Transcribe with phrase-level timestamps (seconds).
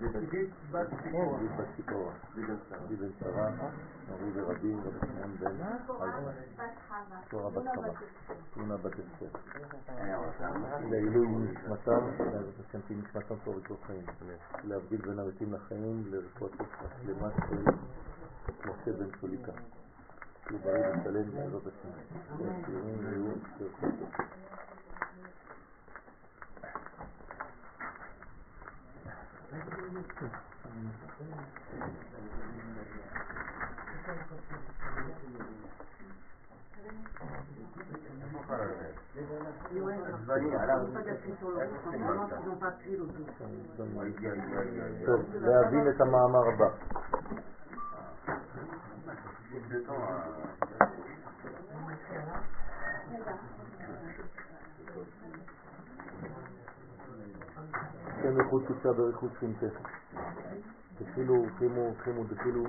[0.00, 0.86] עידית בת
[1.76, 2.12] ציפורה.
[2.70, 3.50] עדי בן שרה,
[4.10, 5.56] אורי ורבי, רבי שמעון בן
[7.22, 7.92] ציפורה בת חווה.
[8.54, 9.38] תמונה בת אסתר.
[10.90, 14.04] לעילוי נשמתם, לעזרת השם תהי נשמתם טוב וטוב חיים.
[14.64, 17.64] להבדיל בין הרתים לחיים לרפואת השלמה של
[18.66, 19.52] משה בן סוליקה.
[20.48, 21.88] שיהיו בריא ושלם בעזרת השם.
[45.06, 46.68] טוב, להבין את המאמר הבא.
[58.22, 59.66] שם איכות קודשה בריחוד סמטה.
[60.98, 62.64] תפילו, חימו, חימו, דפילו.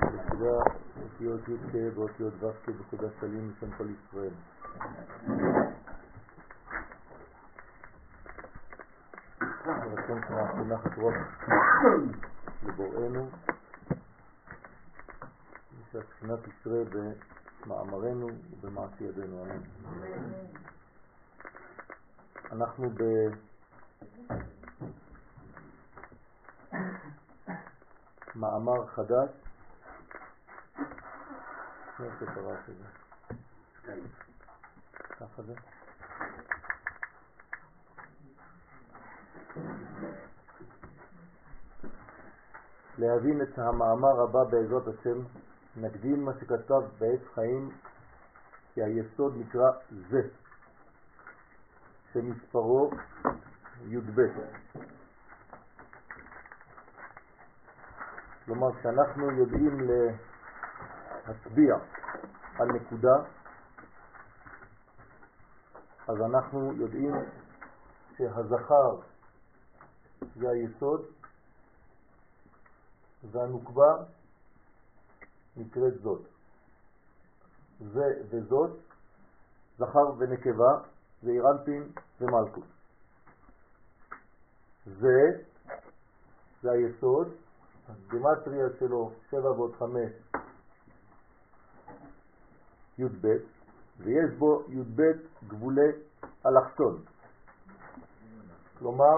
[0.00, 0.62] בסדרה
[1.02, 4.32] אותיות י' ואותיות ו' בקודש סלים לשם כל ישראל.
[9.66, 11.14] רצון שאנחנו נחת רוח
[12.62, 13.28] לבוראנו,
[15.78, 16.78] ושהשכינה תשרה
[17.64, 19.62] במאמרנו ובמעשי ידינו, אמן.
[22.52, 23.02] אנחנו ב...
[28.34, 29.30] מאמר חדש.
[35.18, 35.54] ככה זה.
[42.98, 45.18] להבין את המאמר הבא בעזרת השם,
[45.76, 47.70] נקדים מה שכתב בעץ חיים,
[48.74, 49.70] כי היסוד נקרא
[50.10, 50.20] זה,
[52.12, 52.90] שמספרו
[53.86, 54.20] י"ב.
[58.44, 59.78] כלומר, כשאנחנו יודעים
[61.26, 61.76] להצביע
[62.58, 63.16] על נקודה,
[66.08, 67.14] אז אנחנו יודעים
[68.16, 69.00] שהזכר
[70.36, 71.00] זה היסוד
[73.30, 73.94] והנוקבה
[75.56, 76.22] נקראת זאת.
[77.80, 78.70] זה וזאת,
[79.78, 80.78] זכר ונקבה,
[81.22, 82.77] זה אירנטין ומלכות.
[84.96, 85.42] זה,
[86.62, 87.28] זה היסוד,
[87.88, 89.92] הגימטריה שלו 7 ועוד 5
[92.98, 93.26] י"ב,
[93.98, 95.02] ויש בו י"ב
[95.48, 95.90] גבולי
[96.46, 97.04] אלכסון.
[98.78, 99.16] כלומר,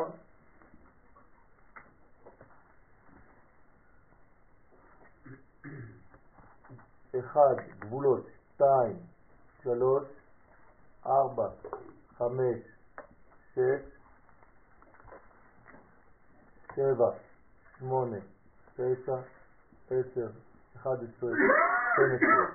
[7.19, 8.97] אחד, גבולות, שתיים,
[9.62, 10.04] שלוש,
[11.06, 11.48] ארבע,
[12.19, 12.58] חמש,
[13.54, 14.00] שש,
[16.75, 17.10] שבע,
[17.78, 18.16] שמונה,
[18.75, 19.16] תשע,
[19.91, 20.28] עשר,
[20.76, 21.31] אחד עשרה,
[21.92, 22.47] שתים עשרה.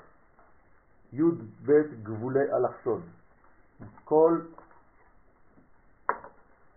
[1.14, 1.72] י"ב
[2.04, 3.02] גבולי אלכסון.
[4.04, 4.42] כל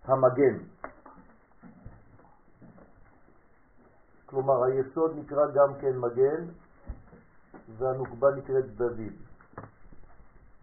[0.03, 0.57] המגן.
[4.25, 6.45] כלומר, היסוד נקרא גם כן מגן,
[7.77, 9.13] והנוקבה נקראת דוד.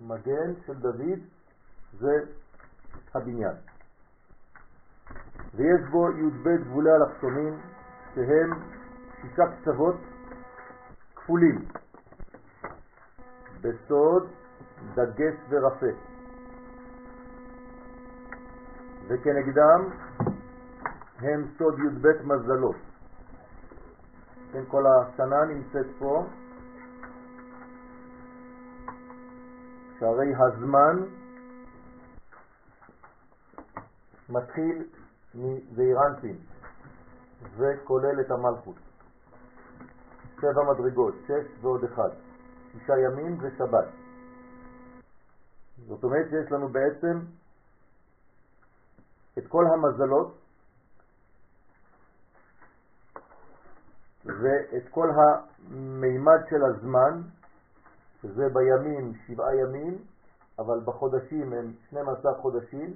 [0.01, 1.19] מגן של דוד
[1.99, 2.13] זה
[3.15, 3.57] הבניין.
[5.57, 7.59] ויש בו י"ב גבולי אלכסונים,
[8.15, 8.51] שהם
[9.21, 9.97] שישה קצוות
[11.17, 11.65] כפולים,
[13.61, 14.29] בסוד
[14.95, 15.87] דגש ורפה.
[19.09, 19.91] וכנגדם
[21.19, 22.77] הם סוד י"ב מזלות.
[24.53, 26.27] כן, כל השנה נמצאת פה,
[29.99, 31.03] שהרי הזמן
[34.29, 34.85] מתחיל
[35.37, 36.37] מזעירנטין
[37.57, 38.77] וכולל את המלכות.
[40.41, 42.09] שבע מדרגות, שש ועוד אחד,
[42.73, 43.89] שישה ימים ושבת.
[45.87, 47.21] זאת אומרת שיש לנו בעצם
[49.39, 50.35] את כל המזלות
[54.25, 57.23] ואת כל המימד של הזמן,
[58.23, 59.99] שזה בימים שבעה ימים,
[60.59, 62.95] אבל בחודשים הם 12 חודשים,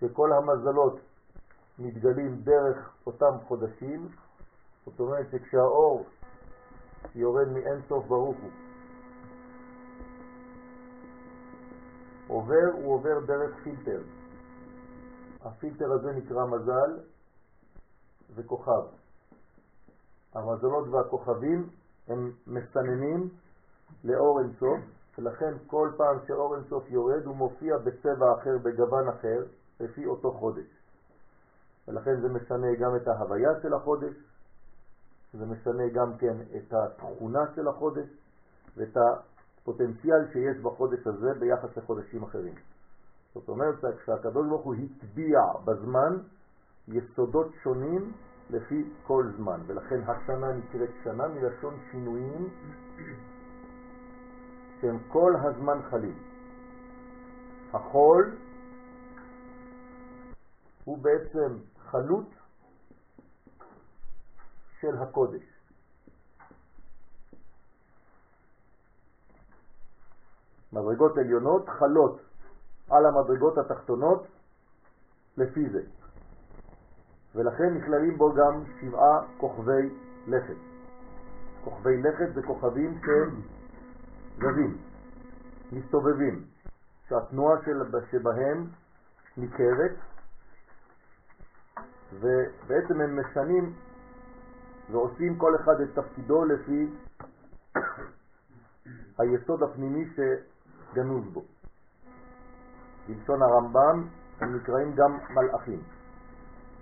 [0.00, 1.00] שכל המזלות
[1.78, 4.08] מתגלים דרך אותם חודשים,
[4.86, 6.06] זאת אומרת שכשהאור
[7.14, 8.50] יורד מאין סוף ברוך הוא,
[12.28, 14.00] עובר, הוא עובר דרך פילטר.
[15.40, 16.98] הפילטר הזה נקרא מזל
[18.34, 18.82] וכוכב.
[20.34, 21.68] המזלות והכוכבים
[22.08, 23.28] הם מסננים
[24.04, 24.80] לאור אינסוף,
[25.18, 29.44] ולכן כל פעם שאור אינסוף יורד הוא מופיע בצבע אחר, בגוון אחר,
[29.80, 30.77] לפי אותו חודש.
[31.88, 34.14] ולכן זה משנה גם את ההוויה של החודש,
[35.32, 38.08] זה משנה גם כן את התכונה של החודש
[38.76, 42.54] ואת הפוטנציאל שיש בחודש הזה ביחס לחודשים אחרים.
[43.34, 46.18] זאת אומרת, כשהקדוש ברוך הוא הטביע בזמן
[46.88, 48.12] יסודות שונים
[48.50, 52.48] לפי כל זמן, ולכן השנה נקראת שנה מלשון שינויים
[54.80, 56.18] שהם כל הזמן חלים.
[57.72, 58.36] החול
[60.84, 61.56] הוא בעצם
[61.90, 62.26] חלות
[64.80, 65.42] של הקודש.
[70.72, 72.20] מדרגות עליונות חלות
[72.90, 74.26] על המדרגות התחתונות
[75.36, 75.82] לפי זה.
[77.34, 79.94] ולכן נכללים בו גם שבעה כוכבי
[80.26, 80.56] לכת.
[81.64, 84.78] כוכבי לכת זה כוכבים שזזים,
[85.72, 86.44] מסתובבים,
[87.08, 87.56] שהתנועה
[88.10, 88.66] שבהם
[89.36, 89.92] ניכרת,
[92.12, 93.72] ובעצם הם משנים
[94.90, 96.90] ועושים כל אחד את תפקידו לפי
[99.18, 101.44] היסוד הפנימי שגנוז בו.
[103.08, 104.08] בלשון הרמב"ם
[104.40, 105.82] הם נקראים גם מלאכים.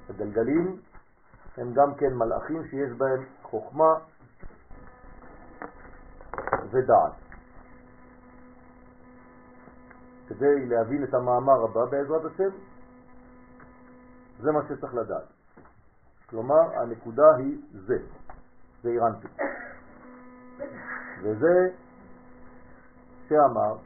[0.08, 0.76] הגלגלים
[1.56, 3.94] הם גם כן מלאכים שיש בהם חוכמה
[6.70, 7.12] ודעת.
[10.28, 12.50] כדי להבין את המאמר הבא בעזרת השם,
[14.40, 15.24] זה מה שצריך לדעת.
[16.30, 17.98] כלומר, הנקודה היא זה,
[18.82, 19.28] זה אירנטי.
[21.22, 21.68] וזה
[23.28, 23.76] שאמר,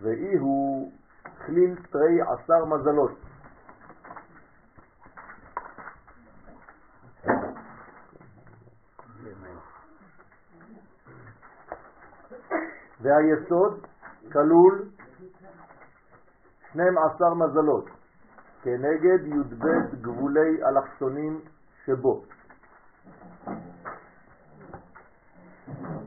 [0.00, 0.92] ואי הוא
[1.46, 3.12] כליל תרי עשר מזלות.
[13.00, 13.86] והיסוד
[14.32, 14.88] כלול
[16.70, 18.01] 12 מזלות
[18.62, 19.66] כנגד י"ב
[20.00, 21.40] גבולי אלכסונים
[21.84, 22.22] שבו.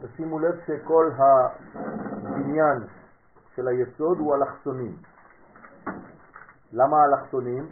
[0.01, 2.77] תשימו לב שכל הבניין
[3.55, 4.95] של היסוד הוא אלכסונים.
[6.73, 7.67] למה אלכסונים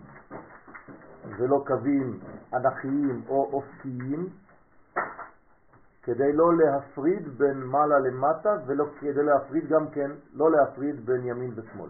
[1.37, 2.19] ולא קווים
[2.53, 4.29] אנכיים או אופקיים?
[6.03, 11.51] כדי לא להפריד בין מעלה למטה ולא כדי להפריד גם כן, לא להפריד בין ימין
[11.55, 11.89] ושמאל.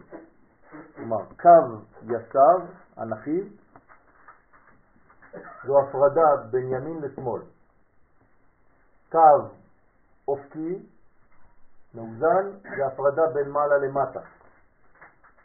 [0.95, 1.49] כלומר, קו
[2.03, 2.57] ישר,
[2.97, 3.39] אנכי,
[5.65, 7.41] זו הפרדה בין ימין לשמאל.
[9.11, 9.47] קו
[10.27, 10.85] אופקי,
[11.95, 14.19] מאוזן, זה הפרדה בין מעלה למטה.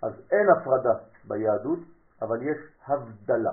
[0.02, 0.94] אז אין הפרדה
[1.24, 1.78] ביהדות,
[2.22, 3.52] אבל יש הבדלה.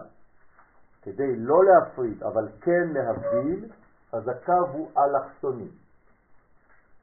[1.01, 3.71] כדי לא להפריד, אבל כן להבדיל,
[4.11, 5.69] אז הקו הוא אלכסוני.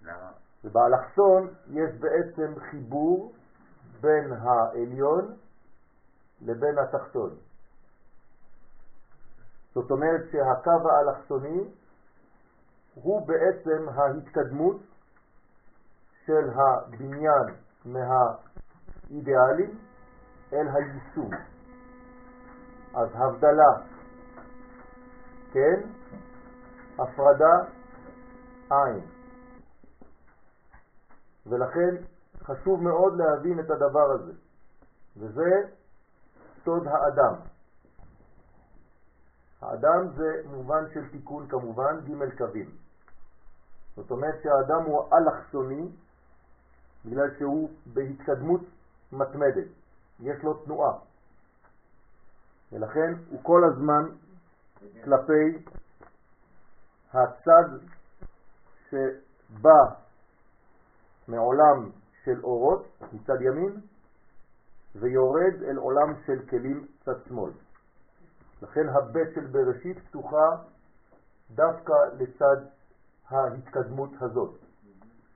[0.02, 0.30] למה?
[0.64, 3.32] ובאלכסון יש בעצם חיבור
[4.02, 5.34] בין העליון
[6.40, 7.30] לבין התחתון.
[9.74, 11.64] זאת אומרת שהקו האלכסוני
[12.94, 14.80] הוא בעצם ההתקדמות
[16.26, 17.54] של הבניין
[17.84, 19.78] מהאידיאלים
[20.52, 21.30] אל היישום.
[22.94, 23.72] אז הבדלה,
[25.52, 25.80] כן,
[26.98, 27.54] הפרדה,
[28.70, 29.00] עין.
[31.46, 32.11] ולכן
[32.44, 34.32] חשוב מאוד להבין את הדבר הזה,
[35.16, 35.50] וזה
[36.64, 37.34] סוד האדם.
[39.60, 42.70] האדם זה מובן של תיקון כמובן, ג' קווים.
[43.96, 45.88] זאת אומרת שהאדם הוא אלכסוני
[47.04, 48.60] בגלל שהוא בהתקדמות
[49.12, 49.68] מתמדת,
[50.20, 50.98] יש לו תנועה.
[52.72, 54.02] ולכן הוא כל הזמן
[55.04, 55.64] כלפי
[57.12, 57.78] הצד
[58.90, 59.82] שבא
[61.28, 61.90] מעולם
[62.24, 63.80] של אורות מצד ימין
[64.94, 67.50] ויורד אל עולם של כלים צד שמאל.
[68.62, 70.56] לכן הבית של בראשית פתוחה
[71.50, 72.56] דווקא לצד
[73.28, 74.58] ההתקדמות הזאת,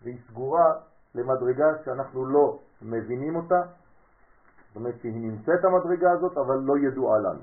[0.03, 0.73] והיא סגורה
[1.15, 7.43] למדרגה שאנחנו לא מבינים אותה, זאת אומרת שהיא נמצאת המדרגה הזאת, אבל לא ידועה לנו.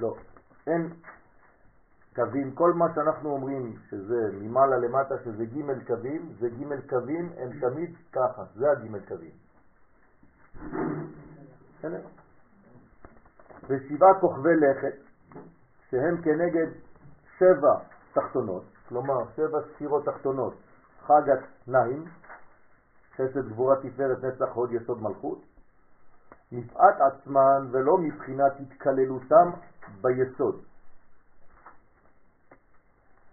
[0.00, 0.16] לא,
[0.66, 0.92] אין
[2.14, 7.50] קווים, כל מה שאנחנו אומרים שזה ממעלה למטה, שזה ג' קווים, זה ג' קווים, הם
[7.60, 9.30] תמיד ככה, זה הג' קווים.
[13.68, 14.94] ושבעה כוכבי לכת,
[15.90, 16.66] שהם כנגד
[17.38, 17.78] שבע
[18.12, 20.54] תחתונות, כלומר שבע ספירות תחתונות,
[21.06, 22.04] חגת נעים,
[23.14, 25.53] חסד גבורה תפארת נצח הוד יסוד מלכות,
[26.54, 29.50] מפאת עצמן ולא מבחינת התקללותם
[30.00, 30.62] ביסוד.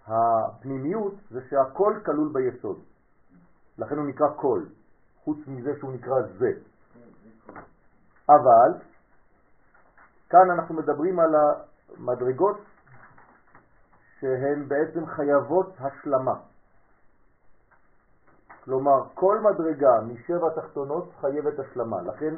[0.07, 2.79] הפנימיות זה שהכל כלול ביסוד.
[3.77, 4.63] לכן הוא נקרא כל,
[5.23, 6.51] חוץ מזה שהוא נקרא זה.
[8.29, 8.81] אבל
[10.29, 12.57] כאן אנחנו מדברים על המדרגות
[14.19, 16.35] שהן בעצם חייבות השלמה.
[18.63, 22.35] כלומר, כל מדרגה משבע תחתונות חייבת השלמה, לכן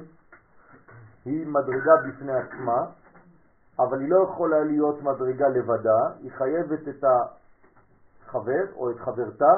[1.26, 2.86] היא מדרגה בפני עצמה,
[3.80, 9.54] אבל היא לא יכולה להיות מדרגה לבדה, היא חייבת את החבר או את חברתה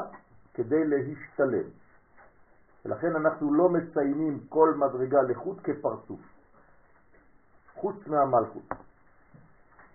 [0.53, 1.69] כדי להשתלם.
[2.86, 6.19] ולכן אנחנו לא מציינים כל מדרגה לחוט כפרצוף,
[7.75, 8.69] חוץ מהמלכות.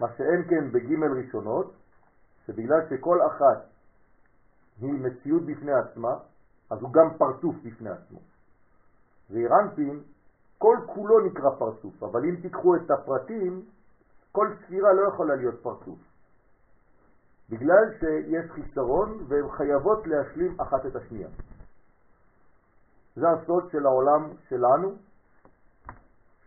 [0.01, 1.75] מה שאין כן בג' ראשונות,
[2.47, 3.67] שבגלל שכל אחת
[4.81, 6.15] היא מציאות בפני עצמה,
[6.71, 8.19] אז הוא גם פרצוף בפני עצמו.
[9.31, 10.01] ואירנפין,
[10.61, 13.63] כל כולו נקרא פרצוף, אבל אם תיקחו את הפרטים,
[14.33, 15.99] כל ספירה לא יכולה להיות פרצוף.
[17.51, 21.29] בגלל שיש חיסרון והן חייבות להשלים אחת את השנייה.
[23.17, 24.93] זה הסוד של העולם שלנו,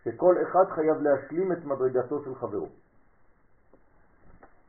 [0.03, 2.67] שכל אחד חייב להשלים את מדרגתו של חברו.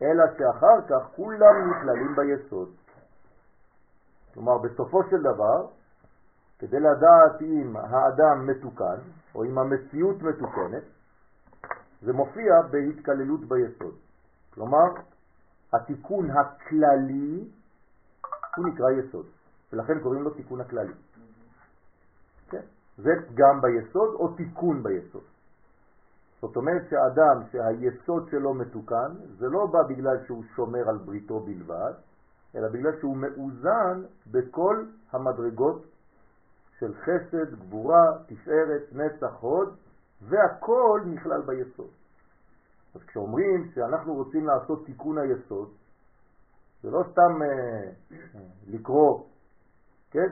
[0.02, 2.68] אלא שאחר כך כולם נכללים ביסוד.
[4.34, 5.66] כלומר, בסופו של דבר,
[6.58, 10.82] כדי לדעת אם האדם מתוקן, או אם המציאות מתוקנת,
[12.02, 13.94] זה מופיע בהתקללות ביסוד.
[14.54, 14.86] כלומר,
[15.72, 17.48] התיקון הכללי
[18.56, 19.26] הוא נקרא יסוד,
[19.72, 20.92] ולכן קוראים לו תיקון הכללי.
[22.50, 22.62] כן?
[22.98, 25.22] זה גם ביסוד או תיקון ביסוד.
[26.40, 31.92] זאת אומרת שאדם שהיסוד שלו מתוקן, זה לא בא בגלל שהוא שומר על בריתו בלבד,
[32.54, 35.86] אלא בגלל שהוא מאוזן בכל המדרגות
[36.78, 39.76] של חסד, גבורה, תפארת, נצח, הוד,
[40.22, 41.90] והכל נכלל ביסוד.
[42.94, 45.68] אז כשאומרים שאנחנו רוצים לעשות תיקון היסוד,
[46.82, 47.48] זה לא סתם אה,
[48.12, 49.24] אה, לקרוא,
[50.10, 50.28] כן,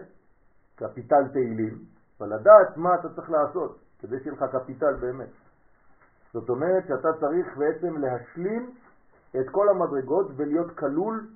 [0.75, 1.79] קפיטל תהילים,
[2.21, 5.29] אבל לדעת מה אתה צריך לעשות כדי שיהיה לך קפיטל באמת.
[6.33, 8.75] זאת אומרת שאתה צריך בעצם להשלים
[9.41, 11.29] את כל המדרגות ולהיות כלול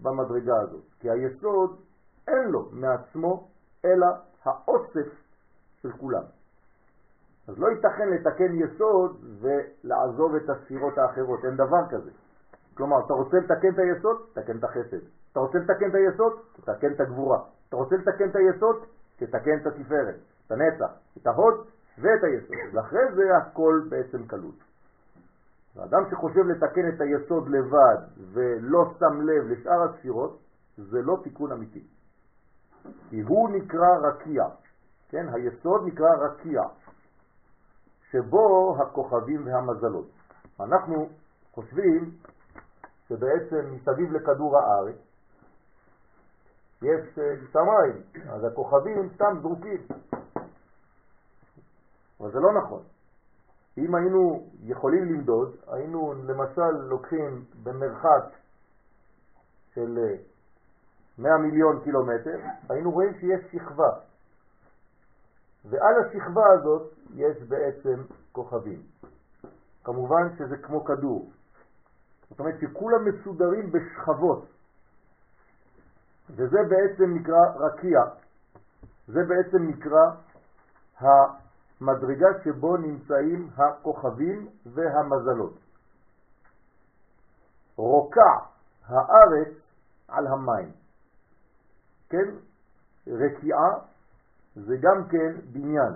[0.00, 0.84] במדרגה הזאת.
[1.00, 1.80] כי היסוד
[2.28, 3.48] אין לו מעצמו
[3.84, 4.06] אלא
[4.44, 5.08] האוסף
[5.82, 6.22] של כולם.
[7.48, 12.10] אז לא ייתכן לתקן יסוד ולעזוב את הספירות האחרות, אין דבר כזה.
[12.74, 15.04] כלומר, אתה רוצה לתקן את היסוד, תקן את החסד.
[15.32, 17.38] אתה רוצה לתקן את היסוד, תתקן את הגבורה.
[17.68, 18.76] אתה רוצה לתקן את היסוד,
[19.16, 20.16] תתקן את התפארת,
[20.46, 21.66] את הנצח, את ההוד
[21.98, 22.74] ואת היסוד.
[22.74, 24.54] ואחרי זה הכל בעצם קלות.
[25.76, 27.96] האדם שחושב לתקן את היסוד לבד
[28.32, 30.38] ולא שם לב לשאר הספירות,
[30.76, 31.84] זה לא תיקון אמיתי.
[33.10, 34.44] כי הוא נקרא רקיע,
[35.08, 35.26] כן?
[35.32, 36.62] היסוד נקרא רקיע,
[38.10, 40.08] שבו הכוכבים והמזלות.
[40.60, 41.08] אנחנו
[41.54, 42.10] חושבים
[43.08, 44.96] שבעצם מסביב לכדור הארץ
[46.82, 49.86] יש אה, שמיים, אז הכוכבים סתם זרוקים.
[52.20, 52.82] אבל זה לא נכון.
[53.78, 58.24] אם היינו יכולים למדוד, היינו למשל לוקחים במרחק
[59.74, 59.98] של
[61.20, 63.90] 100 אה, מיליון קילומטר, היינו רואים שיש שכבה.
[65.64, 68.82] ועל השכבה הזאת יש בעצם כוכבים.
[69.84, 71.30] כמובן שזה כמו כדור.
[72.30, 74.44] זאת אומרת שכולם מסודרים בשכבות.
[76.30, 78.00] וזה בעצם נקרא רקיע.
[79.06, 80.10] זה בעצם נקרא
[81.00, 85.54] המדרגה שבו נמצאים הכוכבים והמזלות.
[87.76, 88.32] רוקע
[88.86, 89.52] הארץ
[90.08, 90.72] על המים.
[92.10, 92.28] כן?
[93.06, 93.70] רקיעה
[94.54, 95.92] זה גם כן בניין.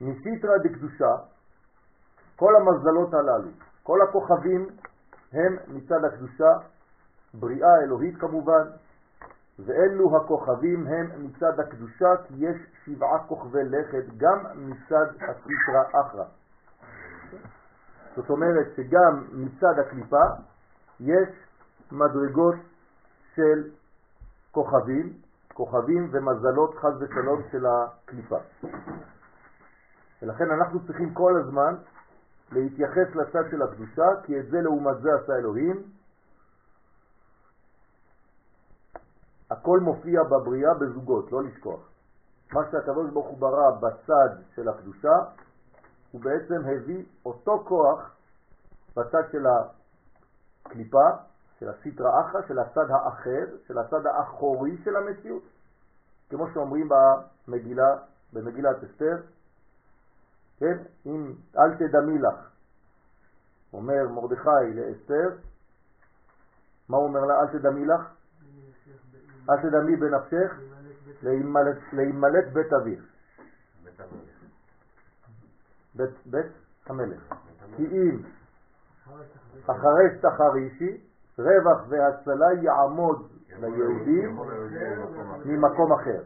[0.00, 1.16] מסיטרא דקדושה,
[2.36, 3.50] כל המזלות הללו,
[3.82, 4.68] כל הכוכבים
[5.32, 6.52] הם מצד הקדושה,
[7.34, 8.62] בריאה אלוהית כמובן,
[9.58, 16.24] ואלו הכוכבים הם מצד הקדושה, כי יש שבעה כוכבי לכת גם מצד הסיטרא אחרא.
[18.16, 20.24] זאת אומרת שגם מצד הקליפה
[21.00, 21.28] יש
[21.92, 22.54] מדרגות
[23.34, 23.70] של
[24.56, 25.12] כוכבים,
[25.54, 28.38] כוכבים ומזלות חז ושלום של הקליפה.
[30.22, 31.74] ולכן אנחנו צריכים כל הזמן
[32.52, 35.82] להתייחס לצד של הקדושה, כי את זה לעומת זה עשה אלוהים.
[39.50, 41.80] הכל מופיע בבריאה בזוגות, לא לשכוח.
[42.52, 45.16] מה שהקדוש ברוך הוא ברא בצד של הקדושה,
[46.12, 48.16] הוא בעצם הביא אותו כוח
[48.96, 51.08] בצד של הקליפה,
[51.60, 55.42] של הסיטרא אחרא, של הצד האחר, של הצד האחורי של המציאות.
[56.30, 57.96] כמו שאומרים במגילה,
[58.32, 59.16] במגילת אסתר,
[60.58, 60.76] כן?
[61.06, 62.50] אם אל תדמי לך,
[63.72, 65.28] אומר מרדכי לאסתר,
[66.88, 67.40] מה הוא אומר לה?
[67.40, 68.00] אל תדמי לך?
[69.50, 70.60] אל תדמי בנפשך
[71.92, 73.04] להימלט בית אביך.
[76.26, 76.46] בית
[76.86, 77.34] המלך.
[77.76, 78.22] כי אם
[79.64, 81.05] אחרי שתחרישי,
[81.38, 83.28] רווח והצלה יעמוד
[83.60, 84.38] ליהודים
[85.44, 86.22] ממקום אחר.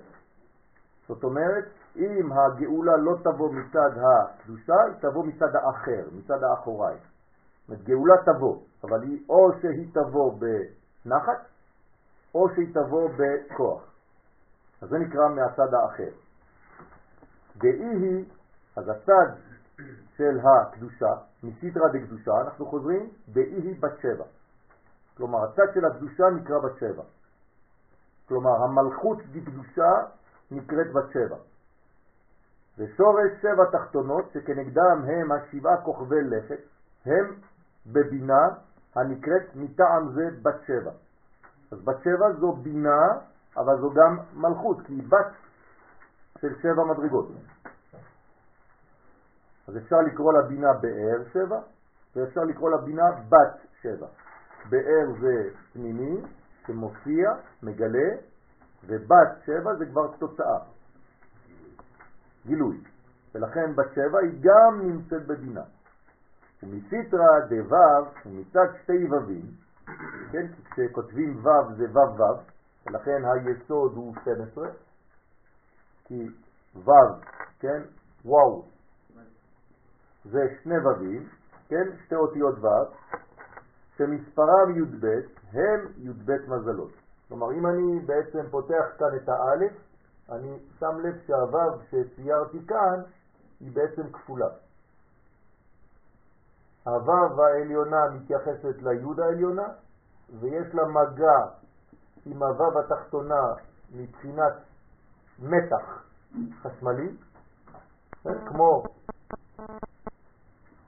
[1.08, 1.64] זאת אומרת,
[1.96, 6.94] אם הגאולה לא תבוא מצד הקדושה, היא תבוא מצד האחר, מצד האחורי.
[6.94, 11.44] זאת אומרת, גאולה תבוא, אבל היא או שהיא תבוא בנחת,
[12.34, 13.82] או שהיא תבוא בכוח.
[14.82, 16.10] אז זה נקרא מהצד האחר.
[17.56, 18.24] דאי היא,
[18.76, 19.36] אז הצד
[20.16, 24.24] של הקדושה, מסידרה דקדושה, אנחנו חוזרים, דאי היא בת שבע.
[25.20, 27.02] כלומר, הצד של הקדושה נקרא בת שבע.
[28.28, 29.90] כלומר, המלכות דקדושה
[30.50, 31.36] נקראת בת שבע.
[32.78, 36.60] ושורש שבע תחתונות שכנגדם הם השבעה כוכבי לכת,
[37.06, 37.34] הם
[37.86, 38.48] בבינה
[38.94, 40.90] הנקראת מטעם זה בת שבע.
[41.72, 43.06] אז בת שבע זו בינה,
[43.56, 45.32] אבל זו גם מלכות, כי היא בת
[46.40, 47.28] של שבע מדרגות.
[49.68, 51.60] אז אפשר לקרוא לה בינה באר שבע,
[52.16, 54.06] ואפשר לקרוא לה בינה בת שבע.
[54.68, 56.20] באר זה פנימי,
[56.66, 57.30] שמופיע,
[57.62, 58.10] מגלה,
[58.86, 60.58] ובת שבע זה כבר תוצאה,
[62.46, 62.80] גילוי.
[63.34, 65.64] ולכן בת שבע היא גם נמצאת בבינה.
[66.62, 69.46] ומסיטרא דוו, ומצד שתי ובים,
[70.32, 72.40] כן, כשכותבים וו זה וו וו,
[72.86, 74.68] ולכן היסוד הוא 12,
[76.04, 76.28] כי
[76.74, 76.92] וו,
[77.60, 77.82] כן,
[78.24, 78.64] וואו,
[80.24, 81.28] זה שני ובים,
[81.68, 82.94] כן, שתי אותיות וו,
[84.00, 85.06] שמספרם י"ב
[85.52, 86.90] הם י"ב מזלות.
[87.28, 89.72] כלומר, אם אני בעצם פותח כאן את האלף,
[90.30, 93.02] אני שם לב שהוו שציירתי כאן
[93.60, 94.48] היא בעצם כפולה.
[96.84, 99.68] הוו העליונה מתייחסת ליוד העליונה,
[100.40, 101.46] ויש לה מגע
[102.26, 103.54] עם הוו התחתונה
[103.94, 104.52] מבחינת
[105.38, 106.02] מתח
[106.62, 107.16] חשמלי,
[108.46, 108.82] כמו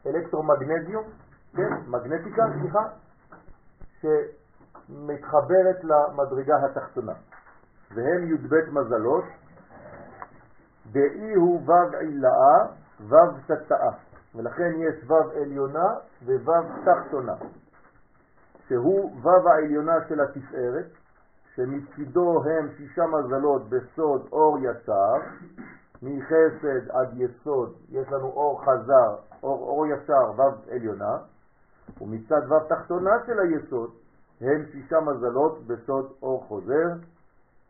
[0.06, 1.04] אלקטרומגנזיום,
[1.56, 2.88] כן, מגנטיקה, סליחה,
[4.02, 7.12] שמתחברת למדרגה התחתונה.
[7.94, 9.24] והם י"ב מזלות,
[10.92, 12.66] דאי הוא וו עילאה,
[13.00, 13.90] וו תתאה.
[14.34, 15.88] ולכן יש וו עליונה
[16.26, 17.34] ווו תחתונה,
[18.68, 20.86] שהוא וו העליונה של התפארת,
[21.54, 25.14] שמצידו הם שישה מזלות בסוד אור ישר,
[26.02, 31.16] מחסד עד יסוד יש לנו אור חזר, אור, אור ישר, וו עליונה,
[32.02, 33.90] ומצד וו תחתונה של היסוד
[34.40, 36.88] הם שישה מזלות בסוד אור חוזר,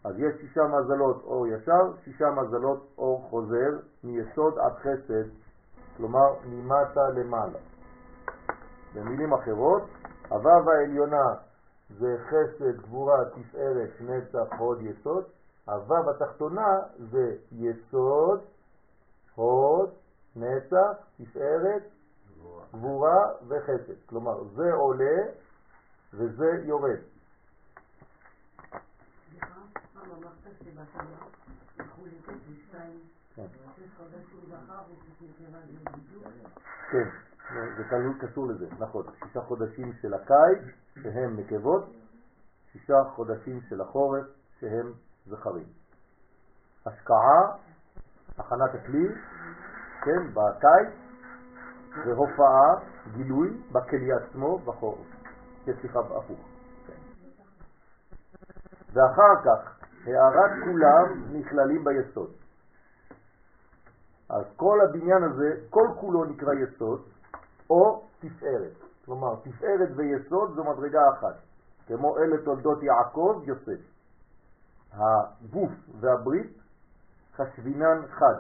[0.05, 3.71] אז יש שישה מזלות אור ישר, שישה מזלות אור חוזר,
[4.05, 5.29] מיסוד עד חסד,
[5.97, 7.59] כלומר ממטה למעלה.
[8.95, 9.83] במילים אחרות,
[10.29, 11.35] הוו העליונה
[11.99, 15.25] זה חסד, גבורה, תפארת, נצח, הוד, יסוד,
[15.69, 18.41] הוו התחתונה זה יסוד,
[19.35, 19.91] הוד,
[20.37, 21.83] נצח, תפארת,
[22.75, 23.17] גבורה
[23.49, 24.07] וחסד.
[24.07, 25.23] כלומר, זה עולה
[26.15, 26.99] וזה יורד.
[36.91, 37.09] כן,
[37.77, 39.07] זה תלוי קשור לזה, נכון.
[39.25, 40.63] שישה חודשים של הקיץ
[41.03, 41.85] שהם נקבות,
[42.73, 44.25] שישה חודשים של החורף
[44.61, 44.93] שהם
[45.27, 45.67] זכרים.
[46.87, 47.57] השקעה,
[48.39, 49.09] הכנת הכלי,
[50.05, 51.02] כן, בקיץ,
[52.07, 52.75] והופעה,
[53.13, 55.07] גילוי, בכלי עצמו, בחורף.
[55.65, 56.41] כשיחה הפוך.
[58.93, 62.31] ואחר כך, הערת כולם נכללים ביסוד.
[64.29, 67.03] אז כל הבניין הזה, כל כולו נקרא יסוד,
[67.71, 68.73] או תפארת.
[69.05, 71.35] כלומר, תפארת ויסוד זו מדרגה אחת,
[71.87, 73.81] כמו אלה תולדות יעקב, יוסף.
[74.93, 76.59] הגוף והברית
[77.37, 78.35] חשבינן חד.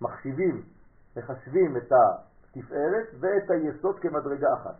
[0.00, 0.62] מחשיבים,
[1.16, 4.74] מחשבים את התפארת ואת היסוד כמדרגה אחת.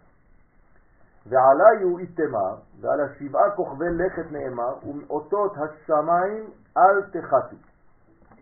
[1.26, 7.56] ועלי הוא איתמר, ועל השבעה כוכבי לכת נאמר, ומאותות השמיים אל תחתו.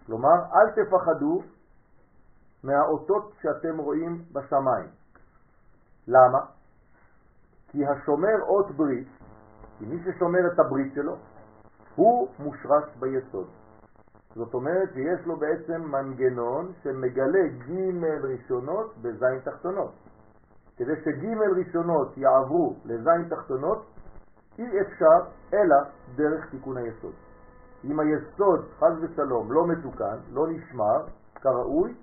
[0.06, 1.42] כלומר, אל תפחדו
[2.64, 4.88] מהאותות שאתם רואים בשמיים.
[6.08, 6.38] למה?
[7.68, 9.08] כי השומר אות ברית,
[9.78, 11.16] כי מי ששומר את הברית שלו,
[11.94, 13.59] הוא מושרש ביסוד.
[14.34, 19.92] זאת אומרת שיש לו בעצם מנגנון שמגלה ג' ראשונות בזין תחתונות.
[20.76, 21.24] כדי שג'
[21.58, 23.86] ראשונות יעברו לזין תחתונות,
[24.58, 25.18] אי אפשר
[25.54, 25.76] אלא
[26.14, 27.14] דרך תיקון היסוד.
[27.84, 31.94] אם היסוד, חז ושלום, לא מתוקן, לא נשמר כראוי,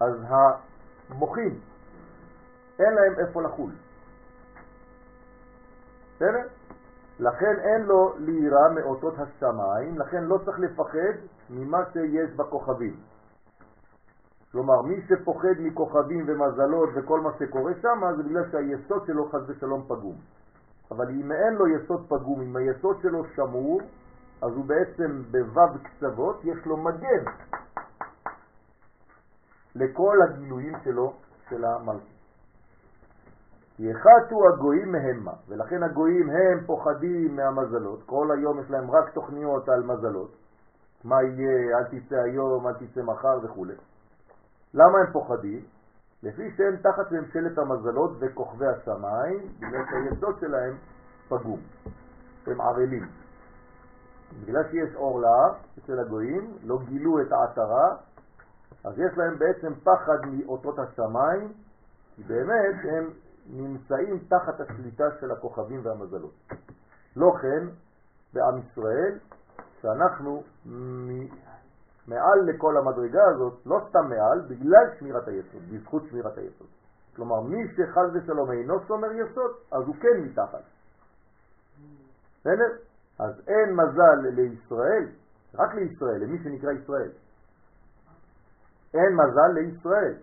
[0.00, 1.60] אז המוחים,
[2.78, 3.70] אין להם איפה לחול.
[6.16, 6.48] בסדר?
[7.18, 11.14] לכן אין לו לירה מאותות השמיים, לכן לא צריך לפחד
[11.50, 12.96] ממה שיש בכוכבים.
[14.52, 19.84] כלומר, מי שפוחד מכוכבים ומזלות וכל מה שקורה שם, זה בגלל שהיסוד שלו חס ושלום
[19.88, 20.16] פגום.
[20.90, 23.80] אבל אם אין לו יסוד פגום, אם היסוד שלו שמור,
[24.42, 27.24] אז הוא בעצם בו"ב קצוות, יש לו מגן
[29.74, 31.12] לכל הגילויים שלו,
[31.50, 32.13] של המלכות.
[33.78, 39.82] יחתו הגויים מהמה, ולכן הגויים הם פוחדים מהמזלות, כל היום יש להם רק תוכניות על
[39.82, 40.36] מזלות,
[41.04, 43.66] מה יהיה, אל תצא היום, אל תצא מחר וכו'.
[44.74, 45.60] למה הם פוחדים?
[46.22, 50.76] לפי שהם תחת ממשלת המזלות וכוכבי השמיים, בגלל שהיסוד שלהם
[51.28, 51.60] פגום,
[52.46, 53.08] הם ערלים.
[54.42, 57.96] בגלל שיש אור להר אצל הגויים, לא גילו את העטרה,
[58.84, 61.52] אז יש להם בעצם פחד מאותות השמיים,
[62.16, 63.10] כי באמת הם
[63.46, 66.34] נמצאים תחת השליטה של הכוכבים והמזלות.
[67.16, 67.66] לא כן
[68.32, 69.18] בעם ישראל,
[69.82, 70.42] שאנחנו
[72.08, 76.66] מעל לכל המדרגה הזאת, לא סתם מעל, בגלל שמירת היסוד, בזכות שמירת היסוד.
[77.16, 80.62] כלומר, מי שחז ושלום אינו שומר יסוד, אז הוא כן מתחת.
[82.40, 82.76] בסדר?
[83.18, 85.08] אז אין מזל לישראל,
[85.54, 87.10] רק לישראל, למי שנקרא ישראל.
[88.94, 90.14] אין מזל לישראל.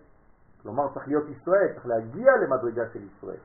[0.62, 3.40] כלומר, צריך להיות ישראל, צריך להגיע למדרגה של ישראל.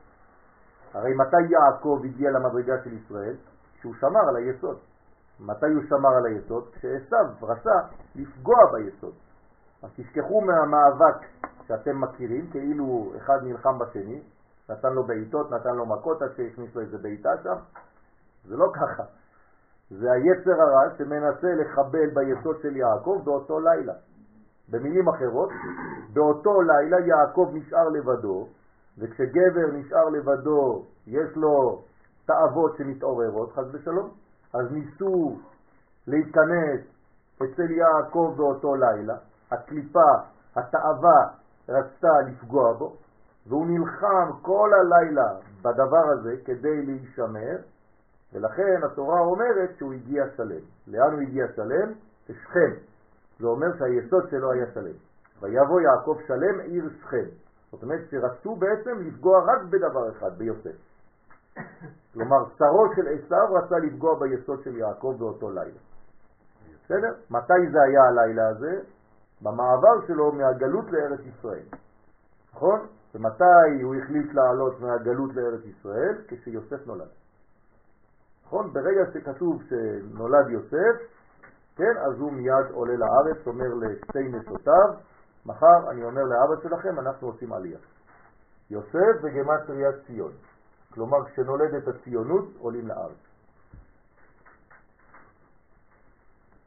[0.94, 3.36] הרי מתי יעקב הגיע למדרגה של ישראל?
[3.82, 4.78] שהוא שמר על היסוד.
[5.40, 6.70] מתי הוא שמר על היסוד?
[6.74, 7.80] כשעשו רצה
[8.16, 9.14] לפגוע ביסוד.
[9.84, 11.26] אז תשכחו מהמאבק
[11.68, 14.22] שאתם מכירים, כאילו אחד נלחם בשני,
[14.70, 17.56] נתן לו בעיטות, נתן לו מכות עד שהכניס לו איזה בעיטה שם.
[18.46, 19.04] זה לא ככה.
[19.90, 23.94] זה היצר הרע שמנסה לחבל ביסוד של יעקב באותו לילה.
[24.70, 25.50] במילים אחרות,
[26.14, 28.48] באותו לילה יעקב נשאר לבדו,
[28.98, 31.82] וכשגבר נשאר לבדו יש לו
[32.26, 34.10] תאוות שמתעוררות, חס ושלום,
[34.54, 35.38] אז ניסו
[36.08, 36.82] להתכנס
[37.38, 39.16] אצל יעקב באותו לילה,
[39.52, 40.12] הקליפה,
[40.56, 41.28] התאווה
[41.70, 42.96] רצתה לפגוע בו,
[43.48, 47.58] והוא נלחם כל הלילה בדבר הזה כדי להישמר,
[48.34, 50.62] ולכן התורה אומרת שהוא הגיע שלם.
[50.88, 51.94] לאן הוא הגיע שלם?
[52.30, 52.72] לשכם.
[53.40, 54.96] זה אומר שהיסוד שלו היה שלם.
[55.42, 57.26] ויבוא יעקב שלם עיר שכם.
[57.72, 60.76] זאת אומרת שרצו בעצם לפגוע רק בדבר אחד, ביוסף.
[62.14, 65.80] כלומר, שרו של עשיו רצה לפגוע ביסוד של יעקב באותו לילה.
[66.86, 67.14] בסדר?
[67.30, 68.80] מתי זה היה הלילה הזה?
[69.42, 71.66] במעבר שלו מהגלות לארץ ישראל.
[72.54, 72.80] נכון?
[73.16, 76.16] ומתי הוא החליט לעלות מהגלות לארץ ישראל?
[76.28, 77.08] כשיוסף נולד.
[78.46, 78.74] נכון?
[78.74, 80.96] ברגע שכתוב שנולד יוסף,
[81.78, 84.94] כן, אז הוא מיד עולה לארץ, אומר לשתי נשותיו,
[85.46, 87.80] מחר אני אומר לאבא שלכם, אנחנו עושים עלייה.
[88.70, 90.32] יוסף וגמטריית ציון.
[90.94, 93.18] כלומר, כשנולדת הציונות, עולים לארץ.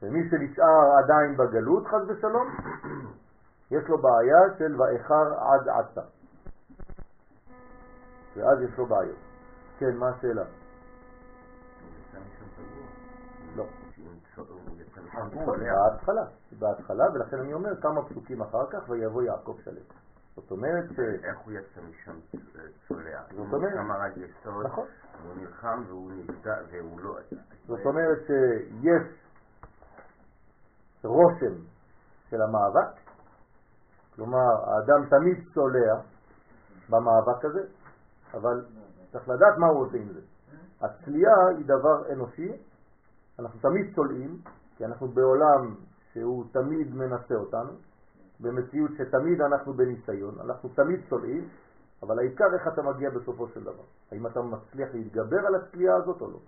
[0.01, 2.47] ומי שנשאר עדיין בגלות, חז ושלום,
[3.75, 6.01] יש לו בעיה של ואיכר עד עתה.
[8.35, 9.17] ואז יש לו בעיות.
[9.79, 10.60] כן, מה השאלה?
[15.13, 16.23] בהתחלה,
[16.59, 19.83] בהתחלה, ולכן אני אומר כמה פסוקים אחר כך, ויבוא יעקב שלם.
[20.35, 20.99] זאת אומרת ש...
[20.99, 22.19] איך הוא יצא משם
[22.87, 23.21] צולע?
[23.29, 23.73] זאת אומרת...
[23.73, 24.87] הוא שמר על יסוד, נכון.
[25.23, 27.17] הוא נלחם והוא נפגע והוא לא...
[27.67, 29.21] זאת אומרת שיש
[31.03, 31.55] רושם
[32.29, 32.99] של המאבק,
[34.15, 36.01] כלומר האדם תמיד צולע
[36.89, 37.63] במאבק הזה,
[38.33, 38.65] אבל
[39.11, 40.21] צריך לדעת מה הוא עושה עם זה.
[40.81, 42.51] הצליעה היא דבר אנושי,
[43.39, 44.37] אנחנו תמיד צולעים,
[44.81, 45.75] כי אנחנו בעולם
[46.13, 47.71] שהוא תמיד מנסה אותנו,
[48.39, 51.47] במציאות שתמיד אנחנו בניסיון, אנחנו תמיד צולעים,
[52.03, 53.83] אבל העיקר איך אתה מגיע בסופו של דבר.
[54.11, 56.39] האם אתה מצליח להתגבר על הצליעה הזאת או לא.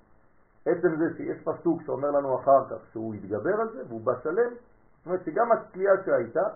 [0.65, 4.53] עצם זה שיש פסוק שאומר לנו אחר כך שהוא יתגבר על זה והוא בא שלם,
[4.53, 6.47] זאת אומרת שגם הצליעה שהייתה,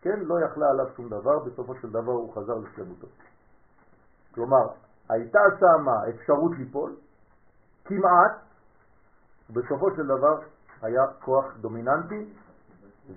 [0.00, 3.06] כן, לא יכלה עליו שום דבר, בסופו של דבר הוא חזר לשלמותו.
[4.34, 4.66] כלומר,
[5.08, 6.96] הייתה שם אפשרות ליפול,
[7.84, 8.32] כמעט,
[9.50, 10.40] בסופו של דבר
[10.82, 12.24] היה כוח דומיננטי,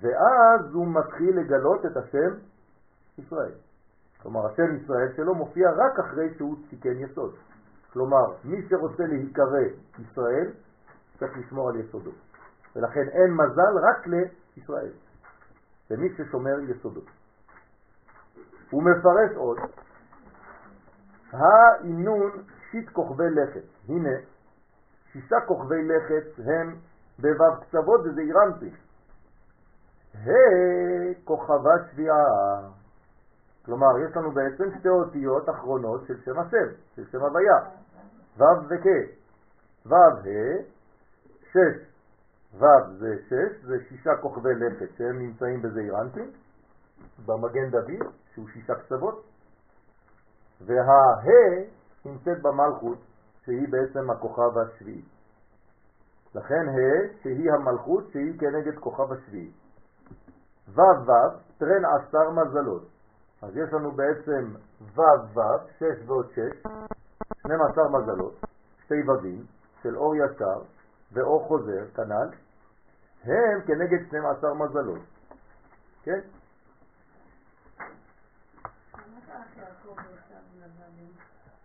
[0.00, 2.34] ואז הוא מתחיל לגלות את השם
[3.18, 3.52] ישראל.
[4.22, 7.34] כלומר, השם ישראל שלו מופיע רק אחרי שהוא תיקן יסוד.
[7.92, 9.60] כלומר, מי שרוצה להיקרא
[9.98, 10.50] ישראל,
[11.18, 12.10] צריך לשמור על יסודו.
[12.76, 14.90] ולכן אין מזל רק לישראל,
[15.90, 17.00] למי ששומר יסודו.
[18.70, 19.58] הוא מפרש עוד,
[21.30, 22.30] האינון
[22.70, 23.64] שיט כוכבי לכת.
[23.88, 24.16] הנה,
[25.12, 26.76] שישה כוכבי לכת הם
[27.18, 28.70] בבב קצוות וזה אירנטי.
[30.14, 32.70] ה' כוכבה שביעה.
[33.64, 37.58] כלומר, יש לנו בעצם שתי אותיות אחרונות של שם השם, של שם הוויה.
[38.38, 38.86] ו' וכ',
[39.86, 40.62] ו' ה',
[41.52, 41.86] שש,
[42.58, 42.66] ו'
[42.98, 46.30] זה שש, זה שישה כוכבי לכת שהם נמצאים בזעיר אנפין,
[47.26, 49.24] במגן דוד, שהוא שישה קצוות,
[50.60, 51.22] והה
[52.04, 52.98] נמצאת במלכות,
[53.44, 55.02] שהיא בעצם הכוכב השביעי.
[56.36, 59.50] לכן ה' שהיא המלכות שהיא כנגד כוכב השביעי.
[60.68, 62.88] ו' ו' טרן עשר מזלות.
[63.42, 65.00] אז יש לנו בעצם ו'
[65.34, 65.40] ו',
[65.78, 66.62] שש ועוד שש,
[67.38, 68.34] 12 מזלות,
[68.84, 69.44] שתי ודים
[69.82, 70.62] של אור ישר
[71.12, 72.28] ואור חוזר, כנ"ל,
[73.24, 75.02] הם כנגד 12 מזלות.
[76.02, 76.20] כן?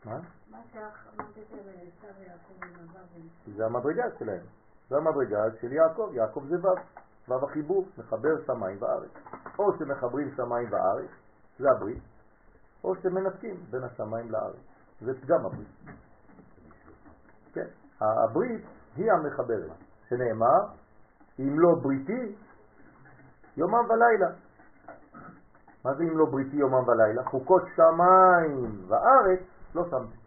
[0.06, 0.20] מה?
[3.56, 4.61] זה המדרגה שלהם.
[4.92, 6.10] זה המדרגה של יעקב.
[6.14, 9.12] יעקב זה ו', ו' החיבור, מחבר שמיים וארץ.
[9.60, 11.10] או שמחברים שמיים וארץ,
[11.60, 12.04] זה הברית,
[12.84, 14.60] או שמנתקים בין השמיים לארץ.
[15.02, 15.68] זה גם הברית.
[17.54, 17.68] כן,
[18.02, 19.72] הברית היא המחברת,
[20.10, 20.60] שנאמר,
[21.40, 22.36] אם לא בריתי,
[23.58, 24.30] יומם ולילה.
[25.86, 27.24] מה זה אם לא בריתי יומם ולילה?
[27.24, 29.40] חוקות שמיים וארץ
[29.76, 30.18] לא שמתי.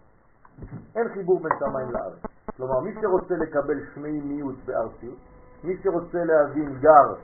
[0.96, 2.33] אין חיבור בין שמיים לארץ.
[2.56, 5.18] כלומר, מי שרוצה לקבל שמי מיעוט בארציות,
[5.64, 7.14] מי שרוצה להבין גר,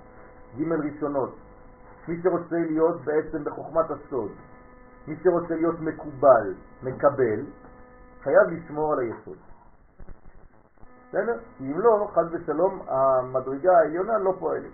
[0.58, 1.34] ג' ראשונות,
[2.08, 4.30] מי שרוצה להיות בעצם בחוכמת הסוד,
[5.08, 7.40] מי שרוצה להיות מקובל, מקבל,
[8.22, 9.36] חייב לשמור על היסוד.
[11.08, 11.38] בסדר?
[11.60, 14.72] אם לא, חד ושלום, המדרגה העליונה לא פועלת.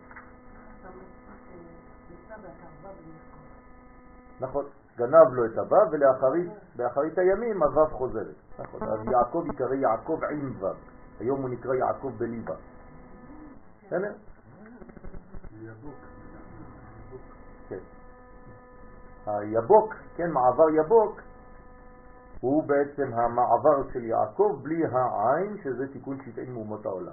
[4.40, 4.64] נכון,
[4.97, 8.46] גנב לו את הוו ולאחרית הימים הוו חוזרת.
[8.59, 10.69] נכון, אז יעקב יקרא יעקב עם וו,
[11.21, 12.55] היום הוא נקרא יעקב בליבה.
[13.87, 14.12] בסדר?
[17.69, 17.79] כן.
[19.27, 21.21] היבוק, כן, מעבר יבוק,
[22.40, 27.12] הוא בעצם המעבר של יעקב בלי העין, שזה תיקון שתעים מאומות העולם.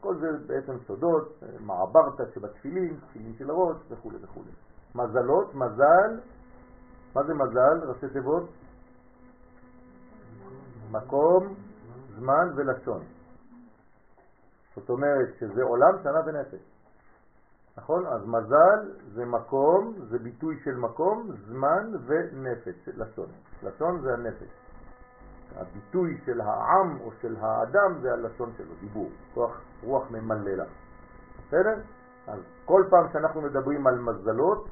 [0.00, 4.42] כל זה בעצם סודות, מעברת שבתפילין, תפילין של הראש וכו' וכו'.
[4.94, 6.20] מזלות, מזל,
[7.14, 7.88] מה זה מזל?
[7.88, 8.50] ראשי תיבות?
[10.92, 11.54] מקום,
[12.18, 13.02] זמן ולשון.
[14.76, 16.62] זאת אומרת שזה עולם, שנה ונפש.
[17.76, 18.06] נכון?
[18.06, 23.28] אז מזל זה מקום, זה ביטוי של מקום, זמן ונפש, לשון.
[23.62, 24.48] לשון זה הנפש.
[25.56, 30.64] הביטוי של העם או של האדם זה הלשון שלו, דיבור, כוח רוח ממללה.
[31.46, 31.74] בסדר?
[32.26, 34.68] אז כל פעם שאנחנו מדברים על מזלות,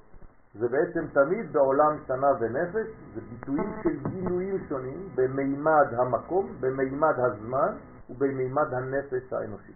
[0.54, 7.76] זה בעצם תמיד בעולם שנה ונפש, זה ביטויים של גילויים שונים במימד המקום, במימד הזמן
[8.10, 9.72] ובמימד הנפש האנושי.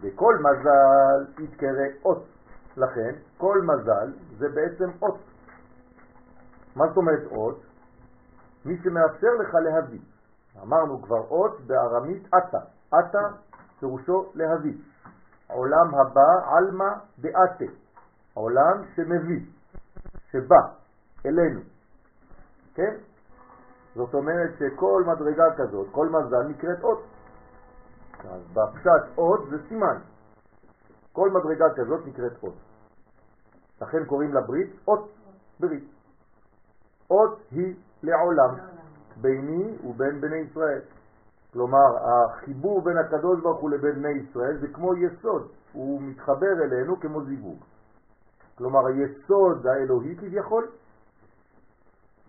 [0.00, 2.24] וכל מזל יתקרא אות.
[2.76, 5.18] לכן, כל מזל זה בעצם אות.
[6.76, 7.62] מה זאת אומרת אות?
[8.64, 10.00] מי שמאפשר לך להביא.
[10.62, 12.58] אמרנו כבר אות בארמית אתא.
[12.98, 13.28] אתא
[13.80, 14.74] פירושו להביא.
[15.48, 17.72] עולם הבא עלמא דאתה.
[18.34, 19.40] עולם שמביא,
[20.30, 20.62] שבא
[21.26, 21.60] אלינו.
[22.74, 22.96] כן?
[23.94, 27.04] זאת אומרת שכל מדרגה כזאת, כל מזל נקראת אות.
[28.24, 29.98] אז בפשט אות זה סימן.
[31.12, 32.54] כל מדרגה כזאת נקראת אות.
[33.82, 35.08] לכן קוראים לברית אות
[35.60, 35.84] ברית.
[37.10, 38.54] אות היא לעולם,
[39.16, 40.80] ביני ובין בני ישראל.
[41.52, 47.00] כלומר, החיבור בין הקדוש ברוך הוא לבין בני ישראל זה כמו יסוד, הוא מתחבר אלינו
[47.00, 47.64] כמו זיווג.
[48.60, 50.68] כלומר, היסוד האלוהי כביכול,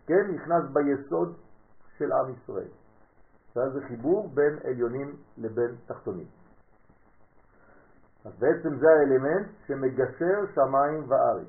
[0.07, 1.35] כן, נכנס ביסוד
[1.97, 2.67] של עם ישראל.
[3.55, 6.25] ואז זה חיבור בין עליונים לבין תחתונים.
[8.25, 11.47] אז בעצם זה האלמנט שמגשר שמיים וארץ.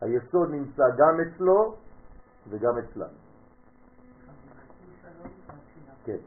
[0.00, 1.74] היסוד נמצא גם אצלו
[2.48, 3.06] וגם אצלה.
[6.04, 6.18] כן.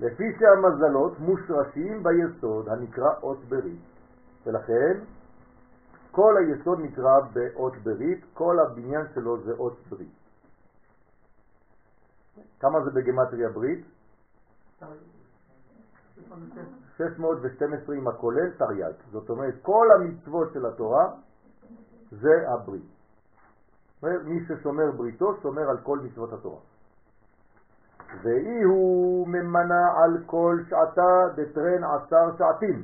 [0.00, 3.80] לפי שהמזלות מושרשים ביסוד הנקרא אות ברית,
[4.46, 5.04] ולכן
[6.12, 10.12] כל היסוד נקרא באות ברית, כל הבניין שלו זה אות ברית.
[12.60, 13.84] כמה זה בגמטריה ברית?
[16.96, 18.92] 612 עם הכולל תרי"ג.
[19.12, 21.10] זאת אומרת, כל המצוות של התורה
[22.10, 22.92] זה הברית.
[24.02, 26.60] מי ששומר בריתו שומר על כל מצוות התורה.
[28.22, 32.82] ואי הוא ממנה על כל שעתה דטרן עשר שעתים.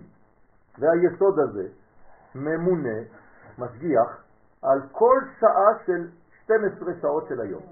[0.78, 1.68] והיסוד הזה
[2.34, 2.98] ממונה,
[3.58, 4.24] משגיח,
[4.62, 6.08] על כל שעה של
[6.44, 7.62] 12 שעות של היום.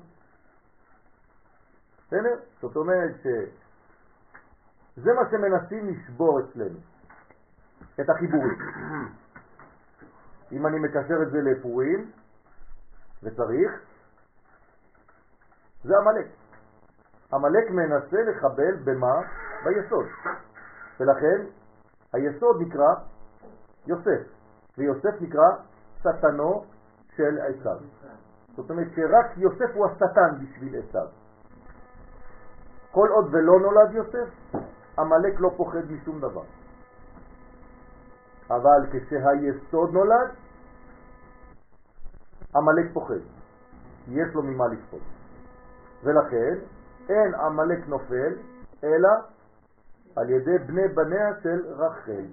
[2.06, 2.34] בסדר?
[2.60, 6.78] זאת אומרת שזה מה שמנסים לשבור אצלנו,
[8.00, 8.58] את החיבורים.
[10.52, 12.10] אם אני מקשר את זה לפורים,
[13.22, 13.72] וצריך,
[15.84, 16.26] זה המלאק.
[17.32, 19.20] עמלק מנסה לחבל במה?
[19.64, 20.06] ביסוד.
[21.00, 21.46] ולכן
[22.12, 22.94] היסוד נקרא
[23.86, 24.35] יוסף,
[24.78, 25.48] ויוסף נקרא
[26.00, 26.64] שטנו
[27.16, 27.76] של עשיו.
[28.56, 31.06] זאת אומרת שרק יוסף הוא השטן בשביל עשיו.
[32.90, 34.28] כל עוד ולא נולד יוסף,
[34.98, 36.44] עמלק לא פוחד משום דבר.
[38.50, 40.30] אבל כשהיסוד נולד,
[42.54, 43.20] עמלק פוחד,
[44.08, 45.00] יש לו ממה לפחוד.
[46.04, 46.54] ולכן
[47.08, 48.32] אין עמלק נופל,
[48.84, 49.08] אלא
[50.16, 52.24] על ידי בני בניה של רחל.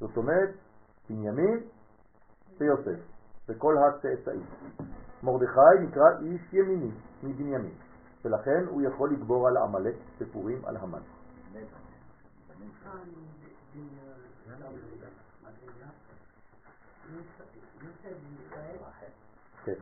[0.00, 0.50] זאת אומרת,
[1.10, 1.60] בנימין
[2.58, 3.00] ויוסף,
[3.48, 4.44] וכל הצאצאים.
[5.22, 6.90] מרדכי נקרא איש ימיני
[7.22, 7.74] מבנימין,
[8.24, 11.02] ולכן הוא יכול לגבור על עמלק בפורים על המן.
[19.64, 19.74] כן.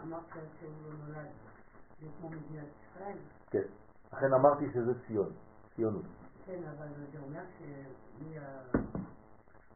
[3.51, 3.63] כן,
[4.13, 5.33] לכן אמרתי שזה ציון,
[5.77, 6.05] ציונות.
[6.47, 7.43] כן, אבל זה אומר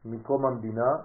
[0.05, 0.95] מקום המדינה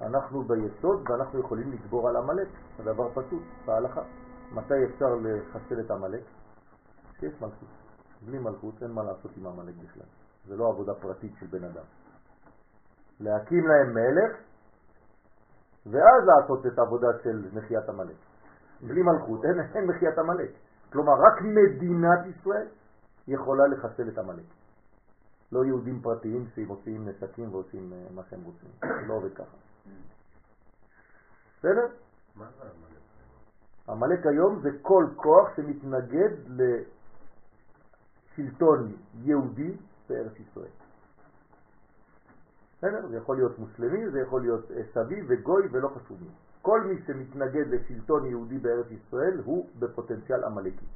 [0.00, 2.48] אנחנו ביסוד ואנחנו יכולים לגבור על עמלק,
[2.78, 4.02] הדבר פשוט, בהלכה.
[4.52, 6.22] מתי אפשר לחסל את עמלק?
[7.14, 7.68] כשיש מלכות.
[8.22, 10.06] בלי מלכות אין מה לעשות עם עמלק בכלל.
[10.46, 11.84] זה לא עבודה פרטית של בן אדם.
[13.20, 14.36] להקים להם מלך
[15.86, 18.16] ואז לעשות את העבודה של מחיית עמלק.
[18.80, 20.50] בלי מלכות אין, אין מחיית עמלק.
[20.92, 22.66] כלומר, רק מדינת ישראל
[23.28, 24.44] יכולה לחסל את עמלק.
[25.52, 28.68] לא יהודים פרטיים שמוציאים נשקים ועושים אה, מה שהם רוצים.
[29.08, 29.56] לא עובד ככה.
[31.58, 31.86] בסדר?
[32.36, 32.98] מה זה עמלק?
[33.88, 36.30] עמלק היום זה כל כוח שמתנגד
[38.36, 39.76] לשלטון יהודי
[40.08, 40.70] בארץ ישראל.
[42.78, 43.08] בסדר?
[43.08, 46.28] זה יכול להיות מוסלמי, זה יכול להיות סבי וגוי ולא חשוב מי.
[46.62, 50.86] כל מי שמתנגד לשלטון יהודי בארץ ישראל הוא בפוטנציאל עמלקי.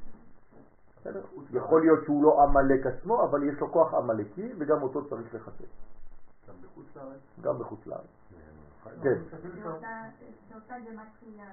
[1.51, 5.63] יכול להיות שהוא לא עמלק עצמו, אבל יש לו כוח עמלקי וגם אותו צריך לחסל.
[6.47, 7.19] גם בחוץ לארץ?
[7.41, 8.05] גם בחוץ לארץ.
[9.03, 9.19] כן.
[10.49, 11.49] זה אותה גמטריה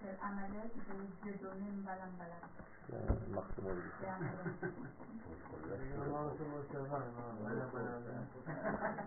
[0.00, 2.48] של עמלק וג'דונים בלם בלם.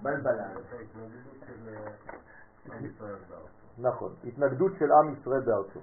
[0.01, 0.47] בלבלה.
[3.77, 5.79] נכון, התנגדות של עם ישראל בארצו.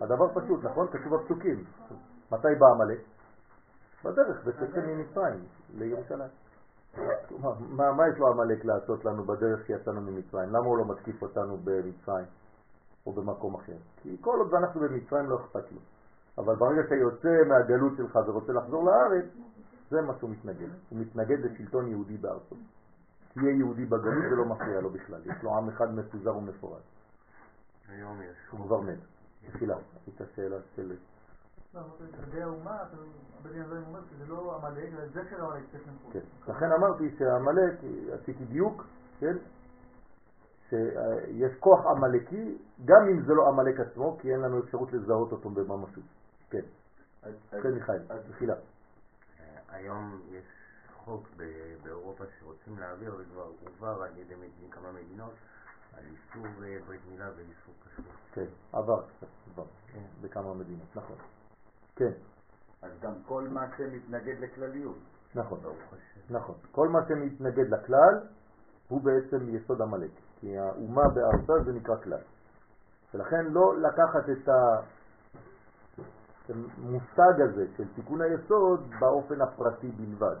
[0.00, 0.86] הדבר פשוט, נכון?
[0.92, 1.64] כתוב בפסוקים.
[2.32, 2.98] מתי בא עמלק?
[4.04, 6.30] בדרך, בצאתם ממצרים, לירושלים.
[7.70, 10.48] מה, מה יש לו עמלק לעשות לנו בדרך שיצאנו ממצרים?
[10.48, 12.26] למה הוא לא מתקיף אותנו במצרים
[13.06, 13.76] או במקום אחר?
[14.02, 15.78] כי כל עוד אנחנו במצרים לא אכפת לו.
[16.38, 19.24] אבל ברגע שיוצא מהגלות שלך ורוצה לחזור לארץ,
[19.90, 20.68] זה מה שהוא מתנגד.
[20.90, 22.56] הוא מתנגד לשלטון יהודי בארצו.
[23.34, 25.20] תהיה יהודי בגלות זה לא מפריע לו בכלל.
[25.24, 26.80] יש לו עם אחד מפוזר ומפורד.
[27.88, 28.36] היום יש.
[28.50, 28.98] הוא כבר מת.
[29.52, 30.96] תחילה, הייתה שאלה של...
[31.74, 32.82] לגבי האומה,
[33.86, 36.12] אומר שזה לא עמלק, אלא זה של עמלק צריך למחות.
[36.12, 37.74] כן, לכן אמרתי שהעמלק,
[38.12, 38.84] עשיתי דיוק,
[39.20, 39.36] כן,
[40.68, 45.50] שיש כוח עמלקי, גם אם זה לא עמלק עצמו, כי אין לנו אפשרות לזהות אותו
[45.50, 46.04] בממשות.
[46.50, 46.64] כן,
[47.50, 48.02] כן מיכאל,
[48.32, 48.54] תחילה.
[49.68, 50.44] היום יש
[51.04, 51.28] חוק
[51.82, 54.34] באירופה שרוצים להעביר, וכבר הועבר על ידי
[54.70, 55.32] כמה מדינות,
[55.96, 56.46] על איסור
[56.86, 58.14] ברית מילה ואיסור כשרות.
[58.32, 59.64] כן, עבר קצת, עבר,
[60.20, 61.16] בכמה מדינות, נכון.
[61.98, 62.12] כן.
[62.82, 64.98] אז גם כל מה שמתנגד לכלליות.
[65.34, 65.58] נכון,
[66.30, 66.54] נכון.
[66.72, 68.20] כל מה שמתנגד לכלל
[68.88, 72.20] הוא בעצם יסוד עמלק, כי האומה בארצה זה נקרא כלל.
[73.14, 74.48] ולכן לא לקחת את
[76.48, 80.36] המושג הזה של תיקון היסוד באופן הפרטי בלבד.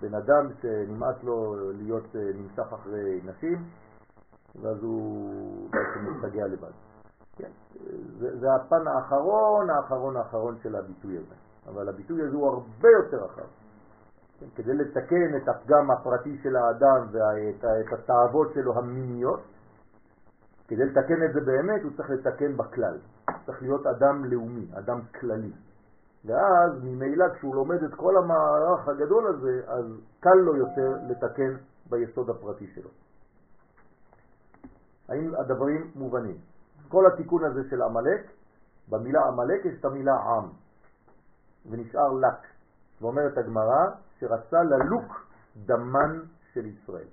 [0.00, 3.64] בן אדם שנמאס לו להיות נמשך אחרי נשים,
[4.62, 6.89] ואז הוא בעצם מסתגע לבד.
[7.40, 7.50] כן,
[8.18, 11.34] זה, זה הפן האחרון, האחרון האחרון של הביטוי הזה.
[11.66, 13.48] אבל הביטוי הזה הוא הרבה יותר רחב.
[14.40, 19.40] כן, כדי לתקן את הפגם הפרטי של האדם ואת התאוות שלו המיניות,
[20.68, 22.98] כדי לתקן את זה באמת הוא צריך לתקן בכלל.
[23.46, 25.52] צריך להיות אדם לאומי, אדם כללי.
[26.24, 29.84] ואז ממילא כשהוא לומד את כל המערך הגדול הזה, אז
[30.20, 31.56] קל לו יותר לתקן
[31.90, 32.90] ביסוד הפרטי שלו.
[35.08, 36.36] האם הדברים מובנים?
[36.90, 38.30] כל התיקון הזה של עמלק,
[38.88, 40.48] במילה עמלק יש את המילה עם,
[41.70, 42.46] ונשאר לק.
[43.00, 43.86] ואומרת הגמרא
[44.18, 45.26] שרצה ללוק
[45.66, 46.20] דמן
[46.52, 47.08] של ישראל.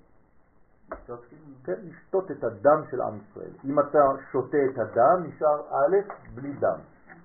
[1.63, 3.51] כן, לשתות את הדם של עם ישראל.
[3.65, 3.99] אם אתה
[4.32, 5.95] שותה את הדם, נשאר א'
[6.36, 6.80] בלי דם.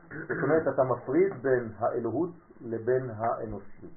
[0.08, 2.30] זאת אומרת, אתה מפריד בין האלוהות
[2.60, 3.92] לבין האנושיות.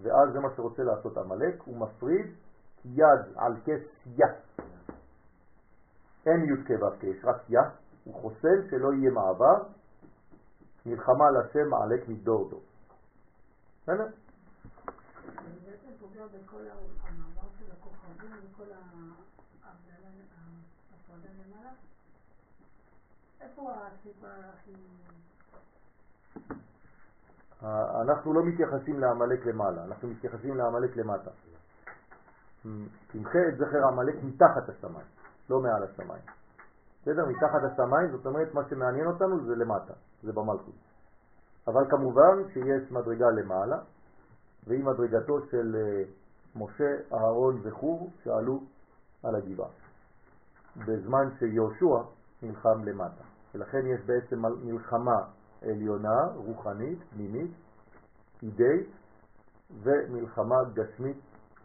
[0.00, 2.26] ואז זה מה שרוצה לעשות עמלק, הוא מפריד
[2.84, 4.26] יד על כס יא.
[6.26, 7.60] אין י' כו' יש רק יא,
[8.04, 9.62] הוא חוסן שלא יהיה מעבר,
[10.86, 12.62] מלחמה לשם עלק מדור דור.
[13.82, 14.06] בסדר?
[28.02, 31.30] אנחנו לא מתייחסים לעמלק למעלה, אנחנו מתייחסים לעמלק למטה.
[33.12, 35.06] תמחה את זכר עמלק מתחת השמיים,
[35.50, 36.22] לא מעל השמיים.
[37.02, 37.26] בסדר?
[37.26, 40.74] מתחת השמיים, זאת אומרת מה שמעניין אותנו זה למטה, זה במלכות.
[41.66, 43.78] אבל כמובן שיש מדרגה למעלה,
[44.66, 46.02] והיא מדרגתו של אה,
[46.56, 48.60] משה, אהרון וחור שעלו
[49.22, 49.68] על הגבעה.
[50.76, 52.02] בזמן שיהושע
[52.42, 53.24] נלחם למטה.
[53.54, 55.24] ולכן יש בעצם מלחמה
[55.62, 57.50] עליונה, רוחנית, פנימית,
[58.42, 58.90] אידאית,
[59.82, 61.20] ומלחמה גשמית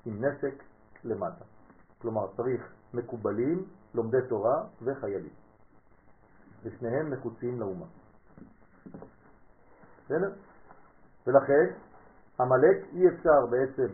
[0.05, 0.63] עם נשק
[1.03, 1.45] למטה.
[2.01, 5.33] כלומר, צריך מקובלים, לומדי תורה וחיילים.
[6.63, 7.85] ושניהם נחוצים לאומה.
[10.05, 10.33] בסדר?
[11.27, 11.65] ולכן,
[12.39, 13.87] המלאק אי אפשר בעצם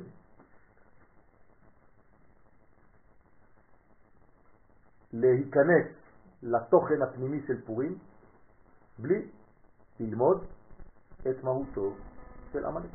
[5.14, 5.88] להיכנס
[6.44, 7.98] לתוכן הפנימי של פורים
[9.00, 9.28] בלי
[10.00, 10.46] ללמוד
[11.22, 11.94] את מהותו
[12.52, 12.90] של עמלק.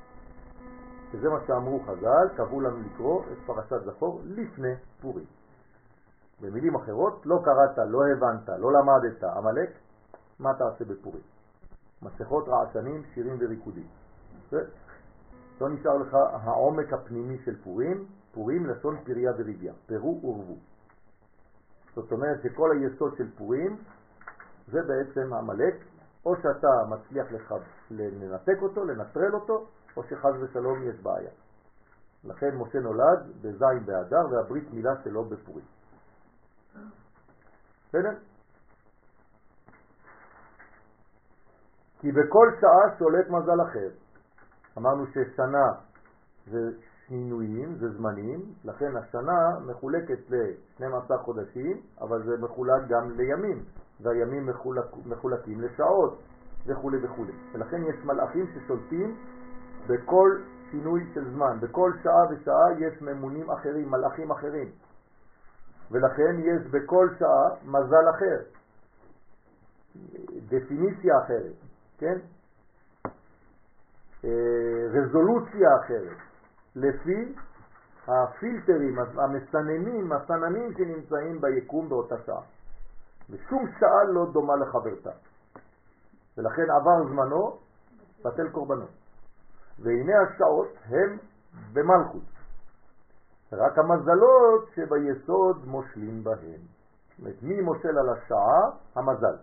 [1.12, 5.37] שזה מה שאמרו חז"ל, קבעו לנו לקרוא את פרשת זכור לפני פורים.
[6.40, 9.70] במילים אחרות, לא קראת, לא הבנת, לא למדת עמלק,
[10.38, 11.22] מה תעשה בפורים?
[12.02, 13.86] מסכות רעשנים, שירים וריקודים.
[15.60, 20.56] לא נשאר לך העומק הפנימי של פורים, פורים לשון פריה וריביה, פרו ורבו.
[21.94, 23.76] זאת אומרת שכל היסוד של פורים
[24.68, 25.74] זה בעצם עמלק,
[26.26, 27.54] או שאתה מצליח לך
[27.90, 29.66] לנתק אותו, לנטרל אותו,
[29.96, 31.30] או שחז ושלום יש בעיה.
[32.24, 35.64] לכן משה נולד בזין באדר והברית מילה שלו בפורים.
[37.88, 38.10] בסדר?
[42.00, 43.88] כי בכל שעה שולט מזל אחר.
[44.78, 45.66] אמרנו ששנה
[46.46, 46.70] זה
[47.06, 53.64] שינויים, זה זמנים, לכן השנה מחולקת ל-12 חודשים, אבל זה מחולק גם לימים,
[54.00, 56.18] והימים מחולק, מחולקים לשעות
[56.66, 57.24] וכו' וכו'.
[57.54, 59.16] ולכן יש מלאכים ששולטים
[59.86, 60.38] בכל
[60.70, 64.68] שינוי של זמן, בכל שעה ושעה יש ממונים אחרים, מלאכים אחרים.
[65.90, 68.38] ולכן יש בכל שעה מזל אחר,
[70.48, 71.54] דפיניציה אחרת,
[71.98, 72.18] כן?
[74.24, 74.30] אה,
[74.90, 76.16] רזולוציה אחרת,
[76.76, 77.34] לפי
[78.08, 82.42] הפילטרים, המסננים, הסננים שנמצאים ביקום באותה שעה.
[83.30, 85.10] ושום שעה לא דומה לחברתה.
[86.38, 87.58] ולכן עבר זמנו,
[88.24, 88.86] בטל קורבנו.
[89.78, 91.18] והנה השעות הם
[91.72, 92.37] במלכות.
[93.52, 96.60] רק המזלות שביסוד מושלים בהם.
[97.10, 98.70] זאת אומרת, מי מושל על השעה?
[98.94, 99.36] המזל.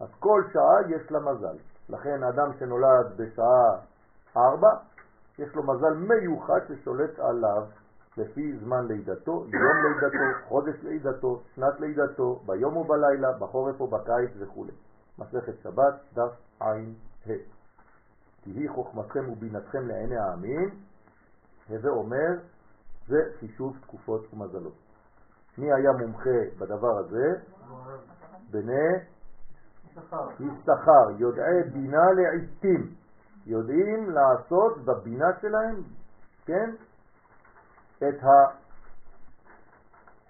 [0.00, 1.56] אז כל שעה יש לה מזל.
[1.88, 3.76] לכן האדם שנולד בשעה
[4.36, 4.70] ארבע,
[5.38, 7.66] יש לו מזל מיוחד ששולט עליו
[8.16, 14.66] לפי זמן לידתו, יום לידתו, חודש לידתו, שנת לידתו, ביום ובלילה, בחורף ובקיץ וכו'.
[15.18, 16.94] מסכת שבת, דף עין
[17.26, 17.32] ה'.
[18.42, 20.70] כי היא חוכמתכם ובינתכם לעיני העמים,
[21.68, 22.38] הווה אומר,
[23.08, 24.74] זה חישוב תקופות ומזלות.
[25.58, 27.34] מי היה מומחה בדבר הזה?
[28.50, 28.98] בני
[30.40, 32.94] יששכר, יודעי בינה לעיתים,
[33.46, 35.82] יודעים לעשות בבינה שלהם,
[36.44, 36.70] כן,
[37.98, 38.22] את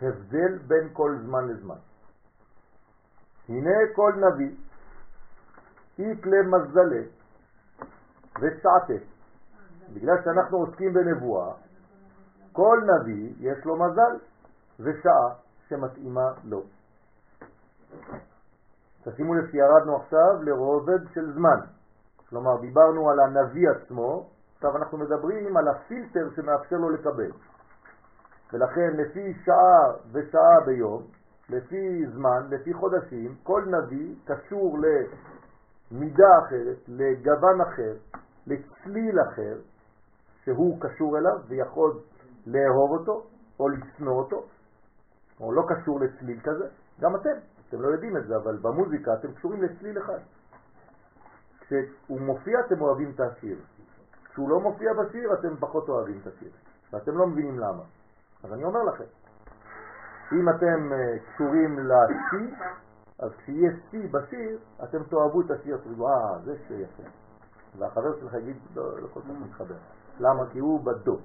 [0.00, 1.78] ההבדל בין כל זמן לזמן.
[3.48, 4.56] הנה כל נביא,
[5.98, 7.02] אית למזלה
[8.40, 9.04] ושעתה.
[9.94, 11.52] בגלל שאנחנו עוסקים בנבואה,
[12.52, 14.16] כל נביא יש לו מזל
[14.80, 15.34] ושעה
[15.68, 16.62] שמתאימה לו.
[19.04, 21.60] תשימו לב שירדנו עכשיו לרובד של זמן.
[22.28, 27.30] כלומר, דיברנו על הנביא עצמו, עכשיו אנחנו מדברים על הפילטר שמאפשר לו לקבל.
[28.52, 31.02] ולכן לפי שעה ושעה ביום,
[31.48, 37.94] לפי זמן, לפי חודשים, כל נביא קשור למידה אחרת, לגוון אחר,
[38.46, 39.58] לצליל אחר,
[40.44, 41.92] שהוא קשור אליו ויכול
[42.52, 43.22] לאהוב אותו
[43.60, 44.44] או לשנוא אותו,
[45.40, 46.68] או לא קשור לצליל כזה,
[47.00, 47.36] גם אתם,
[47.68, 50.18] אתם לא יודעים את זה, אבל במוזיקה אתם קשורים לצליל אחד.
[51.60, 53.58] כשהוא מופיע אתם אוהבים את השיר,
[54.24, 56.50] כשהוא לא מופיע בשיר אתם פחות אוהבים את השיר,
[56.92, 57.82] ואתם לא מבינים למה.
[58.44, 59.04] אז אני אומר לכם,
[60.32, 62.64] אם אתם אה, קשורים ל-C,
[63.18, 67.02] אז כשיהיה C בשיר, אתם תאהבו את השיר, תגידו, אה, זה שיר יפה.
[67.78, 69.74] והחבר שלך יגיד, לא, לא כל כך מתחבר.
[70.20, 70.50] למה?
[70.52, 71.18] כי הוא בדו.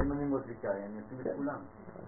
[0.00, 1.58] אם אני מוזיקאי, אני אשים את כולם.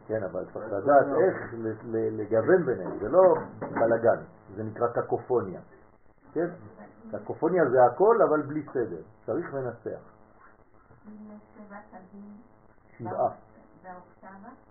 [0.06, 1.54] כן, אבל צריך לדעת איך
[1.92, 4.22] לגוון ביניהם, זה לא בלגן,
[4.54, 5.60] זה נקרא קקופוניה.
[6.32, 6.46] כן?
[7.10, 9.02] קקופוניה זה הכל, אבל בלי סדר.
[9.26, 10.00] צריך לנסח.
[12.98, 13.30] שבעה.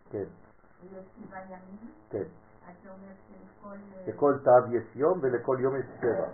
[0.09, 0.25] כן.
[0.81, 1.91] ויש שבעה ימים.
[2.09, 2.23] כן.
[2.83, 3.75] שלכל...
[4.07, 6.27] לכל תו יש יום ולכל יום יש שבע.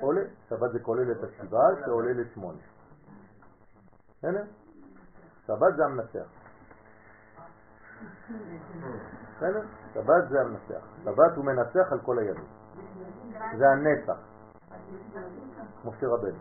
[0.00, 2.58] עולה, שבת זה כולל את השבעה שעולה לשמונה.
[4.20, 4.44] בסדר?
[5.46, 6.26] שבת זה המנצח.
[9.36, 9.62] בסדר?
[9.94, 10.84] שבת זה המנצח.
[11.04, 12.44] שבת הוא מנצח על כל הימים.
[13.58, 14.18] זה הנצח.
[15.84, 16.38] משה רבנו.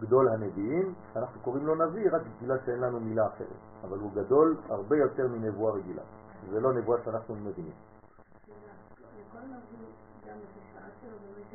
[0.00, 4.56] גדול הנביאים, אנחנו קוראים לו נביא רק בגלל שאין לנו מילה אחרת, אבל הוא גדול
[4.68, 6.02] הרבה יותר מנבואה רגילה.
[6.50, 7.72] זה לא נבואה שאנחנו מבינים.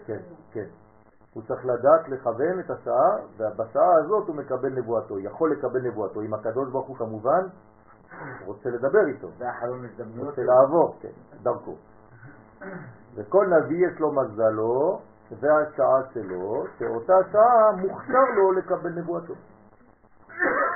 [0.05, 0.19] כן,
[0.51, 0.65] כן.
[1.35, 6.21] הוא צריך לדעת לכוון את השעה, ובשעה הזאת הוא מקבל נבואתו, יכול לקבל נבואתו.
[6.21, 7.47] עם הקדוש ברוך הוא כמובן
[8.45, 9.27] רוצה לדבר איתו.
[9.37, 10.29] זה החלום הזדמנויות.
[10.29, 11.09] רוצה לעבור, כן,
[11.43, 11.75] דרכו.
[13.15, 14.99] וכל נביא יש לו מזלו
[15.39, 19.33] והשעה שלו, שאותה שעה מוכשר לו לקבל נבואתו.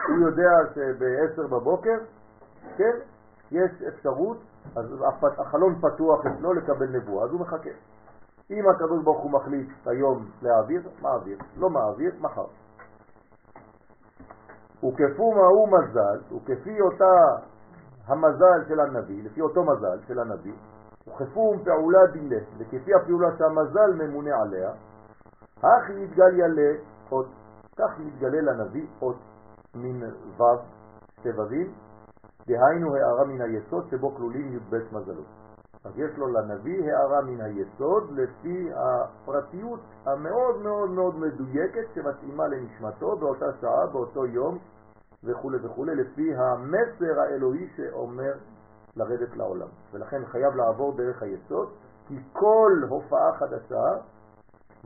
[0.07, 1.97] הוא יודע שב-10 בבוקר,
[2.77, 2.97] כן,
[3.51, 4.37] יש אפשרות,
[4.75, 4.85] אז
[5.37, 7.69] החלון פתוח אצלו לקבל נבואה, אז הוא מחכה.
[8.51, 12.45] אם הקדוש ברוך הוא מחליט היום להעביר, מעביר, לא מעביר, מחר.
[14.83, 17.13] וכפו מהו מזל, וכפי אותה
[18.05, 20.53] המזל של הנביא, לפי אותו מזל של הנביא,
[21.07, 24.71] וכפום פעולה דילה, וכפי הפעולה שהמזל ממונה עליה,
[25.57, 27.27] הכי מתגליה לאות,
[27.77, 29.17] כך מתגלה לנביא אות
[29.75, 30.43] מן ו'
[31.23, 31.73] סבבים,
[32.47, 35.38] דהיינו הערה מן היסוד שבו כלולים י"ב מזלות.
[35.85, 43.15] אז יש לו לנביא הערה מן היסוד לפי הפרטיות המאוד מאוד מאוד מדויקת שמתאימה לנשמתו
[43.15, 44.57] באותה שעה, באותו יום
[45.23, 48.33] וכו' וכו', לפי המסר האלוהי שאומר
[48.95, 49.67] לרדת לעולם.
[49.91, 51.69] ולכן חייב לעבור דרך היסוד,
[52.07, 53.85] כי כל הופעה חדשה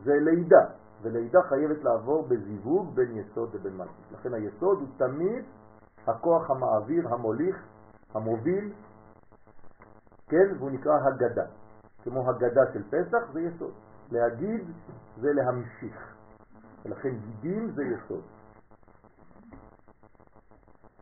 [0.04, 0.66] זה לידה,
[1.02, 4.12] ולידה חייבת לעבור בזיווג בין יסוד לבין מלכות.
[4.12, 5.46] לכן היסוד הוא תמיד
[6.08, 7.64] הכוח המעביר, המוליך,
[8.14, 8.74] המוביל,
[10.28, 11.46] כן, והוא נקרא הגדה.
[12.04, 13.74] כמו הגדה של פסח זה יסוד.
[14.12, 14.62] להגיד
[15.18, 16.16] זה להמשיך.
[16.86, 18.24] ולכן גידים זה יסוד.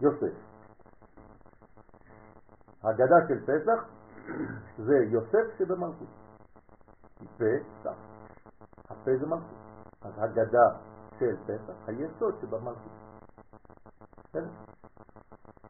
[0.02, 0.34] יוסף.
[2.84, 3.86] הגדה של פסח
[4.88, 6.08] זה יוסף שבמלכות.
[7.38, 7.96] פסח.
[8.90, 9.62] הפה זה מלכות.
[10.02, 10.70] אז הגדה
[11.20, 12.92] של פסח, היסוד שבמלכות.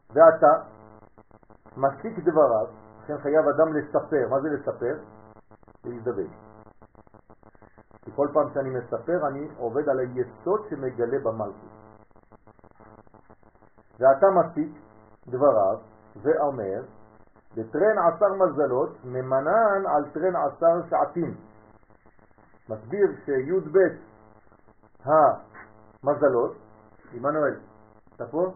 [0.09, 0.63] ואתה
[1.77, 2.67] מסיק דבריו,
[3.11, 4.27] לכן חייב אדם לספר.
[4.29, 4.95] מה זה לספר?
[5.85, 6.31] להזדווג.
[8.01, 11.71] כי כל פעם שאני מספר אני עובד על היסוד שמגלה במלכות.
[13.99, 14.71] ואתה מסיק
[15.27, 15.77] דבריו
[16.23, 16.81] ואומר,
[17.55, 21.35] בטרן עשר מזלות ממנן על טרן עשר שעתים.
[22.69, 23.77] מסביר שי"ב
[25.05, 26.55] המזלות,
[27.13, 27.59] עמנואל,
[28.15, 28.51] אתה פה?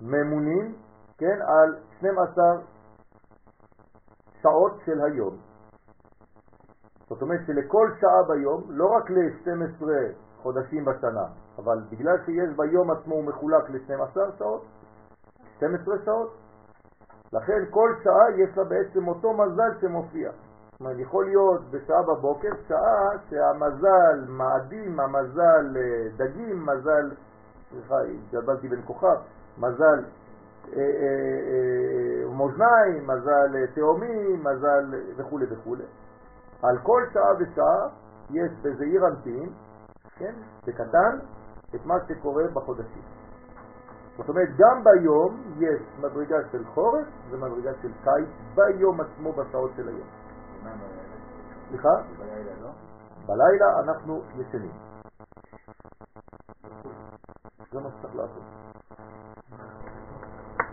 [0.00, 0.76] ממונים,
[1.18, 2.44] כן, על 12
[4.42, 5.36] שעות של היום.
[7.08, 9.84] זאת אומרת שלכל שעה ביום, לא רק ל-12
[10.42, 11.26] חודשים בשנה,
[11.58, 14.64] אבל בגלל שיש ביום עצמו הוא מחולק ל-12 שעות,
[15.56, 16.36] 12 שעות,
[17.32, 20.30] לכן כל שעה יש לה בעצם אותו מזל שמופיע.
[20.30, 27.10] זאת אומרת, יכול להיות בשעה בבוקר, שעה שהמזל מאדים, המזל אה, דגים, מזל,
[27.70, 29.16] סליחה, התגלבלתי בין כוכב,
[29.58, 30.04] מזל
[32.36, 35.76] מאזניים, מזל תאומים, מזל וכו' וכו'.
[36.62, 37.88] על כל שעה ושעה
[38.30, 39.52] יש בזעיר אנפין,
[40.16, 40.34] כן,
[40.66, 41.18] בקטן,
[41.74, 43.02] את מה שקורה בחודשים.
[44.16, 49.88] זאת אומרת, גם ביום יש מדרגה של חורף ומדרגה של קיץ ביום עצמו בשעות של
[49.88, 50.08] היום.
[51.68, 51.94] סליחה?
[53.26, 54.72] בלילה אנחנו ישנים.
[57.72, 58.42] זה מה שצריך לעשות.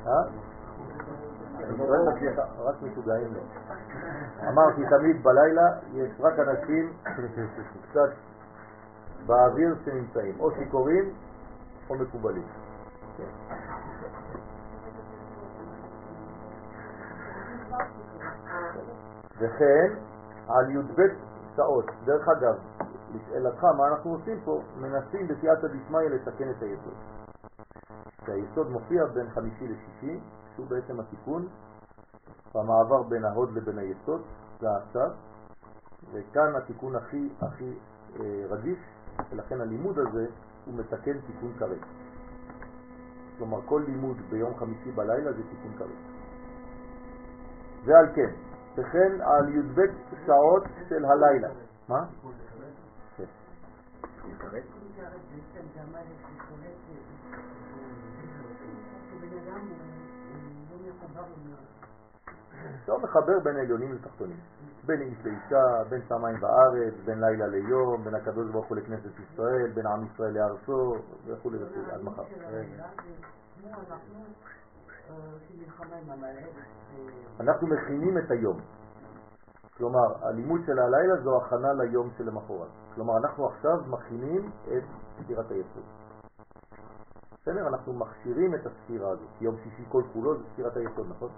[0.08, 0.24] אה?
[1.64, 2.40] אני שואל לך,
[2.78, 3.42] רק משוגעים לא.
[4.50, 6.94] אמרתי תמיד בלילה יש רק אנשים
[7.90, 8.10] קצת
[9.26, 11.14] באוויר שנמצאים, או שיכורים
[11.90, 12.48] או מקובלים.
[19.40, 19.94] וכן
[20.48, 21.02] על י"ב
[21.56, 21.86] שעות.
[22.06, 22.56] דרך אגב,
[23.14, 24.62] לשאלתך, מה אנחנו עושים פה?
[24.78, 26.94] מנסים בסייעתא דשמיא לתקן את היסוד.
[28.26, 30.20] שהיסוד מופיע בין חמישי לשישי,
[30.56, 31.48] שהוא בעצם התיקון,
[32.56, 34.22] במעבר בין ההוד לבין היסוד,
[34.60, 35.12] זה עכשיו,
[36.14, 37.74] וכאן התיקון הכי הכי
[38.20, 38.80] אה, רגיש,
[39.32, 40.26] ולכן הלימוד הזה
[40.66, 41.80] הוא מתקן תיקון כרת.
[43.38, 46.18] כלומר, כל לימוד ביום חמישי בלילה זה תיקון כרת.
[47.86, 48.32] ועל כן,
[48.78, 49.82] וכן על י"ב
[50.26, 51.50] שעות של הלילה.
[51.90, 52.06] מה?
[53.18, 53.24] כן.
[62.88, 64.38] לא מחבר בין עליונים לתחתונים,
[64.86, 69.72] בין איש לאישה, בין שמיים וארץ, בין לילה ליום, בין הקדוש ברוך הוא לכנסת ישראל,
[69.76, 70.96] בין עם ישראל לארצו
[71.26, 72.24] וכו' וכו', עד מחר.
[77.40, 78.58] אנחנו מכינים את היום.
[79.78, 82.68] כלומר, הלימוד של הלילה זו הכנה ליום שלמחרת.
[82.96, 84.84] כלומר, אנחנו עכשיו מכינים את
[85.18, 85.84] ספירת היסוד.
[87.42, 87.68] בסדר?
[87.68, 89.30] אנחנו מכשירים את הספירה הזאת.
[89.42, 91.30] יום שישי כל כולו זה ספירת היסוד, נכון?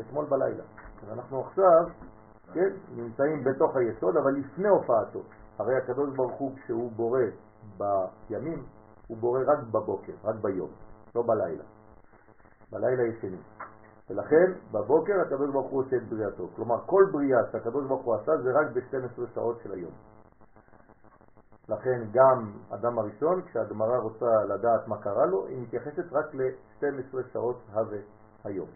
[0.00, 0.64] אתמול בלילה.
[1.12, 1.86] אנחנו עכשיו,
[2.52, 5.22] כן, נמצאים בתוך היסוד, אבל לפני הופעתו.
[5.58, 7.20] הרי הקדוש ברוך הוא, כשהוא בורא
[7.78, 8.66] בימים,
[9.06, 10.70] הוא בורא רק בבוקר, רק ביום,
[11.14, 11.64] לא בלילה.
[12.72, 13.42] בלילה ישנים.
[14.10, 16.48] ולכן בבוקר הקדוש ברוך הוא עושה את בריאתו.
[16.56, 19.92] כלומר, כל בריאה שהקדוש ברוך הוא עשה זה רק ב-12 שעות של היום.
[21.70, 27.56] לכן גם אדם הראשון, כשהגמרא רוצה לדעת מה קרה לו, היא מתייחסת רק ל-12 שעות
[27.72, 27.98] הווה
[28.44, 28.68] היום.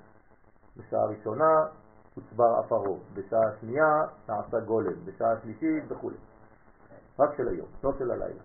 [0.76, 1.66] בשעה ראשונה
[2.14, 6.10] הוצבר אפרו, בשעה שנייה נעשה גולם, בשעה שלישית וכו'.
[7.18, 8.42] רק של היום, לא של הלילה.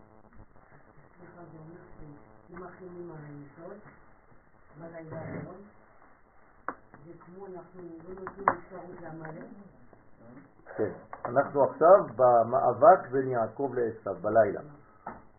[10.75, 10.91] כן,
[11.25, 14.61] אנחנו עכשיו במאבק בין יעקב לעשו, בלילה.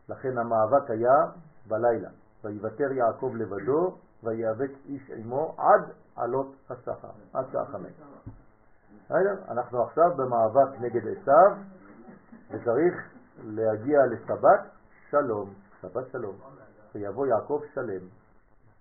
[0.08, 1.14] לכן המאבק היה
[1.68, 2.08] בלילה.
[2.44, 7.92] ויוותר יעקב לבדו, ויאבק איש עמו עד עלות השחר, עד שעה חמש.
[9.48, 11.60] אנחנו עכשיו במאבק נגד עשו,
[12.50, 12.94] וצריך
[13.44, 14.60] להגיע לסבת
[15.10, 16.36] שלום, סבת שלום,
[16.94, 18.06] ויבוא יעקב שלם.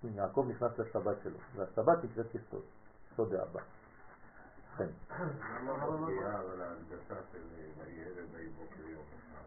[0.03, 2.61] יעקב נכנס לסבת שלו, והסבת נקראת יסוד,
[3.13, 3.59] יסוד האבא.
[4.79, 4.87] כן.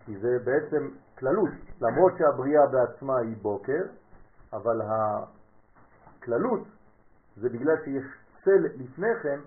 [0.07, 3.83] כי זה בעצם כללות, למרות שהבריאה בעצמה היא בוקר,
[4.53, 4.81] אבל
[6.19, 6.61] הכללות
[7.37, 8.05] זה בגלל שיש
[8.45, 9.41] צל לפני כן,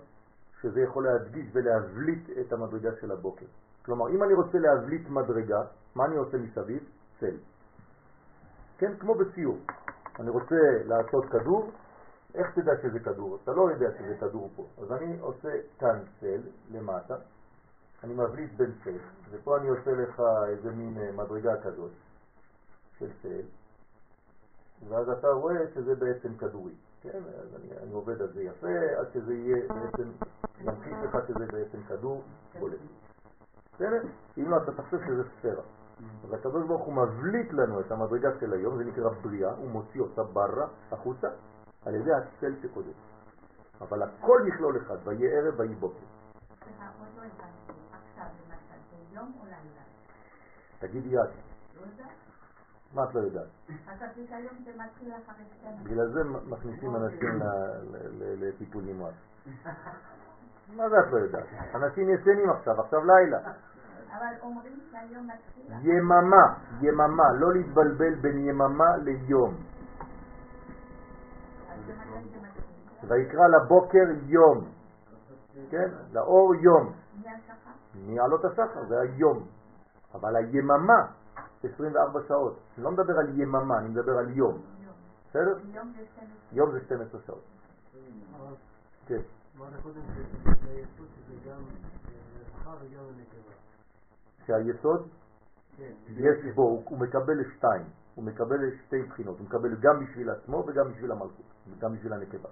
[0.62, 3.46] שזה יכול להדגיש ולהבליט את המדרגה של הבוקר.
[3.84, 5.60] כלומר, אם אני רוצה להבליט מדרגה,
[5.94, 6.82] מה אני עושה מסביב?
[7.20, 7.36] צל.
[8.78, 9.58] כן, כמו בציור.
[10.20, 11.70] אני רוצה לעשות כדור,
[12.36, 13.38] איך תדע שזה כדור?
[13.42, 14.66] אתה לא יודע שזה כדור פה.
[14.82, 16.40] אז אני עושה כאן צל
[16.72, 17.16] למטה,
[18.04, 18.98] אני מבליט בין צל,
[19.30, 21.90] ופה אני עושה לך איזה מין אה, מדרגה כזאת
[22.98, 23.42] של צל,
[24.88, 26.72] ואז אתה רואה שזה בעצם כדורי.
[27.02, 28.68] כן, אז אני, אני עובד על זה יפה,
[28.98, 30.10] עד שזה יהיה בעצם,
[30.60, 32.22] ימחיש לך שזה בעצם כדור
[32.58, 32.78] בולט.
[33.74, 34.02] בסדר?
[34.38, 35.62] אם לא, אתה תחשב שזה ספירה.
[36.24, 40.00] אז הקדוש ברוך הוא מבליט לנו את המדרגה של היום, זה נקרא בריאה, הוא מוציא
[40.00, 41.28] אותה ברra, החוצה,
[41.86, 42.92] על ידי הצל שקודם.
[43.80, 45.98] אבל הכל מכלול אחד, ויהיה ערב ויהי בוקר.
[45.98, 47.80] עוד לא הבנתי.
[47.92, 49.46] עכשיו למשל, זה יום או?
[50.78, 52.08] תגידי יד, לא יודעת.
[52.94, 53.46] מה את לא יודעת?
[53.86, 55.84] חשבתי שהיום זה מתחיל אחרי שתיים.
[55.84, 57.40] בגלל זה מכניסים אנשים
[58.20, 59.14] לטיפול נמרץ.
[60.76, 61.46] מה זה את לא יודעת?
[61.74, 63.38] אנשים ישנים עכשיו, עכשיו לילה.
[64.10, 65.72] אבל אומרים שהיום מתחיל...
[65.82, 69.54] יממה, יממה, לא להתבלבל בין יממה ליום.
[69.54, 69.64] אז במתי זה
[71.54, 71.65] מתחיל?
[73.08, 74.68] ויקרא לבוקר יום,
[75.70, 75.90] כן?
[76.12, 76.92] לאור יום.
[77.22, 77.70] מי השחר?
[77.94, 79.46] מעלות השחר, זה היום.
[80.14, 81.06] אבל היממה,
[81.62, 82.58] 24 שעות.
[82.76, 84.52] אני לא מדבר על יממה, אני מדבר על יום.
[84.52, 84.92] יום.
[85.28, 85.58] בסדר?
[85.72, 86.26] יום זה 12.
[86.52, 87.42] יום זה 12 שעות.
[89.06, 89.20] כן.
[94.46, 95.08] שהיסוד
[95.76, 95.92] כן.
[96.08, 97.86] יש בו, הוא מקבל שתיים.
[98.16, 99.38] הוא מקבל שתי בחינות.
[99.38, 102.48] הוא מקבל גם בשביל עצמו וגם בשביל המלכות, וגם בשביל הנקבה.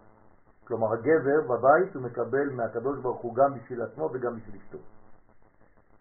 [0.65, 4.79] כלומר, הגבר בבית הוא מקבל מהקדוש ברוך הוא גם בשביל עצמו וגם בשביל אשתו.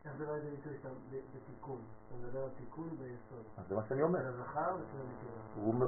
[0.05, 1.81] איך זה בא לידי ביטוי שאתה ב- בתיקון?
[2.07, 3.43] אתה מדבר על תיקון ביסוד.
[3.57, 4.19] אז זה מה שאני אומר.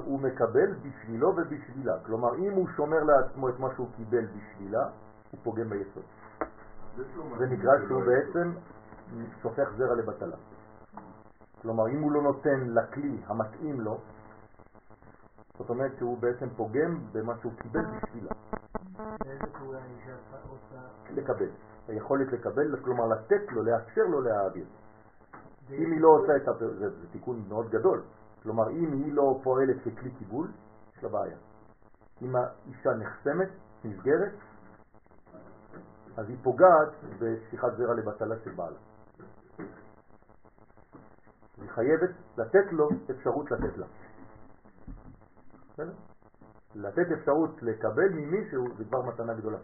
[0.04, 1.98] הוא מקבל בשבילו ובשבילה.
[2.06, 4.88] כלומר, אם הוא שומר לעצמו את מה שהוא קיבל בשבילה,
[5.30, 6.04] הוא פוגם ביסוד.
[7.38, 8.52] זה נקרא שהוא בעצם
[9.42, 10.36] שופך זרע לבטלה.
[11.66, 13.98] כלומר, אם הוא לא נותן לכלי המתאים לו,
[15.58, 18.30] זאת אומרת שהוא בעצם פוגם במה שהוא קיבל בשבילה.
[21.14, 21.48] לקבל.
[21.88, 24.66] היכולת לקבל, כלומר לתת לו, לאפשר לו להעביר.
[25.70, 28.02] אם היא לא עושה את הפעולה, זה, זה תיקון מאוד גדול.
[28.42, 30.48] כלומר, אם היא לא פועלת ככלי קיבול,
[30.96, 31.36] יש לה בעיה.
[32.22, 33.48] אם האישה נחסמת,
[33.84, 34.32] נסגרת,
[36.16, 36.88] אז היא פוגעת
[37.18, 38.85] בשפיכת זרע לבטלה של בעלה.
[41.60, 43.86] היא חייבת לתת לו אפשרות לתת לה.
[46.74, 49.58] לתת אפשרות לקבל ממישהו זה כבר מתנה גדולה.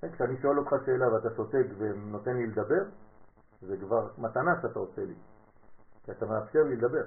[0.00, 2.84] כן, כשאני שואל אותך שאלה ואתה שותק ונותן לי לדבר,
[3.60, 5.14] זה כבר מתנה שאתה עושה לי,
[6.04, 7.04] כי אתה מאפשר לי לדבר.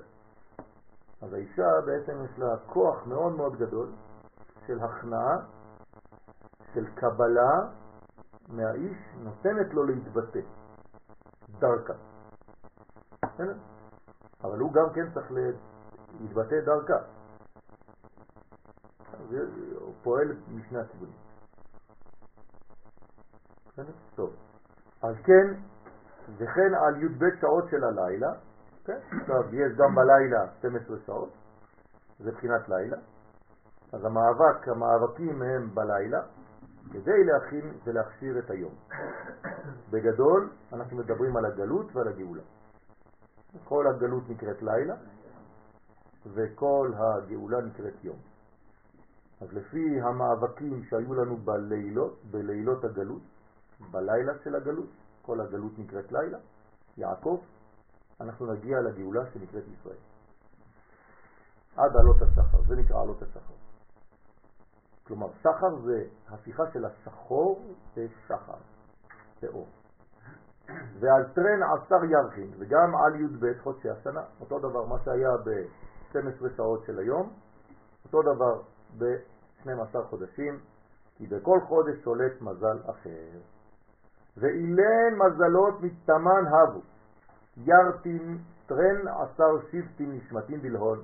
[1.21, 3.91] אז האישה בעצם יש לה כוח מאוד מאוד גדול
[4.67, 5.37] של הכנעה,
[6.73, 7.69] של קבלה
[8.49, 10.39] מהאיש, נותנת לו להתבטא,
[11.59, 11.93] דרכה.
[14.43, 15.31] אבל הוא גם כן צריך
[16.19, 16.99] להתבטא דרכה.
[19.79, 21.15] הוא פועל משני הכיוונים.
[24.15, 24.33] טוב.
[25.03, 25.53] אז כן,
[26.37, 28.33] וכן על י"ב שעות של הלילה,
[28.85, 28.97] כן?
[29.21, 31.29] עכשיו יש גם בלילה 12 שעות,
[32.19, 32.97] זה בחינת לילה,
[33.93, 36.21] אז המאבק, המאבקים הם בלילה,
[36.91, 38.73] כדי להכין ולהכשיר את היום.
[39.91, 42.41] בגדול, אנחנו מדברים על הגלות ועל הגאולה.
[43.63, 44.95] כל הגלות נקראת לילה,
[46.25, 48.17] וכל הגאולה נקראת יום.
[49.41, 53.21] אז לפי המאבקים שהיו לנו בלילות, בלילות הגלות,
[53.91, 54.89] בלילה של הגלות,
[55.21, 56.37] כל הגלות נקראת לילה,
[56.97, 57.39] יעקב,
[58.21, 59.97] אנחנו נגיע לגאולה שנקראת ישראל.
[61.75, 63.53] עד עלות השחר, זה נקרא עלות השחר.
[65.03, 68.57] כלומר, שחר זה הפיכה של השחור לשחר,
[69.43, 69.67] לאור.
[70.99, 76.83] ועל טרן עשר ירחין, וגם על י"ב חודשי השנה, אותו דבר, מה שהיה ב-12 שעות
[76.85, 77.29] של היום,
[78.05, 78.61] אותו דבר
[78.97, 80.59] ב-12 חודשים,
[81.17, 83.39] כי בכל חודש שולט מזל אחר.
[84.37, 86.81] ואילן מזלות מתמן הבו,
[87.57, 88.37] ירטין
[88.67, 90.99] טרן עשר שבטין נשמתין בלהון,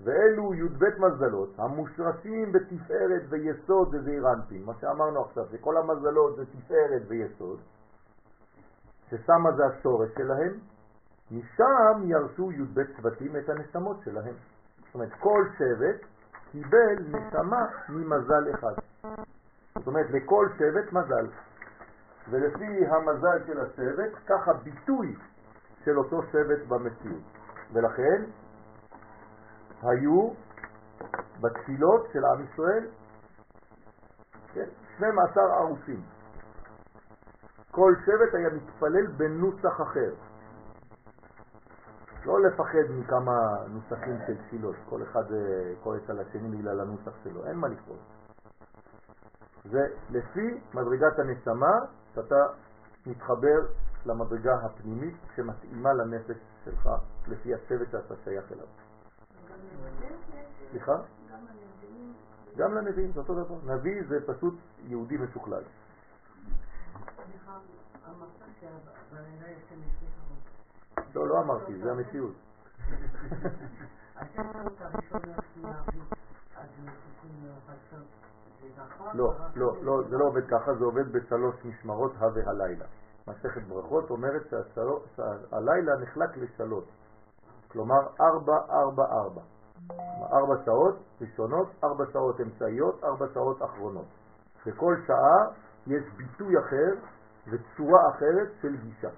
[0.00, 7.58] ואלו י"ב מזלות המושרשים בתפארת ויסוד וזעירנטין, מה שאמרנו עכשיו, שכל המזלות זה תפארת ויסוד,
[9.10, 10.52] ששמה זה השורש שלהם,
[11.30, 14.34] משם ירשו י"ב שבטים את הנשמות שלהם.
[14.86, 16.06] זאת אומרת, כל שבט
[16.52, 18.72] קיבל נשמה ממזל אחד.
[19.74, 21.26] זאת אומרת, לכל שבט מזל.
[22.30, 25.16] ולפי המזל של השבט, ככה ביטוי
[25.84, 27.22] של אותו שבט במציאות.
[27.72, 28.24] ולכן
[29.82, 30.30] היו
[31.40, 32.86] בתפילות של עם ישראל
[34.54, 36.02] כן, 12 ערוצים.
[37.78, 40.14] כל שבט היה מתפלל בנוסח אחר.
[42.24, 47.46] לא לפחד מכמה נוסחים של תפילות, כל אחד אה, כועס על השני בגלל הנוסח שלו,
[47.46, 48.00] אין מה לכעוס.
[49.64, 51.72] זה לפי מדרגת הנשמה
[52.14, 52.46] שאתה
[53.06, 53.66] מתחבר
[54.06, 56.88] למדרגה הפנימית שמתאימה לנפש שלך,
[57.28, 58.66] לפי השבט שאתה שייך אליו.
[60.70, 60.96] סליחה?
[62.56, 63.74] גם לנביאים, זה אותו דבר.
[63.74, 65.62] נביא זה פשוט יהודי משוכלל.
[71.14, 72.34] לא, לא אמרתי, זה המציאות.
[79.14, 82.84] לא, לא, לא, זה לא עובד ככה, זה עובד בשלוש משמרות ה' והלילה.
[83.28, 84.42] מסכת ברכות אומרת
[85.16, 86.84] שהלילה נחלק לשלוש,
[87.68, 89.42] כלומר ארבע, ארבע, ארבע.
[90.32, 94.06] ארבע שעות ראשונות, ארבע שעות אמצעיות, ארבע שעות אחרונות.
[94.66, 95.46] בכל שעה
[95.86, 96.94] יש ביטוי אחר
[97.50, 99.08] וצורה אחרת של גישה.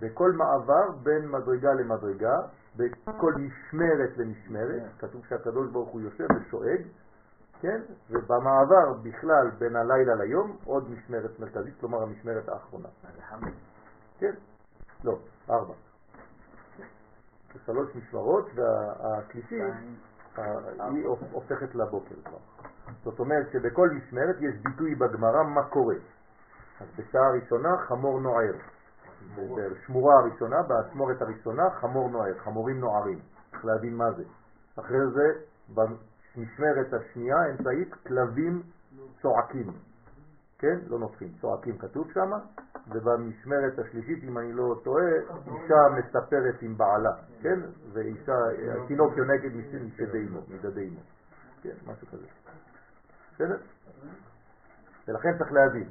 [0.00, 2.36] בכל מעבר בין מדרגה למדרגה,
[2.76, 6.82] בכל משמרת למשמרת, כתוב שהקדוש ברוך הוא יושב ושואג,
[7.60, 7.80] כן?
[8.10, 12.88] ובמעבר בכלל בין הלילה ליום עוד משמרת מרכזית, כלומר המשמרת האחרונה.
[14.18, 14.32] כן?
[15.04, 15.18] לא,
[15.50, 15.74] ארבע.
[17.66, 19.62] שלוש משמרות, והשלישית
[20.36, 22.38] היא הופכת לבוקר כבר.
[23.04, 25.94] זאת אומרת שבכל משמרת יש ביטוי בגמרא מה קורה.
[26.80, 28.52] אז בשעה הראשונה חמור נוער.
[29.36, 33.18] בשמורה הראשונה, באשמורת הראשונה, חמור נוער, חמורים נוערים.
[33.50, 34.22] צריך להבין מה זה.
[34.78, 35.32] אחרי זה,
[35.74, 38.62] במשמרת השנייה, האמצעית, כלבים
[39.22, 39.72] צועקים.
[40.58, 40.78] כן?
[40.86, 42.30] לא נופחים, צועקים כתוב שם,
[42.88, 45.10] ובמשמרת השלישית, אם אני לא טועה,
[45.46, 47.12] אישה מספרת עם בעלה,
[47.42, 47.60] כן?
[47.92, 48.36] ואישה,
[48.84, 49.50] התינוק יונקת
[49.84, 51.00] משדי אמו, מדדי אמו.
[51.62, 52.26] כן, משהו כזה.
[53.40, 53.56] בסדר?
[55.08, 55.88] ולכן צריך להבין.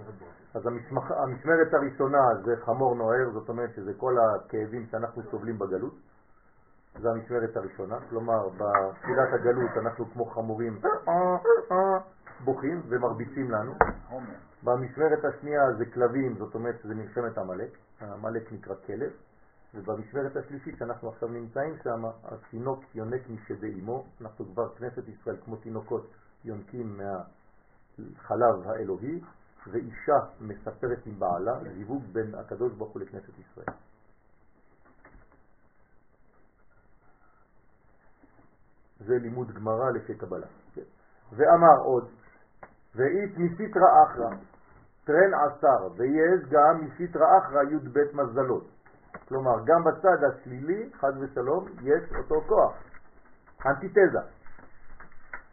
[0.53, 5.93] אז המשמח, המשמרת הראשונה זה חמור נוער, זאת אומרת שזה כל הכאבים שאנחנו סובלים בגלות.
[7.01, 10.79] זה המשמרת הראשונה, כלומר בתחילת הגלות אנחנו כמו חמורים
[12.45, 13.73] בוכים ומרביצים לנו.
[14.63, 19.11] במשמרת השנייה זה כלבים, זאת אומרת שזה מלחמת עמלק, עמלק נקרא כלב,
[19.73, 25.55] ובמשמרת השלישית שאנחנו עכשיו נמצאים שם, התינוק יונק משדי אמו, אנחנו כבר כנסת ישראל כמו
[25.55, 26.07] תינוקות
[26.45, 27.01] יונקים
[27.99, 29.21] מהחלב האלוהי,
[29.67, 33.77] ואישה מספרת עם בעלה, זיווג בין הקדוש ברוך הוא לכנסת ישראל.
[38.99, 40.47] זה לימוד גמרא לפי קבלה.
[41.31, 42.09] ואמר עוד,
[42.95, 44.29] ואית מסיתרא אחרא,
[45.03, 48.67] טרן עשר, ויש גם מסיתרא אחרא י"ב מזלות.
[49.27, 52.73] כלומר, גם בצד השלילי, חד ושלום, יש אותו כוח,
[53.65, 54.19] אנטיתזה.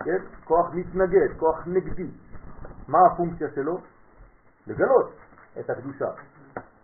[0.05, 0.25] כן?
[0.45, 2.11] כוח מתנגד, כוח נגדי.
[2.89, 3.79] מה הפונקציה שלו?
[4.67, 5.13] לגלות
[5.61, 6.11] את הקדושה.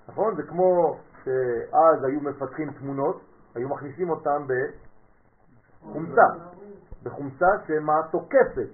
[0.08, 0.36] נכון?
[0.36, 3.22] זה כמו שאז היו מפתחים תמונות,
[3.54, 4.42] היו מכניסים אותן
[5.82, 6.26] בחומצה,
[7.02, 8.70] בחומצה שמה תוקפת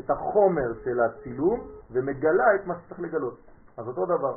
[0.00, 1.60] את החומר של הצילום
[1.90, 3.38] ומגלה את מה שצריך לגלות.
[3.76, 4.36] אז אותו דבר.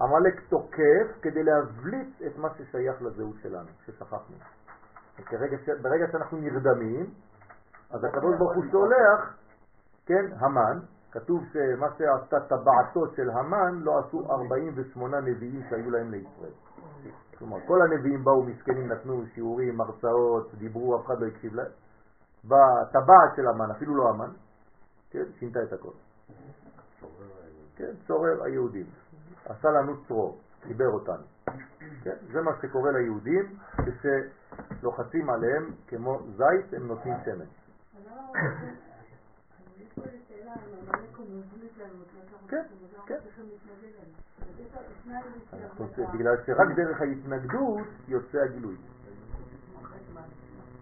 [0.00, 4.36] עמלק תוקף כדי להבליט את מה ששייך לזהות שלנו, ששכחנו.
[5.30, 5.68] ברגע, ש...
[5.82, 7.10] ברגע שאנחנו נרדמים,
[7.90, 9.36] אז הקדוש ברוך הוא שולח,
[10.06, 10.78] כן, המן,
[11.12, 16.52] כתוב שמה שעשתה טבעתו של המן לא עשו 48 נביאים שהיו להם לישראל.
[17.38, 21.70] כלומר, כל הנביאים באו מסכנים, נתנו שיעורים, הרצאות, דיברו, אף אחד לא הקשיב להם.
[22.44, 24.30] בטבעת של המן, אפילו לא המן,
[25.10, 25.92] כן, שינתה את הכל.
[27.76, 28.86] כן, צורר היהודים.
[29.44, 31.24] עשה לנו צרור, חיבר אותנו.
[32.02, 37.44] כן, זה מה שקורה ליהודים, כשלוחצים עליהם כמו זית, הם נותנים שמן.
[42.52, 42.62] כן,
[43.06, 43.18] כן.
[46.12, 48.76] בגלל שרק דרך ההתנגדות יוצא הגילוי.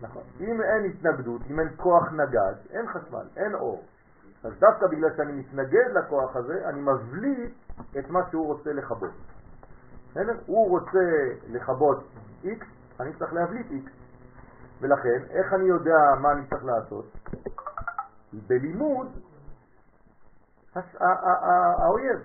[0.01, 0.23] נכון.
[0.41, 3.85] אם אין התנגדות, אם אין כוח נגד, אין חשמל, אין אור.
[4.45, 7.53] אז דווקא בגלל שאני מתנגד לכוח הזה, אני מבליט
[7.99, 9.11] את מה שהוא רוצה לכבות.
[10.47, 10.99] הוא רוצה
[11.49, 12.05] לכבות
[12.45, 12.65] X,
[13.01, 13.91] אני צריך להבליט X.
[14.81, 17.05] ולכן, איך אני יודע מה אני צריך לעשות?
[18.47, 19.09] בלימוד
[20.75, 22.19] האויב.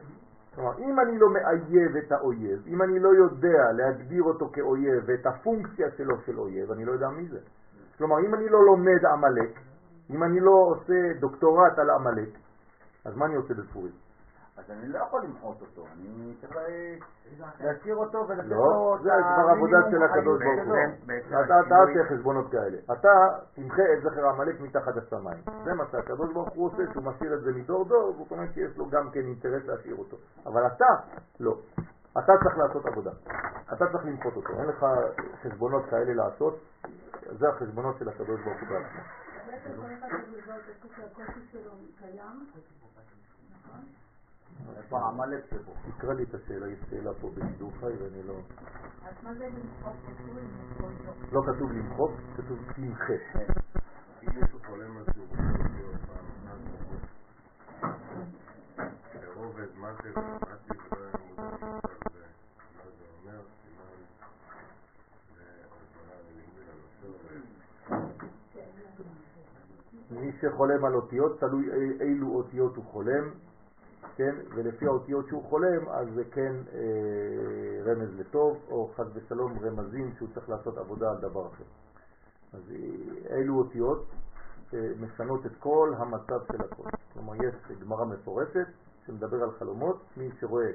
[0.56, 5.26] כלומר, אם אני לא מאייב את האויב, אם אני לא יודע להגדיר אותו כאויב ואת
[5.26, 7.40] הפונקציה שלו של אויב, אני לא יודע מי זה.
[7.98, 9.60] כלומר, אם אני לא לומד עמלק,
[10.10, 12.30] אם אני לא עושה דוקטורט על עמלק,
[13.06, 14.05] אז מה אני עושה בפורים?
[14.58, 16.54] אז אני לא יכול למחות אותו, אני צריך
[17.60, 20.76] להשאיר אותו ולתת לו לא, זה כבר עבודה של הקדוש ברוך הוא.
[21.46, 22.78] אתה אל תעשה חשבונות כאלה.
[22.94, 23.10] אתה
[23.54, 25.42] תמחה את זכר עמלק מתחת השמיים.
[25.64, 28.78] זה מה שהקדוש ברוך הוא עושה, שהוא משאיר את זה מדור דור, זאת אומרת שיש
[28.78, 30.18] לו גם כן אינטרס להשאיר אותו.
[30.46, 30.88] אבל אתה,
[31.40, 31.58] לא.
[32.12, 33.12] אתה צריך לעשות עבודה.
[33.74, 34.50] אתה צריך למחות אותו.
[34.60, 34.86] אין לך
[35.44, 36.60] חשבונות כאלה לעשות.
[37.40, 39.02] זה החשבונות של הקדוש ברוך הוא בעצמו.
[44.78, 45.72] איפה עמלק שבו?
[45.98, 48.34] תקרא לי את השאלה, יש שאלה פה בשידור חי ואני לא...
[49.06, 49.96] אז מה זה למחוק?
[51.32, 52.60] לא כתוב למחוק, כתוב.
[54.24, 54.60] אם מישהו
[59.76, 60.74] מה זה, מה זה
[63.18, 63.96] אומר, סימן,
[66.28, 66.64] ללימוד
[67.02, 67.36] הנושא,
[70.12, 71.66] מי שחולם על אותיות, תלוי
[72.02, 73.30] אילו אותיות הוא חולם,
[74.16, 80.14] כן, ולפי האותיות שהוא חולם, אז זה כן אה, רמז לטוב, או חד ושלום רמזים
[80.18, 81.64] שהוא צריך לעשות עבודה על דבר אחר.
[82.54, 84.06] אז אה, אלו אותיות
[84.74, 86.90] אה, משנות את כל המצב של הכל.
[87.14, 88.68] כלומר, יש גמרא מפורשת
[89.06, 90.72] שמדבר על חלומות, מי שרואה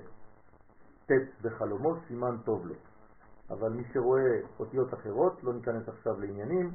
[1.06, 1.12] ט'
[1.42, 2.74] בחלומות, סימן טוב לו.
[3.50, 6.70] אבל מי שרואה אותיות אחרות, לא ניכנס עכשיו לעניינים,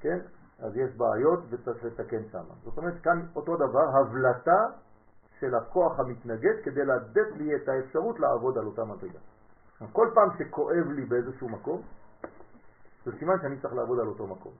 [0.00, 0.18] כן?
[0.58, 2.44] אז יש בעיות וצריך לתקן שם.
[2.64, 4.66] זאת אומרת, כאן אותו דבר, הבלטה
[5.44, 9.18] של הכוח המתנגד כדי לתת לי את האפשרות לעבוד על אותה מדרגה.
[9.92, 11.82] כל פעם שכואב לי באיזשהו מקום,
[13.04, 14.52] זה סימן שאני צריך לעבוד על אותו מקום.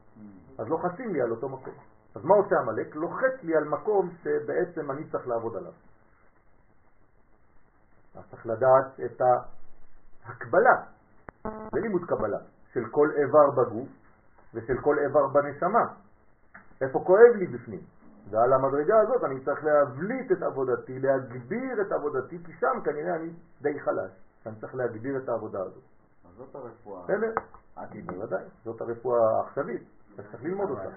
[0.58, 1.74] אז לוחצים לי על אותו מקום.
[2.14, 2.94] אז מה עושה המלאק?
[2.94, 5.72] לוחץ לי על מקום שבעצם אני צריך לעבוד עליו.
[8.14, 9.20] אז צריך לדעת את
[10.24, 10.82] ההקבלה,
[11.44, 12.38] זה לימוד קבלה,
[12.72, 13.88] של כל איבר בגוף
[14.54, 15.84] ושל כל איבר בנשמה.
[16.80, 17.80] איפה כואב לי בפנים?
[18.30, 23.30] ועל המדרגה הזאת אני צריך להבליט את עבודתי, להגביר את עבודתי, כי שם כנראה אני
[23.62, 24.10] די חלש,
[24.46, 25.82] אני צריך להגביר את העבודה הזאת.
[26.24, 27.02] אז זאת הרפואה.
[27.04, 27.32] בסדר?
[28.06, 29.82] בוודאי, זאת הרפואה העכשווית,
[30.18, 30.88] אז צריך ללמוד אותה.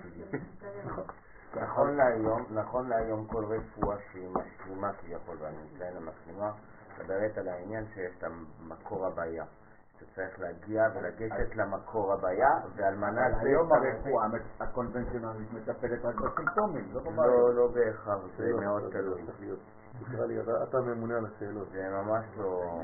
[1.62, 6.52] נכון להיום, נכון להיום כל רפואה שהיא משלימה כביכול, ואני מתכוון למשלימה,
[7.00, 9.46] מדברת על העניין שיש את המקור הבעיה.
[10.00, 13.48] שצריך להגיע ולגשת למקור הבעיה, ועל מנת זה...
[13.48, 14.28] היום הרפואה
[14.60, 17.28] הקונבנציונלית מטפלת רק בסימפטומים, לא בבעיה.
[17.28, 19.22] לא, לא בהכרח, זה לא, מאוד תלוי.
[20.00, 21.68] תקרא לי, אתה ממונה על השאלות.
[21.72, 22.82] זה ממש לא...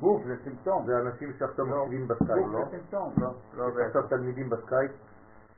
[0.00, 0.86] גוף זה סימפטום.
[0.86, 1.76] זה אנשים שעכשיו לא.
[1.76, 2.60] מקשיבים בסקייפ, לא?
[2.60, 3.14] גוף זה סימפטום.
[3.18, 3.86] לא, לא בהכרח.
[3.86, 4.90] עכשיו תלמידים בסקייפ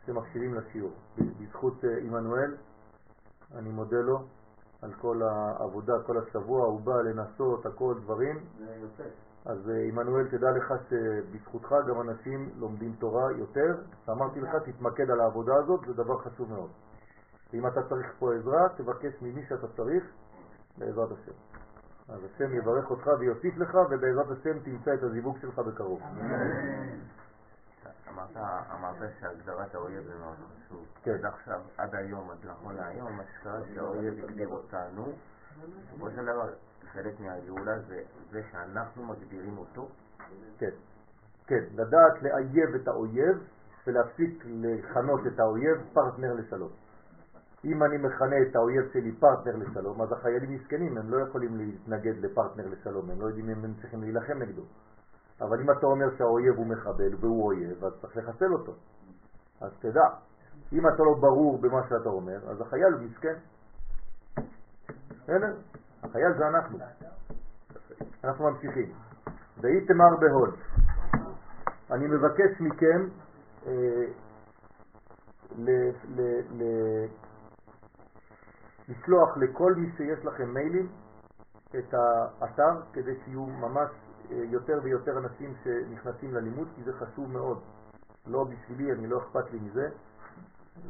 [0.07, 0.93] שמקשיבים לשיעור.
[1.19, 2.57] בזכות אה, עמנואל,
[3.55, 4.19] אני מודה לו
[4.83, 8.45] על כל העבודה, כל השבוע, הוא בא לנסות, הכל דברים.
[8.59, 9.05] זה יוצא.
[9.45, 13.75] אז אה, עמנואל, תדע לך שבזכותך גם אנשים לומדים תורה יותר.
[14.11, 16.71] אמרתי לך, תתמקד על העבודה הזאת, זה דבר חשוב מאוד.
[17.55, 20.05] אם אתה צריך פה עזרה, תבקש ממי שאתה צריך,
[20.79, 21.33] בעזרת השם.
[22.09, 26.03] אז השם יברך אותך ויוסיף לך, ובעזרת השם תמצא את הזיווג שלך בקרוב.
[28.09, 28.37] אמרת,
[28.79, 30.85] אמרת שהגדרת האויב זה מאוד חשוב.
[31.03, 31.11] כן.
[31.11, 35.13] עד עכשיו, עד היום, עד נכון להיום, מה שקרה שהאויב הגדיר אותנו,
[35.61, 36.49] בסופו של דבר,
[36.93, 39.89] חלק מהגאולה זה זה שאנחנו מגדירים אותו.
[40.59, 40.71] כן,
[41.47, 43.37] כן, לדעת לאייב את האויב
[43.87, 46.71] ולהפסיק לכנות את האויב פרטנר לשלום.
[47.65, 52.25] אם אני מכנה את האויב שלי פרטנר לשלום, אז החיילים מסכנים, הם לא יכולים להתנגד
[52.25, 54.63] לפרטנר לשלום, הם לא יודעים אם הם צריכים להילחם נגדו.
[55.41, 58.73] אבל אם אתה אומר שהאויב הוא מחבל והוא אויב, אז צריך לחסל אותו.
[59.61, 60.07] אז תדע,
[60.73, 63.35] אם אתה לא ברור במה שאתה אומר, אז החייל הוא מסכן.
[65.23, 65.57] בסדר?
[66.03, 66.79] החייל זה אנחנו.
[68.25, 68.93] אנחנו ממשיכים.
[69.61, 70.55] ואיתמר בהוד.
[71.91, 73.09] אני מבקש מכם
[73.67, 73.73] אה,
[75.57, 75.71] ל,
[76.17, 76.63] ל, ל,
[78.89, 80.89] לשלוח לכל מי שיש לכם מיילים
[81.79, 83.91] את האתר כדי שיהיו ממש
[84.31, 87.63] אה, יותר ויותר אנשים שנכנסים ללימוד כי זה חשוב מאוד.
[88.27, 89.89] לא בשבילי, אני לא אכפת לי מזה,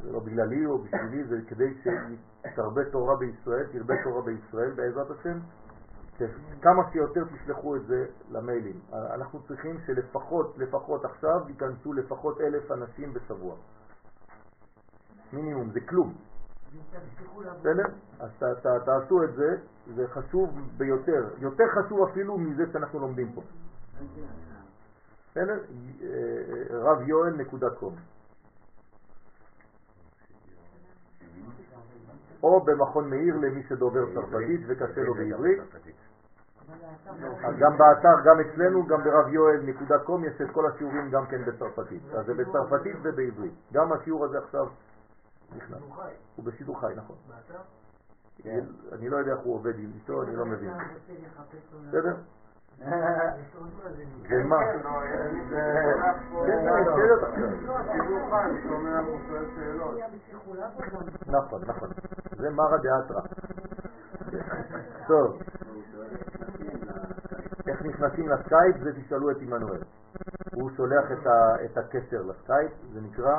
[0.02, 1.74] זה לא בגללי או בשבילי, זה כדי
[2.43, 5.38] שתרבה תורה בישראל, תרבה תורה בישראל בעזרת השם,
[6.62, 8.80] כמה שיותר תשלחו את זה למיילים.
[8.93, 13.57] אנחנו צריכים שלפחות, לפחות עכשיו ייכנסו לפחות אלף אנשים בשבוע.
[15.32, 16.14] מינימום, זה כלום.
[17.61, 17.84] בסדר?
[18.20, 18.30] אז
[18.84, 19.57] תעשו את זה,
[19.95, 23.43] זה חשוב ביותר, יותר חשוב אפילו מזה שאנחנו לומדים פה.
[25.30, 25.59] בסדר?
[26.70, 27.95] רב יואל נקודה קום.
[32.43, 35.61] או במכון מאיר למי שדובר צרפתית וקשה לו בעברית.
[37.59, 41.45] גם באתר, גם אצלנו, גם ברב יואל נקודה קום יש את כל השיעורים גם כן
[41.45, 42.03] בצרפתית.
[42.18, 43.53] אז זה בצרפתית ובעברית.
[43.72, 44.66] גם השיעור הזה עכשיו
[45.57, 45.82] נכנס.
[46.36, 47.16] הוא בשידור חי, נכון.
[48.93, 50.72] אני לא יודע איך הוא עובד איתו, אני לא מבין.
[51.88, 52.16] בסדר?
[54.30, 54.56] ומה?
[61.26, 61.88] נכון, נכון.
[62.36, 63.20] זה מרא דאתרא.
[65.06, 65.42] טוב.
[67.68, 69.80] איך נכנסים לסקייפ זה תשאלו את עמנואל.
[70.54, 71.04] הוא שולח
[71.64, 73.38] את הקשר לסקייפ, זה נקרא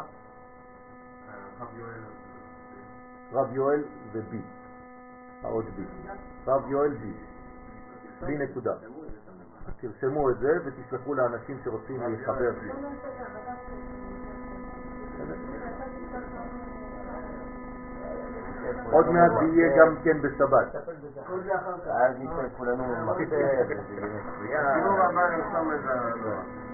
[3.33, 4.41] רב יואל ובי,
[5.43, 5.85] העוד בי.
[6.47, 7.13] רב יואל בי.
[8.25, 8.73] בי נקודה.
[9.81, 12.51] תרשמו את זה ותשלחו לאנשים שרוצים להתחבר.
[18.91, 20.75] עוד מעט זה יהיה גם כן בשבת.
[22.57, 23.27] כולנו מחשב,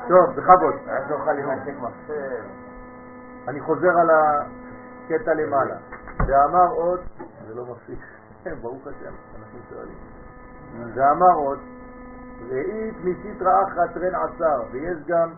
[0.07, 0.73] טוב, בכבוד.
[3.47, 5.75] אני חוזר על הקטע למעלה.
[6.27, 6.99] ואמר עוד,
[7.47, 7.99] זה לא מפסיק,
[8.61, 9.97] ברוך השם, אנשים שואלים.
[10.95, 11.59] ואמר עוד,
[12.47, 15.33] ראית מסיטרא אחת רן עשר, ויש גם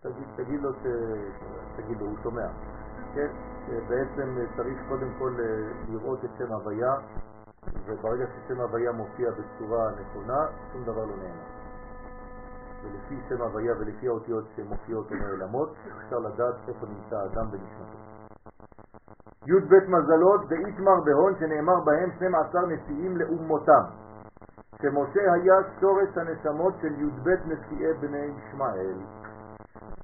[0.00, 0.86] תגיד, תגיד לו, ש...
[1.76, 2.46] תגיד לו, הוא שומע,
[3.14, 3.28] כן?
[3.88, 5.32] בעצם צריך קודם כל
[5.88, 6.94] לראות את שם הוויה,
[7.86, 11.61] וברגע ששם הוויה מופיע בצורה נכונה, שום דבר לא נאמר.
[12.82, 17.98] ולפי שם הוויה ולפי האותיות שמופיעות ונעלמות, אפשר לדעת איפה נמצא האדם בנשמתו.
[19.46, 23.82] י"ב מזלות ואיתמר בהון שנאמר בהם 12 נשיאים לאומותם,
[24.82, 28.98] שמשה היה שורש הנשמות של י"ב נשיאי בני ישמעאל.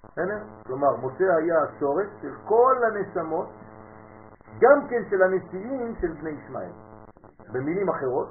[0.04, 0.44] בסדר?
[0.66, 3.48] כלומר, משה היה השורש של כל הנשמות,
[4.60, 6.72] גם כן של הנשיאים של בני ישמעאל.
[7.52, 8.28] במילים אחרות,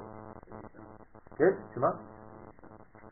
[1.36, 1.52] כן?
[1.74, 1.90] שמה?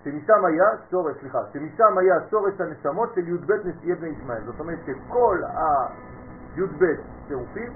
[0.06, 4.44] שמשם היה שורש, סליחה, שמשם היה שורש הנשמות של י"ב נשיאי בני ישמעאל.
[4.44, 6.84] זאת אומרת שכל הי"ב
[7.28, 7.72] צירופים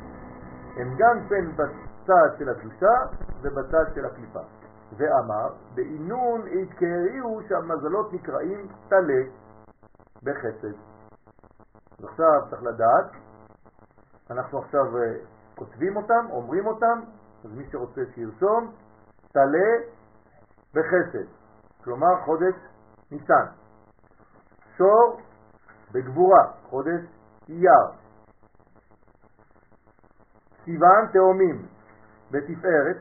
[0.76, 2.94] הם גם כן בצד של הקדושה
[3.42, 4.40] ובצד של הקליפה.
[4.96, 9.22] ואמר, בעינון התקריאו שהמזלות נקראים תלה
[10.22, 10.76] בחסד.
[12.04, 13.10] עכשיו צריך לדעת,
[14.30, 17.00] אנחנו עכשיו uh, כותבים אותם, אומרים אותם,
[17.44, 18.72] אז מי שרוצה שירשום,
[19.32, 19.70] תלה
[20.74, 21.39] בחסד,
[21.84, 22.54] כלומר חודש
[23.10, 23.46] ניסן.
[24.76, 25.20] שור
[25.92, 27.00] בגבורה, חודש
[27.48, 28.00] אייר.
[30.64, 31.66] סיוון תאומים
[32.30, 32.96] בתפארת.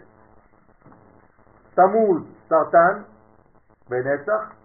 [1.76, 3.04] תמוז, סרטן,
[3.90, 4.56] בנצח,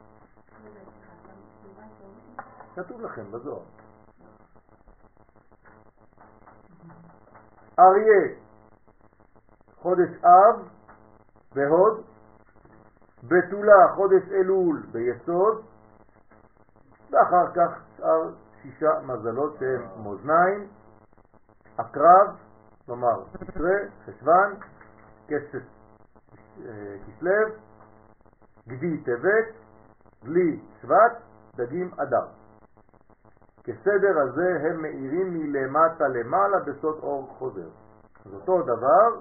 [2.76, 3.64] כתוב לכם בזוהר.
[7.78, 8.36] אריה,
[9.76, 10.68] חודש אב
[11.54, 12.04] בהוד,
[13.28, 15.62] בתולה, חודש אלול ביסוד,
[17.10, 18.30] ואחר כך שאר
[18.62, 20.68] שישה מזלות שהם מאזניים,
[21.78, 22.36] עקרב,
[22.86, 24.54] כלומר תשרה, חשוון,
[25.30, 27.32] אה, כסלו,
[28.68, 29.54] גדי טבת,
[30.24, 31.22] דלי שבט,
[31.56, 32.26] דגים אדר.
[33.64, 37.68] כסדר הזה הם מאירים מלמטה למעלה בסוד אור חוזר.
[38.26, 39.20] אז אותו דבר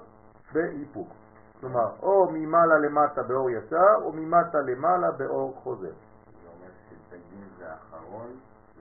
[0.54, 1.23] באיפוק.
[1.64, 5.88] כלומר, או ממעלה למטה באור ישר, או ממטה למעלה באור חוזר.
[5.88, 7.66] זה אומר שדגים זה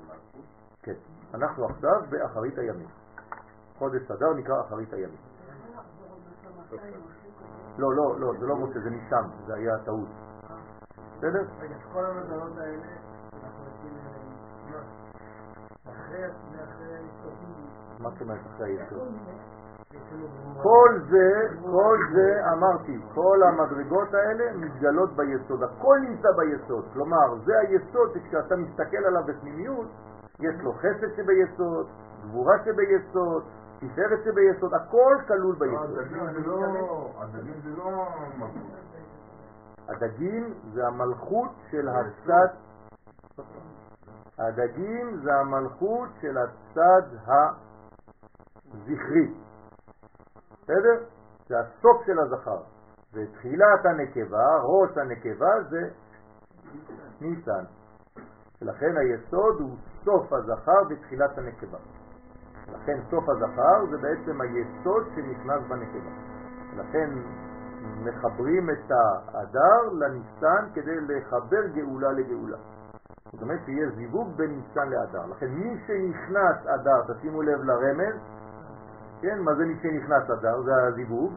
[0.06, 0.44] מלכות.
[0.82, 0.94] כן,
[1.34, 2.88] אנחנו עכשיו באחרית הימים.
[3.78, 5.20] חודש אדר נקרא אחרית הימים.
[7.78, 10.08] לא, לא, לא, זה לא משה, זה ניסן, זה היה טעות.
[11.16, 11.44] בסדר?
[11.60, 12.86] רגע, כל המזלות האלה,
[13.42, 13.98] אנחנו יוצאים
[15.84, 16.26] אחרי,
[16.64, 16.98] אחרי
[17.98, 19.08] מה זאת אומרת אחרי היסוד?
[20.62, 26.84] כל זה, כל זה, אמרתי, כל המדרגות האלה מתגלות ביסוד, הכל נמצא ביסוד.
[26.92, 29.86] כלומר, זה היסוד שכשאתה מסתכל עליו בפנימיות,
[30.40, 31.86] יש לו חסד שביסוד,
[32.24, 33.42] גבורה שביסוד,
[33.78, 35.98] תפארת שביסוד, הכל כלול ביסוד.
[35.98, 37.10] הדגים זה לא...
[37.18, 37.90] הדגים זה לא
[38.38, 38.82] מלכות.
[39.88, 42.48] הדגים זה המלכות של הצד,
[44.38, 47.02] הדגים זה המלכות של הצד
[48.72, 49.41] הזכרי.
[50.62, 51.04] בסדר?
[51.48, 52.62] זה הסוף של הזכר.
[53.14, 55.88] ותחילת הנקבה, ראש הנקבה זה
[57.20, 57.64] ניסן.
[58.62, 61.78] ולכן היסוד הוא סוף הזכר ותחילת הנקבה.
[62.68, 66.10] לכן סוף הזכר זה בעצם היסוד שנכנס בנקבה.
[66.76, 67.10] לכן
[68.04, 72.58] מחברים את האדר לניסן כדי לחבר גאולה לגאולה.
[73.32, 75.26] זאת אומרת שיהיה זיווג בין ניסן לאדר.
[75.26, 78.14] לכן מי שנכנס אדר, תשימו לב לרמז,
[79.22, 80.62] כן, מה זה מי שנכנס אדר?
[80.62, 81.32] זה הזיווג,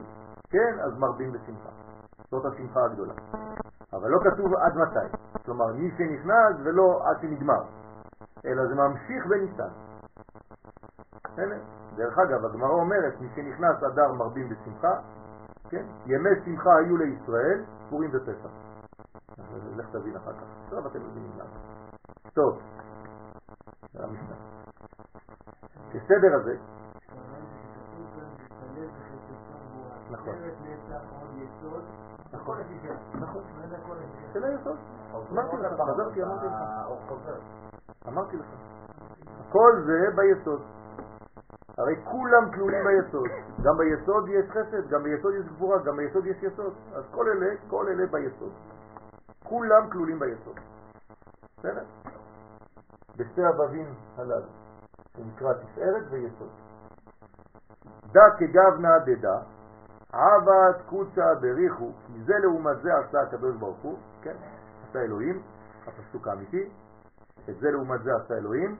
[0.49, 1.69] כן, אז מרבים בשמחה.
[2.31, 3.13] זאת השמחה הגדולה.
[3.93, 5.17] אבל לא כתוב עד מתי.
[5.45, 7.63] כלומר, מי שנכנס ולא עד שנגמר,
[8.45, 9.69] אלא זה ממשיך בניסן.
[11.95, 14.99] דרך אגב, הגמרא אומרת, מי שנכנס אדר מרבים בשמחה,
[15.69, 15.85] כן?
[16.05, 18.49] ימי שמחה היו לישראל, פורים ופסח.
[19.75, 20.43] לך תבין אחר כך.
[20.63, 21.59] עכשיו אתם מבינים למה.
[22.33, 22.61] טוב,
[23.93, 24.35] זה המשנה.
[25.91, 26.57] כסדר הזה,
[30.11, 30.35] נכון.
[32.33, 32.57] נכון.
[33.13, 33.43] נכון.
[34.33, 34.77] של היסוד.
[35.31, 36.53] אמרתי לך, חזרתי, אמרתי לך.
[38.07, 38.45] אמרתי לך.
[39.49, 40.61] כל זה ביסוד.
[41.77, 43.27] הרי כולם כלולים ביסוד.
[43.63, 46.73] גם ביסוד יש חסד, גם ביסוד יש גבורה, גם ביסוד יש יסוד.
[46.95, 48.53] אז כל אלה, כל אלה ביסוד.
[49.43, 50.59] כולם כלולים ביסוד.
[51.57, 51.83] בסדר?
[53.17, 54.47] בשתי הבבים הללו,
[55.17, 56.49] שנקרא תפארת ויסוד.
[58.11, 59.37] דא כגבנה דדה,
[60.15, 64.35] עבד קוצה בריחו, כי זה לעומת זה עשה הקדוש ברוך הוא, כן,
[64.89, 65.41] עשה אלוהים,
[65.87, 66.69] הפסוק האמיתי,
[67.49, 68.75] את זה לעומת זה עשה אלוהים,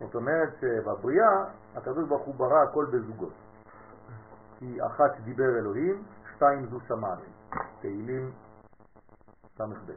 [0.00, 1.44] זאת אומרת שבבריאה
[1.74, 3.32] הקדוש ברוך הוא ברא הכל בזוגות.
[4.58, 6.02] כי אחת דיבר אלוהים,
[6.34, 7.18] שתיים זו שמעת,
[7.80, 8.30] תהילים
[9.58, 9.90] ס"ב.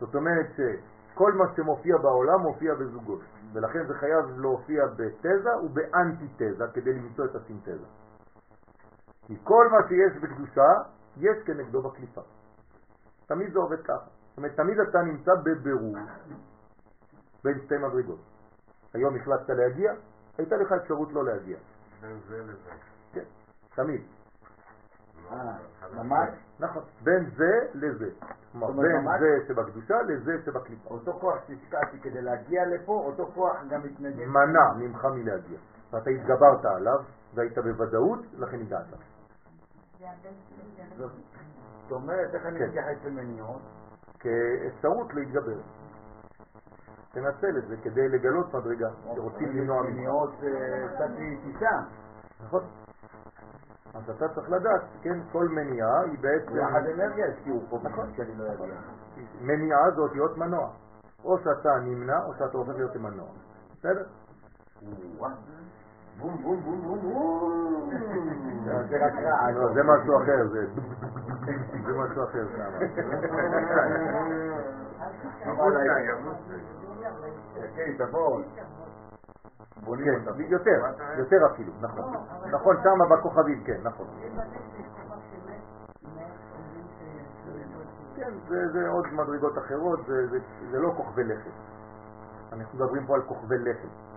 [0.00, 3.20] זאת אומרת שכל מה שמופיע בעולם מופיע בזוגות,
[3.52, 7.86] ולכן זה חייב להופיע בתזה ובאנטיתזה כדי למצוא את הסינתזה.
[9.26, 10.72] כי כל מה שיש בקדושה,
[11.16, 12.20] יש כנגדו בקליפה.
[13.26, 13.94] תמיד זה עובד ככה.
[14.28, 15.96] זאת אומרת, תמיד אתה נמצא בבירור
[17.44, 18.18] בין שתי מדרגות.
[18.94, 19.92] היום החלטת להגיע,
[20.38, 21.56] הייתה לך אפשרות לא להגיע.
[22.00, 22.70] בין זה לזה.
[23.12, 23.24] כן,
[23.74, 24.02] תמיד.
[25.30, 25.56] אה,
[25.94, 26.28] ממש?
[26.60, 28.10] נכון, בין זה לזה.
[28.52, 29.06] כלומר, בין?
[29.20, 30.90] זה שבקדושה לזה שבקליפה.
[30.90, 34.26] אותו כוח שהשקעתי כדי להגיע לפה, אותו כוח גם מתנגד.
[34.26, 35.58] מנע ממך מלהגיע.
[35.92, 36.98] ואתה התגברת עליו,
[37.34, 38.86] והיית בוודאות, לכן הגעת.
[41.82, 42.64] זאת אומרת, איך אני כן.
[42.64, 43.62] אקח את זה מניעות?
[44.18, 45.60] כאפשרות להתגבר.
[47.12, 49.90] תנצל את זה כדי לגלות מדרגה שרוצים למנוע ממך.
[49.90, 51.76] מניעות אה, קצתי טיסה.
[52.44, 52.62] נכון?
[53.94, 56.56] אז אתה צריך לדעת, כן, כל מניעה היא בעצם...
[56.56, 58.10] יחד אנרגיה השקיעו פה נכון.
[58.10, 58.80] בשביל שאני לא אגיע.
[59.40, 60.70] מניעה זה אותיות מנוע.
[61.24, 63.28] או שאתה נמנע או שאתה הופך להיות מנוע.
[63.72, 64.04] בסדר?
[66.20, 67.90] בום בום בום בום בום.
[68.88, 69.54] זה רק רעש.
[69.54, 70.66] לא, זה משהו אחר, זה...
[71.86, 72.70] זה משהו אחר שם.
[77.76, 78.04] כן.
[79.84, 80.42] בונים כן.
[80.48, 80.82] יותר,
[81.18, 82.14] יותר אפילו, נכון.
[82.50, 84.06] נכון, שם בכוכבים, כן, נכון.
[88.16, 90.38] כן, זה, זה עוד מדרגות אחרות, זה, זה,
[90.70, 91.50] זה לא כוכבי לכת.
[92.52, 94.15] אנחנו מדברים פה על כוכבי לכת.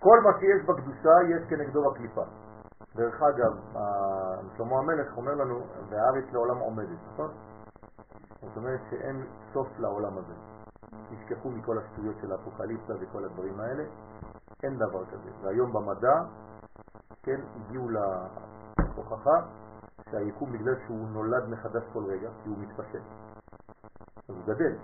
[0.00, 2.22] כל מה שיש בקדושה יש כנגדו בקליפה.
[2.96, 3.52] דרך אגב,
[4.56, 7.30] שלמה המלך אומר לנו, והארץ לעולם עומדת, נכון?
[8.42, 10.34] זאת אומרת שאין סוף לעולם הזה.
[11.10, 13.84] נשכחו מכל השטויות של האפוקליפסה וכל הדברים האלה,
[14.62, 15.30] אין דבר כזה.
[15.42, 16.14] והיום במדע,
[17.22, 19.40] כן, הגיעו להוכחה
[20.10, 23.02] שהיקום בגלל שהוא נולד מחדש כל רגע, כי הוא מתפשט.
[24.28, 24.76] אז הוא גדל.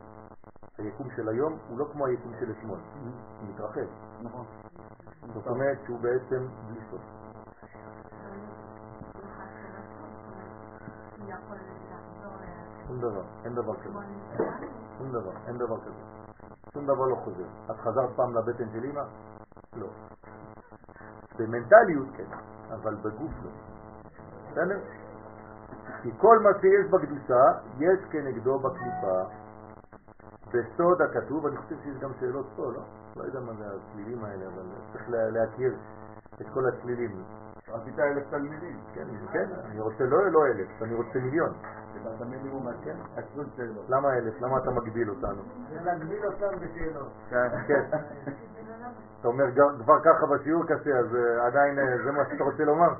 [0.79, 3.87] היקום של היום הוא לא כמו היקום של אתמול, הוא מתרחב.
[4.23, 4.45] נכון.
[5.35, 7.01] זאת אומרת שהוא בעצם בלי סוף.
[12.87, 13.99] שום דבר, אין דבר כזה.
[14.99, 16.03] שום דבר, אין דבר כזה.
[16.73, 17.45] שום דבר לא חוזר.
[17.71, 19.03] את חזרת פעם לבטן של אמא?
[19.77, 19.87] לא.
[21.39, 22.25] במנטליות כן,
[22.75, 23.51] אבל בגוף לא.
[24.51, 24.79] בסדר?
[26.03, 27.45] כי כל מה שיש בקדושה,
[27.79, 29.44] יש כנגדו בקליפה.
[30.55, 32.82] בסוד הכתוב, אני חושב שיש גם שאלות פה, לא?
[33.16, 34.62] לא יודע מה זה הצלילים האלה, אבל
[34.93, 35.74] צריך להכיר
[36.40, 37.24] את כל הצלילים.
[37.68, 38.81] רצית אלף תלמידים.
[38.94, 41.52] כן, כן, אני רוצה לא לא אלף, אני רוצה מיליון.
[42.85, 42.97] כן,
[43.89, 44.40] למה אלף?
[44.40, 45.43] למה אתה מגביל אותנו?
[45.70, 47.12] זה להגביל אותם בשאלות.
[47.31, 47.48] כן.
[47.68, 47.98] כן.
[49.20, 49.44] אתה אומר
[49.85, 52.94] כבר ככה בשיעור קשה, אז אה, עדיין אה, זה מה שאתה רוצה לומר?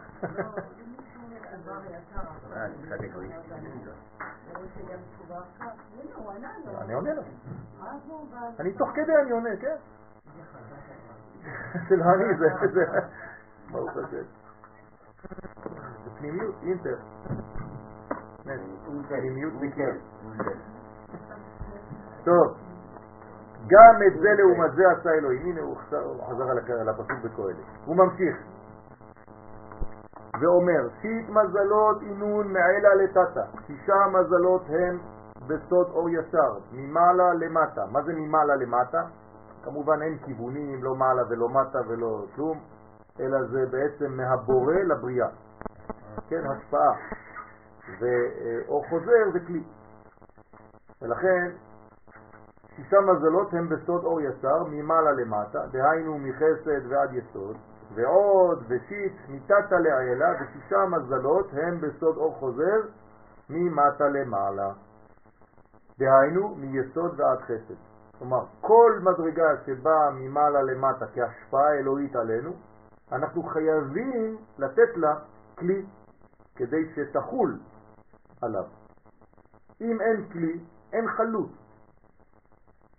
[6.81, 7.27] אני עונה לך.
[8.61, 9.77] אני תוך כדי אני עונה, כן.
[11.89, 12.85] של אני זה,
[13.71, 14.25] ברוך השם.
[16.05, 16.97] זה פנימיות, אינטר.
[19.09, 19.97] פנימיות וכן.
[22.25, 22.57] טוב,
[23.67, 25.43] גם את זה לעומת זה עשה אלוהים.
[25.47, 25.77] הנה הוא
[26.29, 26.51] חזר
[26.81, 27.57] על הפסוק בקהלת.
[27.85, 28.37] הוא ממשיך
[30.41, 33.45] ואומר, שית מזלות אינון מעילה לטאטה.
[33.67, 34.99] שישה מזלות הם
[35.47, 37.87] בסוד אור ישר, ממעלה למטה.
[37.93, 39.03] מה זה ממעלה למטה?
[39.65, 42.61] כמובן אין כיוונים, לא מעלה ולא מטה ולא כלום,
[43.21, 45.29] אלא זה בעצם מהבורא לבריאה.
[46.29, 46.95] כן, השפעה.
[48.01, 49.65] ואור חוזר זה כלי.
[51.03, 51.51] ולכן
[52.77, 57.57] שישה מזלות הם בסוד אור ישר, ממעלה למטה, דהיינו מחסד ועד יסוד,
[57.95, 62.81] ועוד ושיט מתתה לעילה, ושישה מזלות הם בסוד אור חוזר,
[63.51, 64.73] ממטה למעלה.
[65.99, 67.75] דהיינו מיסוד ועד חסד.
[68.19, 72.53] כלומר, כל מדרגה שבאה ממעלה למטה כהשפעה אלוהית עלינו,
[73.13, 75.15] אנחנו חייבים לתת לה
[75.59, 75.87] כלי
[76.57, 77.59] כדי שתחול
[78.43, 78.65] עליו.
[79.81, 80.61] אם אין כלי,
[80.93, 81.51] אין חלות.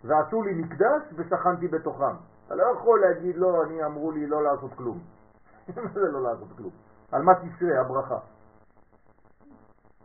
[0.04, 2.16] ועשו לי מקדש ושכנתי בתוכם.
[2.46, 5.00] אתה לא יכול להגיד לא, אני אמרו לי לא לעשות כלום.
[5.76, 6.72] מה זה לא לעשות כלום?
[7.12, 8.20] על מה תשרה הברכה?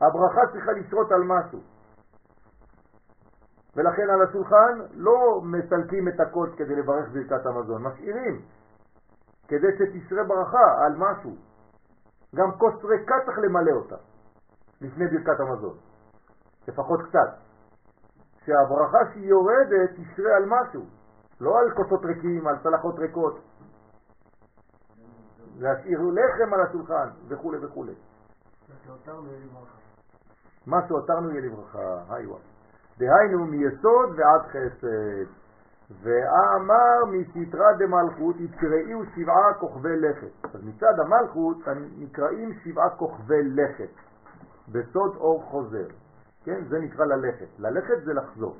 [0.00, 1.60] הברכה צריכה לשרות על משהו.
[3.76, 8.42] ולכן על השולחן לא מסלקים את הקוד כדי לברך ברכת המזון, משאירים
[9.48, 11.36] כדי שתשרה ברכה על משהו.
[12.34, 13.96] גם כוס ריקה צריך למלא אותה
[14.80, 15.76] לפני ברכת המזון,
[16.68, 17.50] לפחות קצת.
[18.44, 20.84] שהברכה שהיא יורדת תשרה על משהו,
[21.40, 23.38] לא על כוסות ריקים, על צלחות ריקות.
[25.58, 27.84] להשאיר לחם על השולחן וכו' וכו'.
[30.66, 32.40] מה שהותרנו יהיה לברכה, היי וואי.
[33.00, 35.26] דהיינו מיסוד ועד חסד.
[36.02, 40.54] ואמר מסתרא דמלכות יקראיו שבעה כוכבי לכת.
[40.54, 41.56] אז מצד המלכות
[41.98, 43.90] נקראים שבעה כוכבי לכת.
[44.68, 45.86] בסוד אור חוזר.
[46.44, 46.64] כן?
[46.68, 47.46] זה נקרא ללכת.
[47.58, 48.56] ללכת זה לחזור.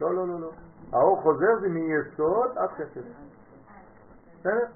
[0.00, 0.50] לא, לא, לא, לא.
[0.92, 3.35] האור חוזר זה מיסוד עד חסד.
[4.40, 4.66] בסדר?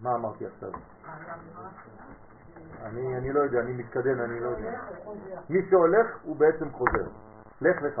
[0.00, 0.70] מה אמרתי עכשיו?
[2.82, 4.80] אני, אני לא יודע, אני מתקדם, אני לא יודע.
[5.50, 7.08] מי שהולך הוא בעצם חוזר.
[7.60, 8.00] לך לך.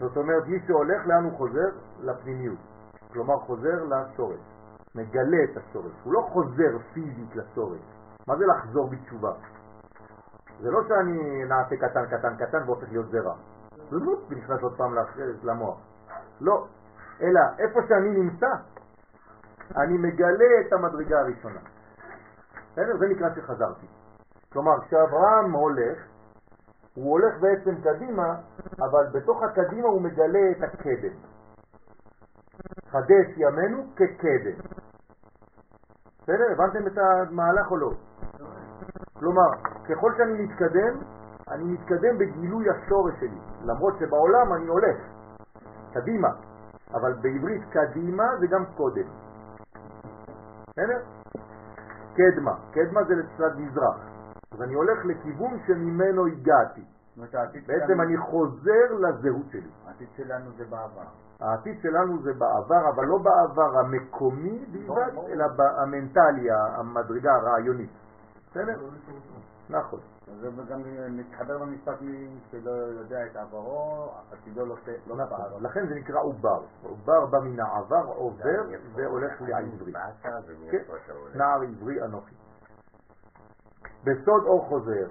[0.00, 1.68] זאת אומרת, מי שהולך, לאן הוא חוזר?
[2.00, 2.58] לפנימיות.
[3.12, 4.40] כלומר, חוזר לשורש.
[4.94, 5.92] מגלה את השורש.
[6.04, 7.80] הוא לא חוזר פיזית לשורש.
[8.26, 9.32] מה זה לחזור בתשובה?
[10.60, 13.34] זה לא שאני נעשה קטן, קטן, קטן והופך להיות זרע.
[13.90, 14.94] זה לא ונכנס עוד פעם
[15.42, 15.78] למוח.
[16.40, 16.66] לא.
[17.22, 18.50] אלא איפה שאני נמצא,
[19.76, 21.60] אני מגלה את המדרגה הראשונה.
[22.72, 22.96] בסדר?
[22.98, 23.86] זה נקרא שחזרתי.
[24.52, 25.98] כלומר, כשאברהם הולך,
[26.94, 28.34] הוא הולך בעצם קדימה,
[28.80, 31.16] אבל בתוך הקדימה הוא מגלה את הקדם.
[32.90, 34.58] חדש ימינו כקדם.
[36.22, 36.44] בסדר?
[36.52, 37.90] הבנתם את המהלך או לא?
[39.18, 39.48] כלומר,
[39.88, 40.98] ככל שאני מתקדם,
[41.50, 44.96] אני מתקדם בגילוי השורש שלי, למרות שבעולם אני הולך.
[45.92, 46.28] קדימה,
[46.94, 49.06] אבל בעברית קדימה זה גם קודם.
[50.70, 50.98] בסדר?
[52.14, 53.96] קדמה, קדמה זה לצד מזרח.
[54.52, 56.84] אז אני הולך לכיוון שממנו הגעתי.
[57.66, 59.70] בעצם אני חוזר לזהות שלי.
[59.86, 61.08] העתיד שלנו זה בעבר.
[61.40, 65.44] העתיד שלנו זה בעבר, אבל לא בעבר המקומי בלבד, אלא
[65.82, 67.90] המנטלי, המדרגה הרעיונית.
[68.50, 68.80] בסדר?
[69.70, 70.00] נכון.
[70.40, 70.82] זה גם
[71.16, 74.76] מתחבר למשפט מי שלא יודע את עברו, עתידו לא
[75.06, 75.26] נכון.
[75.28, 75.58] פער.
[75.58, 76.62] לכן זה נקרא עובר.
[76.82, 78.62] עובר בא מן העבר, עובר
[78.94, 79.92] והולך לעברי.
[80.70, 80.82] כן,
[81.34, 82.34] נער עברי אנוכי.
[84.04, 85.08] בסוד אור חוזר,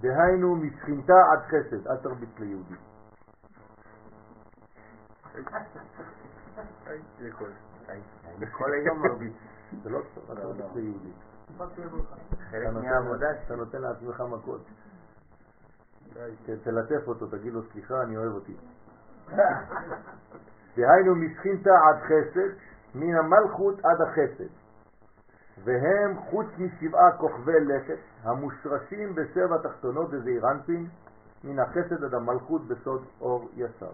[0.00, 2.74] דהיינו משכינתה עד חסד, אל תרביץ ליהודי.
[8.52, 9.32] כל היום מרביץ.
[9.82, 11.12] זה לא טוב, תרביץ ליהודי.
[12.50, 14.60] חלק מהעבודה אתה נותן לעצמך מכות.
[16.64, 18.56] תלטף אותו, תגיד לו סליחה, אני אוהב אותי.
[20.76, 22.50] דהיינו משכינתה עד חסד,
[22.94, 24.48] מן המלכות עד החסד.
[25.64, 30.88] והם חוץ משבעה כוכבי לכת המושרשים בשבע תחתונות וזעירנטים
[31.44, 33.92] מן החסד עד המלכות בסוד אור ישר.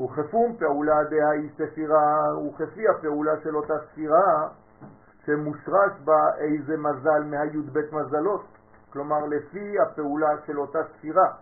[0.00, 4.48] וכפום פעולה דהאי ספירה, וכפי הפעולה של אותה ספירה
[5.26, 8.44] שמושרש בה איזה מזל מהי"ב מזלות,
[8.92, 11.32] כלומר לפי הפעולה של אותה ספירה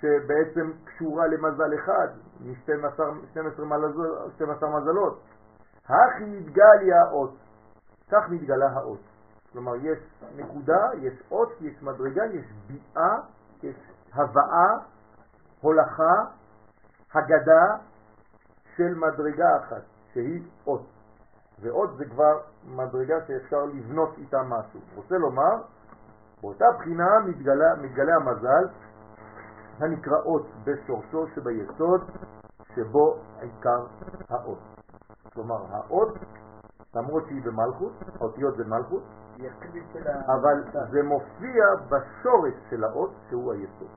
[0.00, 2.08] שבעצם קשורה למזל אחד
[2.40, 5.22] מ-12 מזלות.
[5.84, 7.36] הכי התגליה אות,
[8.10, 9.00] כך מתגלה האות.
[9.52, 9.98] כלומר יש
[10.36, 13.20] נקודה, יש אות, יש מדרגה, יש ביעה,
[13.62, 13.76] יש
[14.12, 14.78] הבאה,
[15.60, 16.14] הולכה,
[17.14, 17.76] הגדה
[18.76, 19.82] של מדרגה אחת,
[20.12, 20.97] שהיא אות.
[21.60, 24.80] ואות זה כבר מדרגה שאפשר לבנות איתה משהו.
[24.94, 25.62] רוצה לומר,
[26.40, 28.68] באותה בחינה מתגלה, מתגלה המזל
[29.78, 32.00] הנקרא אות בשורשו שביסוד
[32.74, 33.86] שבו עיקר
[34.28, 34.58] האות.
[35.34, 36.14] כלומר, האות,
[36.94, 39.02] למרות שהיא במלכות, האותיות זה מלכות,
[40.26, 43.88] אבל זה מופיע בשורש של האות שהוא היסוד.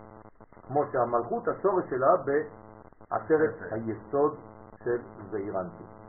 [0.67, 4.35] כמו שהמלכות, השורש שלה בעשרת היסוד
[4.83, 5.01] של
[5.31, 6.00] זעירנטי.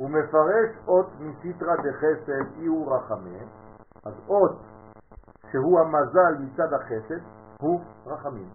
[0.00, 3.38] הוא מפרש אות מסיטרא דחסד אי הוא רחמי,
[4.04, 4.58] אז אות
[5.50, 7.20] שהוא המזל מצד החסד
[7.60, 8.50] הוא רחמים.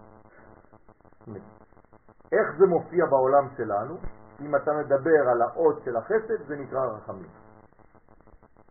[2.31, 3.97] איך זה מופיע בעולם שלנו?
[4.41, 7.29] אם אתה מדבר על האות של החסד זה נקרא רחמים.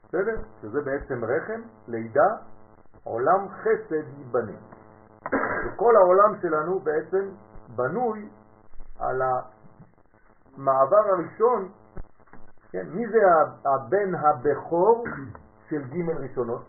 [0.04, 0.42] בסדר?
[0.62, 2.28] שזה בעצם רחם, לידה,
[3.04, 4.58] עולם חסד ייבנה.
[5.66, 7.30] וכל העולם שלנו בעצם
[7.76, 8.28] בנוי
[8.98, 11.83] על המעבר הראשון,
[12.74, 12.86] כן?
[12.88, 13.18] מי זה
[13.64, 15.04] הבן הבכור
[15.68, 16.62] של ג' ראשונות?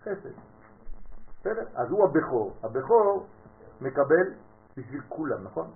[0.00, 0.34] חסד.
[1.40, 1.64] בסדר?
[1.74, 2.56] אז הוא הבכור.
[2.62, 3.26] הבכור
[3.80, 4.34] מקבל
[4.76, 5.70] בשביל כולם, נכון?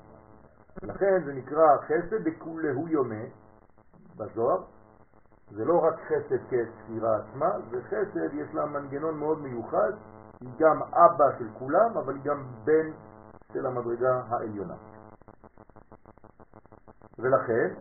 [0.83, 3.25] לכן זה נקרא חסד דכולהו יומה
[4.17, 4.63] בזוהר.
[5.51, 9.93] זה לא רק חסד כספירה עצמה, זה חסד, יש לה מנגנון מאוד מיוחד,
[10.41, 12.91] היא גם אבא של כולם, אבל היא גם בן
[13.53, 14.77] של המדרגה העליונה.
[17.19, 17.75] ולכן,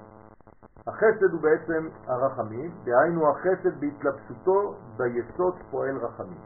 [0.87, 6.39] החסד הוא בעצם הרחמים, דהיינו החסד בהתלבשותו ביסוד פועל רחמים.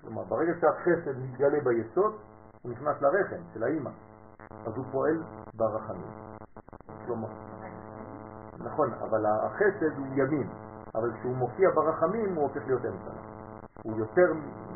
[0.00, 2.14] כלומר, ברגע שהחסד מתגלה ביסוד,
[2.62, 3.90] הוא נכנס לרחם של האימא,
[4.66, 5.22] אז הוא פועל
[5.54, 6.10] ברחמים.
[7.06, 7.28] כלומר,
[8.58, 10.48] נכון, אבל החסד הוא ימין,
[10.94, 13.10] אבל כשהוא מופיע ברחמים הוא הופך להיות אמצע.
[13.82, 14.32] הוא יותר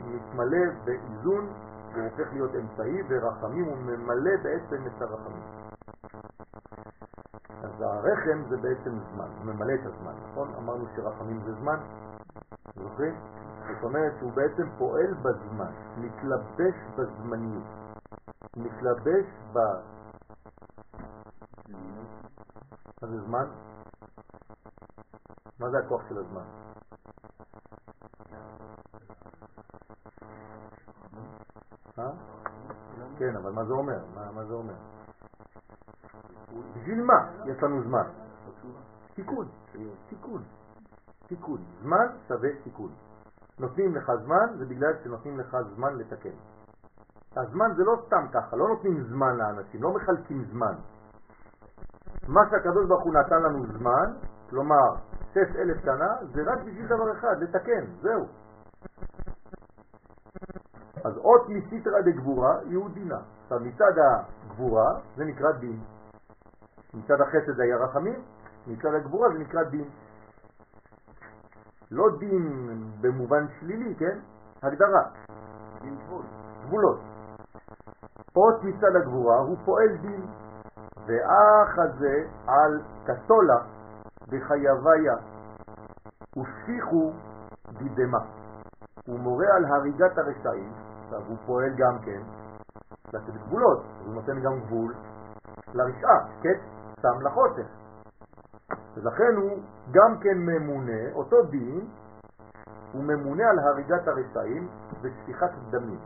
[0.06, 1.52] מתמלא באיזון,
[1.94, 5.63] הוא הופך להיות אמצעי, ורחמים הוא ממלא בעצם את הרחמים.
[8.04, 10.54] הרחם זה בעצם זמן, הוא ממלא את הזמן, נכון?
[10.58, 11.76] אמרנו שרחמים זה זמן,
[12.76, 13.14] זוכרים?
[13.58, 17.64] זאת אומרת שהוא בעצם פועל בזמן, מתלבש בזמניות,
[18.56, 19.58] מתלבש ב...
[23.02, 23.46] מה זה זמן?
[25.60, 26.44] מה זה הכוח של הזמן?
[31.98, 32.10] אה?
[33.18, 34.04] כן, אבל מה זה אומר?
[34.14, 34.74] מה, מה זה אומר?
[36.76, 38.06] בשביל מה יש לנו זמן?
[39.14, 39.46] תיקון,
[40.08, 40.42] תיקון,
[41.26, 41.60] תיקון.
[41.82, 42.90] זמן שווה תיקון.
[43.58, 46.36] נותנים לך זמן, זה בגלל שנותנים לך זמן לתקן.
[47.36, 50.74] הזמן זה לא סתם ככה, לא נותנים זמן לאנשים, לא מחלקים זמן.
[52.28, 54.12] מה שהקדוש ברוך הוא נתן לנו זמן,
[54.50, 54.94] כלומר
[55.32, 58.26] שש אלף שנה, זה רק בשביל דבר אחד, לתקן, זהו.
[61.04, 63.18] אז אות מסיטרא דגבורה יהיו דינה.
[63.42, 65.80] עכשיו מצד הגבורה זה נקרא דין.
[66.94, 68.22] מצד החסד היה רחמים,
[68.66, 69.88] מצד הגבורה זה נקרא דין.
[71.90, 72.46] לא דין
[73.00, 74.18] במובן שלילי, כן?
[74.62, 75.02] הגדרה.
[75.82, 76.22] דין גבול.
[76.66, 77.00] גבולות.
[78.36, 80.26] אות מצד הגבורה הוא פועל דין,
[81.06, 83.58] ואח הזה על קטולה
[84.28, 85.16] בחייביה,
[86.38, 87.12] ושפיכו
[87.72, 88.18] דידמה.
[89.06, 90.72] הוא מורה על הריגת הרשעים,
[91.04, 92.20] עכשיו הוא פועל גם כן
[93.12, 94.94] לתת גבולות, הוא נותן גם גבול
[95.74, 96.58] לרשעה, כן?
[97.02, 97.66] שם לחושך.
[98.94, 101.88] ולכן הוא גם כן ממונה, אותו דין,
[102.92, 104.68] הוא ממונה על הריגת הרשעים
[105.02, 106.00] ושפיכת דמים.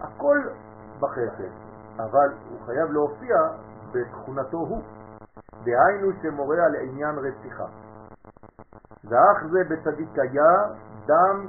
[0.00, 0.38] הכל
[1.00, 1.52] בחסד,
[1.96, 3.36] אבל הוא חייב להופיע
[3.92, 4.82] בתכונתו הוא,
[5.64, 7.66] דהיינו שמורה על עניין רציחה.
[9.04, 10.22] ואח זה בצדיקיה
[11.10, 11.46] דם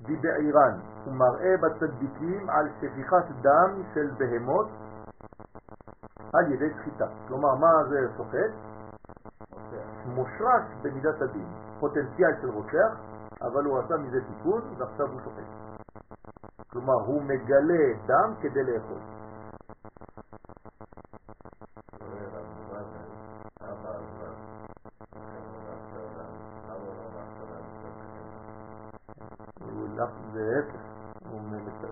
[0.00, 0.74] דבעירן,
[1.04, 4.68] הוא מראה בצדיקים על שפיכת דם של בהמות
[6.34, 7.06] על ידי שחיטה.
[7.28, 8.52] כלומר, מה זה סוחט?
[10.06, 11.46] מושרש במידת הדין,
[11.80, 12.92] פוטנציאל של רוצח,
[13.42, 15.50] אבל הוא עשה מזה תיקון ועכשיו הוא שוחט.
[16.70, 19.19] כלומר, הוא מגלה דם כדי לאכול.
[30.40, 30.80] להפך,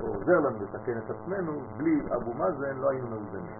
[0.00, 3.56] הוא עוזר לנו לתקן את עצמנו, בלי אבו מאזן לא היינו מאוזנים.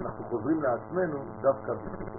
[0.00, 2.18] אנחנו חוזרים לעצמנו דווקא בזכותו.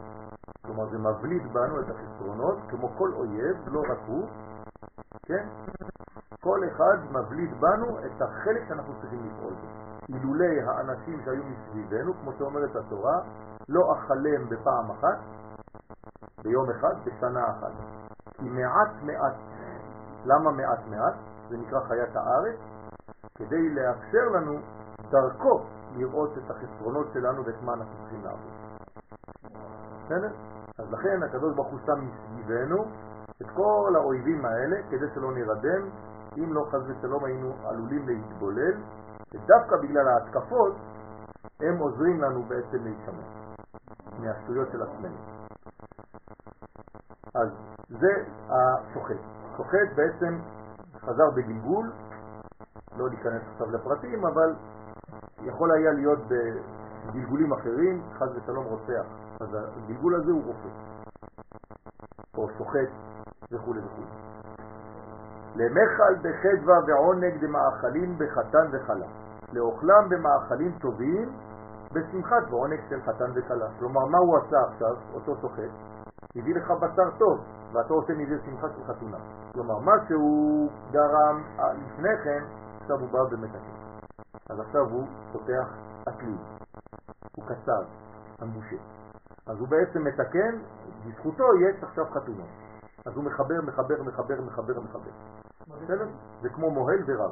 [0.65, 4.27] כלומר זה מבליט בנו את החסרונות, כמו כל אויב, לא רק הוא,
[5.25, 5.47] כן?
[6.41, 9.67] כל אחד מבליט בנו את החלק שאנחנו צריכים לפעול בו.
[10.09, 13.19] אילולי האנשים שהיו מסביבנו, כמו שאומרת התורה,
[13.69, 15.17] לא אכלם בפעם אחת,
[16.43, 17.71] ביום אחד, בשנה אחת.
[18.33, 19.35] כי מעט מעט,
[20.25, 21.13] למה מעט מעט?
[21.49, 22.59] זה נקרא חיית הארץ,
[23.37, 24.59] כדי לאפשר לנו
[25.09, 25.63] דרכו
[25.95, 28.53] לראות את החסרונות שלנו ואת מה אנחנו צריכים לעבוד.
[30.05, 30.31] בסדר?
[30.79, 32.85] אז לכן הקדוש ברוך הוא שם מסביבנו
[33.41, 35.89] את כל האויבים האלה כדי שלא נרדם,
[36.37, 38.73] אם לא חז ושלום היינו עלולים להתבולל,
[39.33, 40.75] ודווקא בגלל ההתקפות
[41.59, 43.23] הם עוזרים לנו בעצם להישמר
[44.19, 45.17] מהשטויות של עצמנו.
[47.35, 47.49] אז
[47.89, 49.19] זה השוחט.
[49.57, 50.39] שוחט בעצם
[51.05, 51.91] חזר בגלגול,
[52.97, 54.55] לא להיכנס עכשיו לפרטים, אבל
[55.43, 59.05] יכול היה להיות בגלגולים אחרים, חז ושלום רוצח.
[59.39, 60.67] אז הגלגול הזה הוא רופא,
[62.37, 62.89] או שוחט
[63.51, 64.25] וכו' וכו'.
[65.55, 69.07] למחל בחדווה ועונג דמאכלים בחתן וחלה,
[69.53, 71.29] לאוכלם במאכלים טובים
[71.93, 73.67] בשמחת ועונג של חתן וכלה.
[73.79, 75.71] כלומר, מה הוא עשה עכשיו, אותו שוחט?
[76.35, 77.39] הביא לך בשר טוב,
[77.73, 79.17] ואתה עושה מזה שמחה של חתונה.
[79.53, 82.43] כלומר, מה שהוא גרם לפני כן,
[82.81, 83.75] עכשיו הוא בא ומתקן.
[84.49, 85.67] אז עכשיו הוא פותח
[86.09, 86.37] אקלים,
[87.35, 87.83] הוא קצר,
[88.39, 88.75] המבושה.
[89.47, 90.57] אז הוא בעצם מתקן,
[91.05, 92.49] בזכותו יש עכשיו חתונות.
[93.05, 95.11] אז הוא מחבר, מחבר, מחבר, מחבר, מחבר.
[95.67, 96.07] בסדר?
[96.41, 97.31] זה כמו מוהל ורב.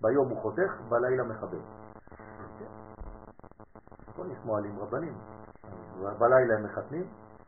[0.00, 1.60] ביום הוא חותך, בלילה מחבר.
[4.16, 5.14] פה יש מועלים רבנים.
[6.18, 7.06] בלילה הם מחתנים,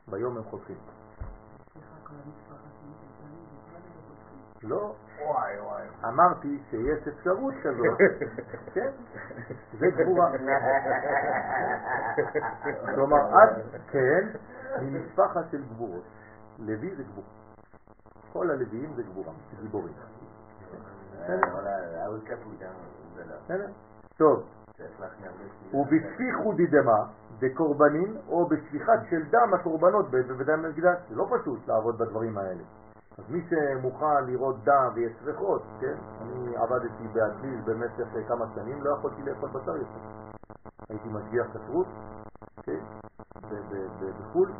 [0.08, 0.76] ביום הם חותכים.
[4.62, 4.94] לא,
[6.04, 7.98] אמרתי שיש אפשרות כזאת,
[8.74, 8.90] כן?
[9.78, 10.30] זה גבורה.
[12.94, 14.28] כלומר, את, כן,
[14.82, 16.04] ממשפחה של גבורות.
[16.58, 17.24] לוי זה גבור.
[18.32, 19.32] כל הלוויים זה גבורה,
[19.62, 19.94] גיבורים.
[24.16, 24.44] טוב,
[25.74, 27.06] ובשפיכו דידמה
[27.40, 30.98] בקורבנים או בשפיכת של דם הקורבנות בבית המקדש.
[31.08, 32.62] זה לא פשוט לעבוד בדברים האלה.
[33.18, 35.94] אז מי שמוכן לראות דם ויש שריכות, כן?
[36.20, 40.00] אני עבדתי באטליז במשך כמה שנים, לא יכולתי לאכול בשר יותר.
[40.88, 41.86] הייתי משגיח כשרות,
[42.62, 42.80] כן?
[44.20, 44.52] בחו"ל,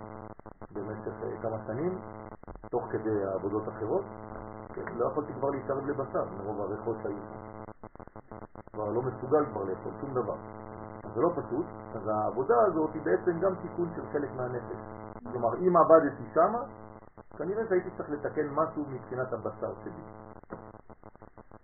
[0.73, 1.99] במשך כמה שנים,
[2.71, 4.05] תוך כדי עבודות אחרות,
[4.75, 4.95] כן?
[4.97, 7.17] לא יכולתי כבר להתערב לבשר מרוב הריחות שהיו
[8.73, 10.37] כבר לא מסוגל כבר לאכול שום דבר.
[11.15, 14.79] זה לא פשוט, אז העבודה הזאת היא בעצם גם תיקון של חלק מהנפש.
[15.33, 16.63] כלומר, אם עבדתי שמה,
[17.37, 20.03] כנראה שהייתי צריך לתקן משהו מבחינת הבשר שלי.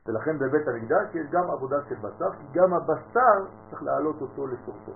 [0.06, 4.92] ולכן בבית המקדש יש גם עבודה של בשר, כי גם הבשר צריך להעלות אותו לשורשו.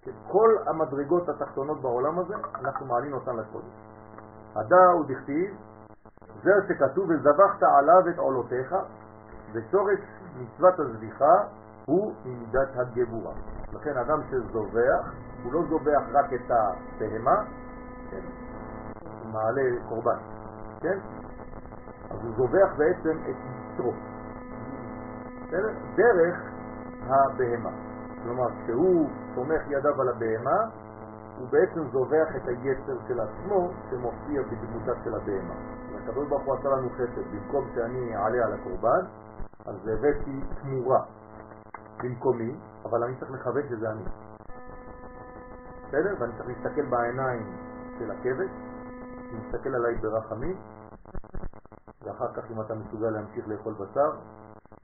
[0.00, 3.74] כן, כל המדרגות התחתונות בעולם הזה, אנחנו מעלים אותן לקודש.
[4.54, 5.56] הדא הוא דכתיב,
[6.42, 8.74] זה שכתוב וזבחת עליו את עולותיך,
[9.52, 10.00] ושורש
[10.36, 11.44] מצוות הזביחה
[11.86, 13.32] הוא ממידת הגבורה.
[13.72, 15.12] לכן אדם שזובח,
[15.42, 17.44] הוא לא זובח רק את הבהמה,
[18.10, 18.20] כן?
[19.02, 20.18] הוא מעלה קורבן,
[20.80, 20.98] כן?
[22.10, 23.36] אז הוא זובח בעצם את
[23.72, 23.92] יצרו,
[25.96, 26.42] דרך
[27.06, 27.70] הבהמה.
[28.22, 30.60] כלומר, כשהוא סומך ידיו על הבהמה,
[31.38, 35.54] הוא בעצם זובח את היצר של עצמו שמופיע בדמותה של הבהמה.
[36.02, 39.00] הקדוש ברוך הוא עשה לנו חסד, במקום שאני אעלה על הקורבן,
[39.66, 41.04] אז הבאתי תמורה
[42.04, 42.52] במקומי,
[42.84, 44.04] אבל אני צריך לכוון שזה אני.
[45.88, 46.14] בסדר?
[46.20, 47.56] ואני צריך להסתכל בעיניים
[47.98, 48.50] של הכבש,
[49.32, 50.56] להסתכל עליי ברחמים,
[52.02, 54.10] ואחר כך אם אתה מסוגל להמשיך לאכול בשר,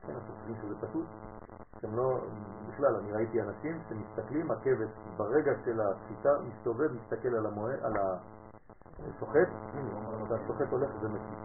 [0.00, 1.06] כן, אתם חושבים שזה פשוט?
[1.78, 2.20] אתם לא,
[2.68, 7.92] בכלל, אני ראיתי אנשים שמסתכלים, הכבש ברגע של השחיטה מסתובב, מסתכל על המוה, על
[8.98, 9.48] השוחט,
[10.28, 11.36] והשוחט הולך ומקיא.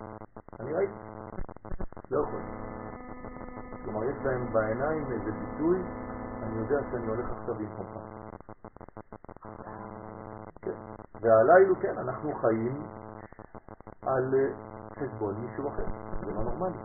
[0.59, 0.93] אני ראיתי,
[2.11, 2.41] לא יכול.
[3.85, 5.81] כלומר, יש להם בעיניים איזה ביטוי,
[6.43, 7.97] אני יודע שאני הולך עכשיו במקומך.
[10.61, 10.77] כן.
[11.21, 12.83] והלילה, כן, אנחנו חיים
[14.01, 14.33] על
[14.99, 15.85] חשבון מישהו אחר,
[16.25, 16.77] זה לא נורמלי.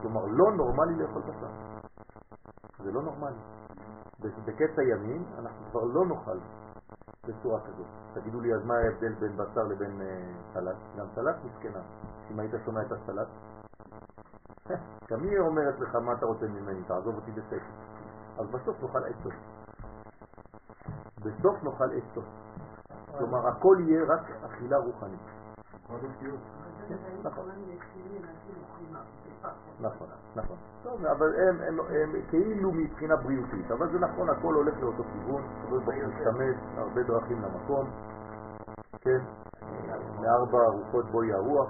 [0.00, 1.78] כלומר, לא נורמלי לאכול בשר.
[2.84, 3.38] זה לא נורמלי.
[4.20, 6.38] בקץ הימים אנחנו כבר לא נאכל
[7.26, 7.86] בצורה כזאת.
[8.14, 10.76] תגידו לי, אז מה ההבדל בין בשר לבין אה, סלט?
[10.98, 11.82] גם סלט מסכנה.
[12.30, 13.28] אם היית שומע את הסלט,
[15.10, 17.72] גם היא אומרת לך מה אתה רוצה ממני, תעזוב אותי בסקר.
[18.38, 19.32] אז בסוף נאכל עצות.
[21.18, 22.24] בסוף נאכל עצות.
[23.18, 25.20] כלומר, הכל יהיה רק אכילה רוחנית.
[27.22, 27.50] נכון.
[29.80, 30.56] נכון, נכון.
[30.82, 35.42] טוב, אבל הם, כאילו מבחינה בריאותית, אבל זה נכון, הכל הולך לאותו כיוון,
[35.86, 37.90] משתמש הרבה דרכים למקום,
[39.00, 39.18] כן,
[40.20, 41.68] מארבע רוחות בואי הרוח,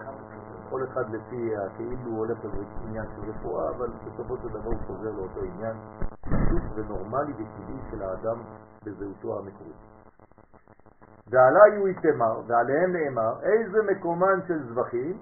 [0.71, 5.41] כל אחד לפי כאילו הולך לעניין של רפואה, אבל בסופו של דבר הוא חוזר לאותו
[5.41, 5.77] עניין
[6.21, 8.39] פשוט ונורמלי וטבעי של האדם
[8.85, 9.77] בזהותו המקורית.
[11.31, 15.19] ועלי הוא יתמר, ועליהם נאמר, איזה מקומן של זבחים?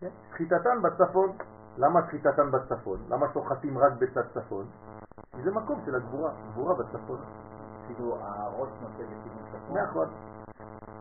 [0.00, 0.08] כן?
[0.30, 1.36] שחיטתן בצפון.
[1.76, 2.98] למה שחיטתן בצפון?
[3.08, 4.66] למה שוחטים רק בצד צפון?
[5.32, 7.18] כי זה מקום של הגבורה, גבורה בצפון.
[7.86, 9.78] כאילו הראש נוטה לכיוון צפון.
[9.78, 10.08] נכון.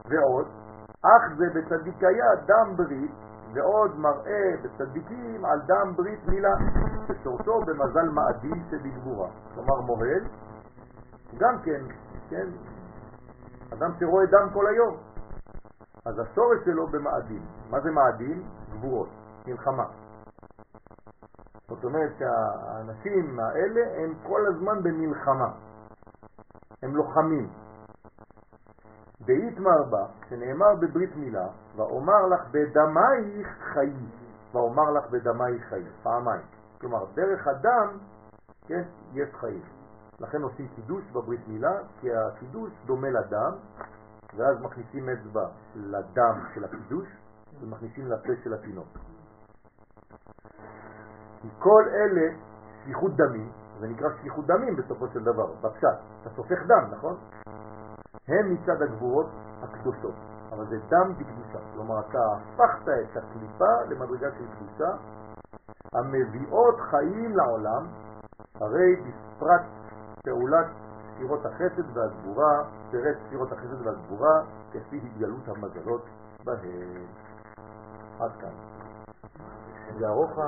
[0.09, 0.47] ועוד,
[1.03, 3.11] אך זה בצדיקיה דם ברית,
[3.53, 6.53] ועוד מראה בצדיקים על דם ברית מילה,
[7.07, 9.29] ששורתו במזל מאדים שבגבורה.
[9.53, 10.23] כלומר מוהל,
[11.37, 11.81] גם כן,
[12.29, 12.47] כן,
[13.73, 14.97] אדם שרואה דם כל היום.
[16.05, 17.41] אז השורש שלו במאדים.
[17.69, 18.43] מה זה מאדים?
[18.71, 19.09] גבורות,
[19.47, 19.85] מלחמה.
[21.67, 25.51] זאת אומרת שהאנשים האלה הם כל הזמן במלחמה.
[26.83, 27.49] הם לוחמים.
[29.25, 33.93] דאיתמר בה, שנאמר בברית מילה, ואומר לך בדמייך חיי,
[34.53, 36.45] ואומר לך בדמייך חיי, פעמיים.
[36.81, 37.97] כלומר, דרך הדם,
[38.67, 38.83] כן,
[39.13, 39.61] יש חיים.
[40.19, 43.51] לכן עושים קידוש בברית מילה, כי הקידוש דומה לדם,
[44.37, 47.07] ואז מכניסים אצבע לדם של הקידוש,
[47.61, 48.87] ומכניסים לפה של התינוק.
[51.41, 52.35] כי כל אלה
[52.81, 55.87] שפיכות דמים, זה נקרא שפיכות דמים בסופו של דבר, בפשט,
[56.21, 57.17] אתה סופך דם, נכון?
[58.27, 59.29] הם מצד הגבורות
[59.61, 60.15] הקדושות,
[60.51, 64.95] אבל זה דם בקדושה, כלומר אתה הפכת את הקליפה למדרגה של קדושה,
[65.93, 67.87] המביאות חיים לעולם,
[68.55, 69.61] הרי בפרט
[70.25, 70.67] פעולת
[71.13, 74.41] ספירות החסד והגבורה, פירט ספירות החסד והגבורה,
[74.71, 76.05] כפי התגלות המזלות
[76.43, 77.05] בהם.
[78.19, 78.49] עד כאן.
[79.99, 80.39] זה ארוך,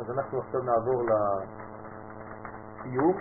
[0.00, 1.02] אז אנחנו עכשיו נעבור
[2.80, 3.16] לסיום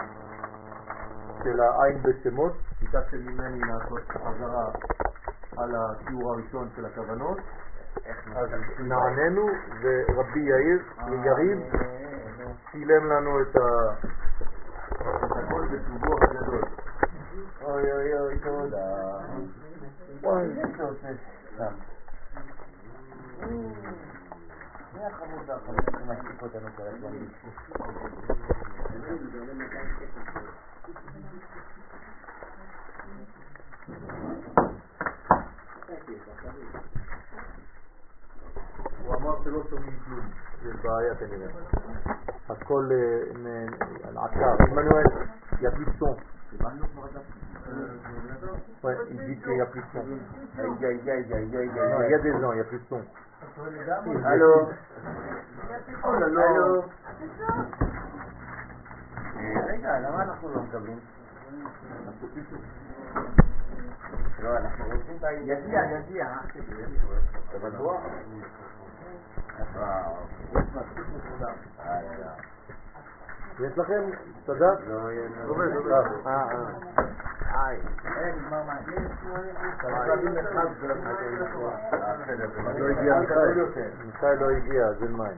[1.44, 2.54] של העין בשמות.
[2.82, 4.72] ביקשתם ממני לעשות חזרה
[5.58, 7.38] על השיעור הראשון של הכוונות.
[8.36, 8.50] אז
[8.80, 9.48] נעננו,
[9.82, 10.80] ורבי יאיר,
[11.26, 11.60] יריב,
[12.72, 13.94] צילם לנו את ה...
[15.26, 16.62] את הכל בטובו הגדול.
[17.62, 18.78] אוי אוי אוי, תודה.
[20.22, 20.48] וואי,
[20.78, 21.08] זה עושה
[21.56, 21.74] סתם.
[24.94, 27.10] מי החמוד החמוד שמעסיק אותנו כל הזמן?
[39.06, 40.26] הוא אמר שלא שומעים כלום,
[40.64, 41.50] יש בעיה כנראה.
[42.50, 42.90] הכל
[44.14, 44.56] נעצר.
[44.72, 45.04] עמנואל,
[45.52, 46.16] il n'y a plus de son.
[48.84, 50.06] Ouais, il dit qu'il n'y a plus de son.
[50.58, 52.80] Aïe aïe aïe aïe aïe Non, il y a des gens, il n'y a plus
[52.80, 53.02] de son.
[54.26, 54.70] Allô
[56.04, 56.84] Oh là là.
[59.68, 61.00] רגע, למה אנחנו לא מקבלים?
[64.40, 65.18] לא, אנחנו רוצים.
[65.42, 66.28] יגיע, יגיע.
[67.50, 68.02] אתה בטוח?
[73.60, 74.02] יש לכם?
[74.46, 74.72] תודה?
[74.88, 75.10] לא,
[75.48, 75.92] עובד, עובד.
[75.92, 76.44] אה,
[77.56, 77.74] אה.
[82.78, 83.68] לא הגיע מיכאל.
[84.06, 85.38] מיכאל לא הגיע, אז אין מים.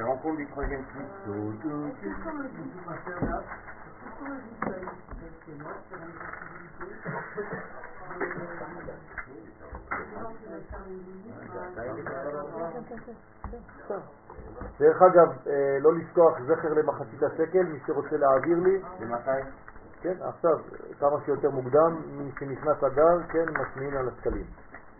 [0.00, 1.04] Je rencontre du troisième flux.
[14.80, 18.82] דרך אגב, אה, לא לשכוח זכר למחצית השקל, מי שרוצה להעביר לי.
[19.00, 19.30] למתי?
[20.00, 20.58] כן, עכשיו,
[21.00, 24.44] כמה שיותר מוקדם, מי שנכנס אדר, כן, משמיעים על השקלים.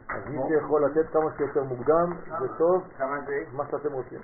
[0.08, 2.82] אז מי שיכול לתת כמה שיותר מוקדם, זה טוב?
[3.52, 4.20] מה שאתם רוצים.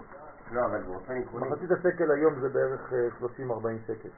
[0.52, 1.48] לא, אבל באופן עקרוני.
[1.48, 2.92] מחצית השקל היום זה בערך
[3.22, 3.24] 30-40
[3.86, 4.08] שקל.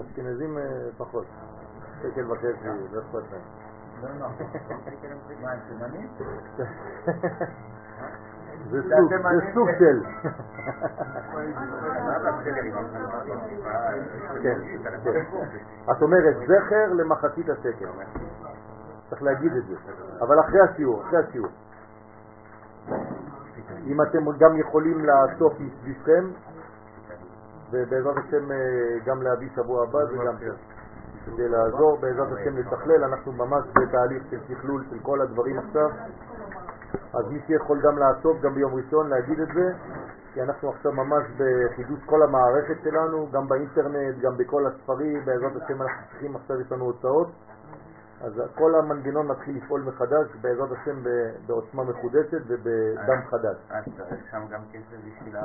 [0.00, 0.58] אשכנזים
[0.96, 1.26] פחות,
[2.02, 3.42] שקל וחצי, לא אכפת להם.
[4.02, 6.08] הם תימנים?
[8.70, 10.02] זה סוג, זה סוג של.
[14.42, 14.58] כן,
[15.04, 15.24] כן.
[15.90, 17.88] את אומרת זכר למחצית השקל.
[19.10, 19.74] צריך להגיד את זה.
[20.20, 21.50] אבל אחרי השיעור, אחרי השיעור.
[23.86, 26.24] אם אתם גם יכולים לאסוף מסביבכם,
[27.70, 28.48] ובעזרת השם
[29.06, 30.36] גם להביא שבוע הבא, זה גם
[31.26, 35.88] כדי לעזור, בעזרת השם לתכלל, אנחנו ממש בתהליך של תכלול של כל הדברים עכשיו.
[37.14, 39.72] אז מי שיכול גם לעשות, גם ביום ראשון, להגיד את זה,
[40.34, 45.82] כי אנחנו עכשיו ממש בחידוש כל המערכת שלנו, גם באינטרנט, גם בכל הספרים, בעזרת השם
[45.82, 47.28] אנחנו צריכים, עכשיו יש לנו הוצאות,
[48.20, 51.02] אז כל המנגנון מתחיל לפעול מחדש, בעזרת השם
[51.46, 53.56] בעוצמה מחודשת ובדם חדש.
[53.70, 55.40] אז צריך שם גם כסף בשביל ה...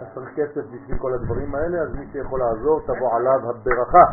[0.00, 4.04] אז צריך כסף בשביל כל הדברים האלה, אז מי שיכול לעזור, תבוא עליו הברכה.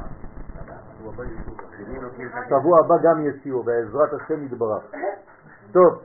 [2.49, 4.83] שבוע הבא גם שיעור, בעזרת השם יתברך.
[5.71, 6.01] טוב.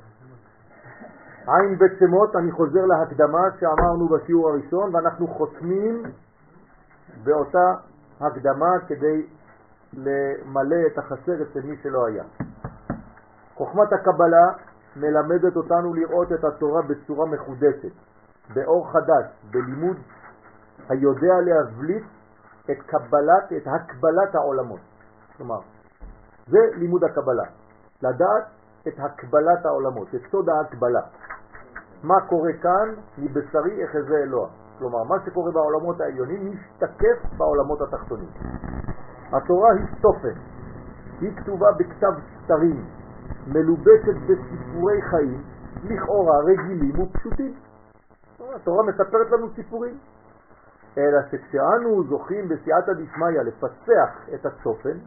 [1.47, 6.03] עין בית שמות, אני חוזר להקדמה שאמרנו בשיעור הראשון, ואנחנו חותמים
[7.25, 7.75] באותה
[8.21, 9.27] הקדמה כדי
[9.93, 12.25] למלא את החסר אצל מי שלא היה.
[13.55, 14.47] חוכמת הקבלה
[14.97, 17.93] מלמדת אותנו לראות את התורה בצורה מחודשת,
[18.55, 19.97] באור חדש, בלימוד
[20.89, 22.05] היודע להבליט
[22.71, 24.81] את קבלת, את הקבלת העולמות.
[25.37, 25.61] כלומר,
[26.47, 27.45] זה לימוד הקבלה,
[28.03, 28.45] לדעת
[28.89, 31.01] את הקבלת העולמות, את סוד ההקבלה.
[32.03, 34.49] מה קורה כאן מבשרי אחזה אלוה.
[34.79, 38.29] כלומר, מה שקורה בעולמות העליונים משתקף בעולמות התחתונים.
[39.33, 40.39] התורה היא סופן,
[41.21, 42.13] היא כתובה בכתב
[42.45, 42.85] סתרים,
[43.47, 45.43] מלובשת בסיפורי חיים,
[45.85, 47.55] לכאורה רגילים ופשוטים.
[48.55, 49.99] התורה מספרת לנו סיפורים.
[50.99, 54.99] אלא שכשאנו זוכים בסייעתא דשמיא לפצח את הצופן,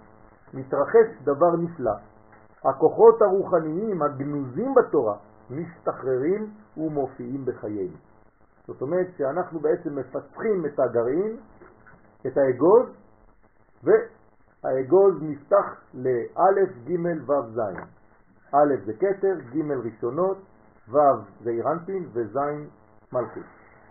[0.54, 1.96] מתרחש דבר נפלא.
[2.66, 5.16] הכוחות הרוחניים הגנוזים בתורה
[5.50, 7.98] משתחררים ומופיעים בחיינו.
[8.68, 11.38] זאת אומרת שאנחנו בעצם מפתחים את הגרעין,
[12.28, 12.86] את האגוז,
[13.84, 17.60] והאגוז נפתח לאלף, ג' ו' ז'.
[18.54, 20.38] א' זה כתר, ג' ראשונות,
[20.90, 20.98] ו'
[21.44, 22.38] זה אירנטין וז'
[23.14, 23.44] מלכות.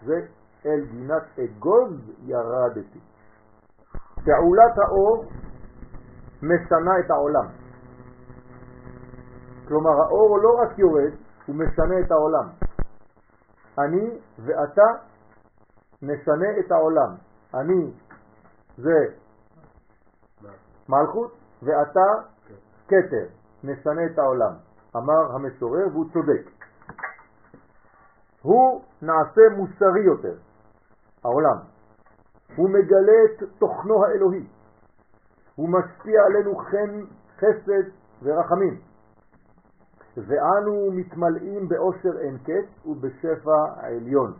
[0.07, 0.27] זה
[0.67, 2.99] אל גינת אגוז ירדתי.
[4.25, 5.25] פעולת האור
[6.43, 7.47] משנה את העולם.
[9.69, 11.13] כלומר האור לא רק יורד,
[11.47, 12.49] הוא משנה את העולם.
[13.79, 14.87] אני ואתה
[16.03, 17.15] נשנה את העולם.
[17.55, 17.93] אני
[18.77, 19.15] זה
[20.89, 21.33] מלכות
[21.63, 22.07] ואתה
[22.89, 23.27] כתר,
[23.65, 24.53] נשנה את העולם.
[24.97, 26.51] אמר המשורר והוא צודק.
[28.43, 30.37] הוא נעשה מוסרי יותר,
[31.25, 31.57] העולם.
[32.57, 34.47] הוא מגלה את תוכנו האלוהי.
[35.55, 37.05] הוא משפיע עלינו חן,
[37.37, 37.91] חסד
[38.23, 38.81] ורחמים.
[40.17, 44.35] ואנו מתמלאים באושר אין קץ ובשפע העליון.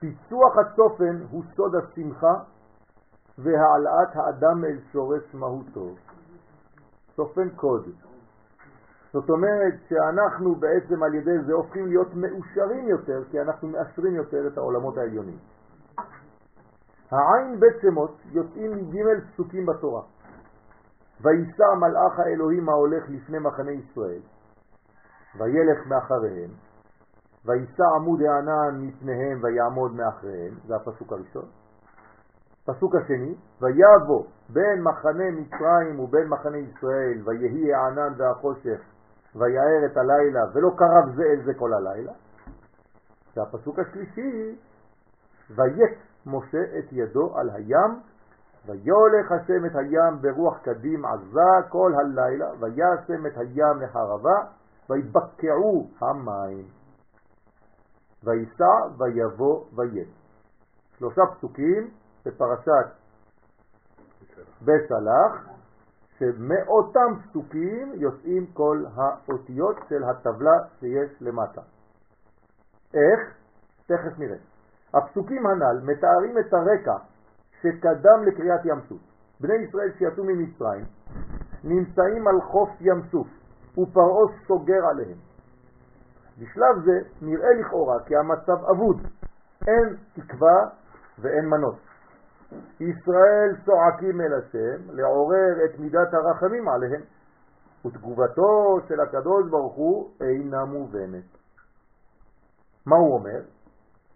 [0.00, 2.34] פיצוח הצופן הוא סוד השמחה
[3.38, 5.94] והעלאת האדם אל שורש מהותו.
[7.16, 7.88] צופן קוד.
[9.12, 14.46] זאת אומרת שאנחנו בעצם על ידי זה הופכים להיות מאושרים יותר, כי אנחנו מאשרים יותר
[14.46, 15.38] את העולמות העליונים.
[17.10, 20.02] העין בית שמות יוצאים מג' פסוקים בתורה.
[21.20, 24.20] ויסע מלאך האלוהים ההולך לפני מחנה ישראל,
[25.38, 26.50] וילך מאחריהם,
[27.44, 31.48] ויסע עמוד הענן מפניהם ויעמוד מאחריהם, זה הפסוק הראשון.
[32.68, 38.80] פסוק השני, ויבוא בין מחנה מצרים ובין מחנה ישראל, ויהי הענן והחושך,
[39.34, 42.12] ויער את הלילה, ולא קרב זה אל זה כל הלילה.
[43.36, 44.56] והפסוק השלישי,
[45.50, 48.00] ויית משה את ידו על הים,
[48.66, 54.36] ויולך השם את הים ברוח קדים עזה כל הלילה, וישם את הים לחרבה,
[54.90, 56.64] ויבקעו המים.
[58.24, 60.08] ויסע ויבוא ויד.
[60.98, 61.90] שלושה פסוקים
[62.26, 62.86] בפרשת
[64.62, 65.48] בסלח,
[66.18, 71.60] שמאותם פסוקים יוצאים כל האותיות של הטבלה שיש למטה.
[72.94, 73.20] איך?
[73.86, 74.36] תכף נראה.
[74.94, 76.96] הפסוקים הנ"ל מתארים את הרקע
[77.62, 79.00] שקדם לקריאת ים סוף.
[79.40, 80.84] בני ישראל שיצאו ממצרים
[81.64, 83.26] נמצאים על חוף ים סוף
[83.78, 85.18] ופרעה סוגר עליהם.
[86.38, 89.06] בשלב זה נראה לכאורה כי המצב אבוד,
[89.66, 90.68] אין תקווה
[91.18, 91.87] ואין מנוס.
[92.80, 97.00] ישראל צועקים אל השם לעורר את מידת הרחמים עליהם,
[97.86, 101.24] ותגובתו של הקדוש ברוך הוא אינה מובנת.
[102.86, 103.40] מה הוא אומר?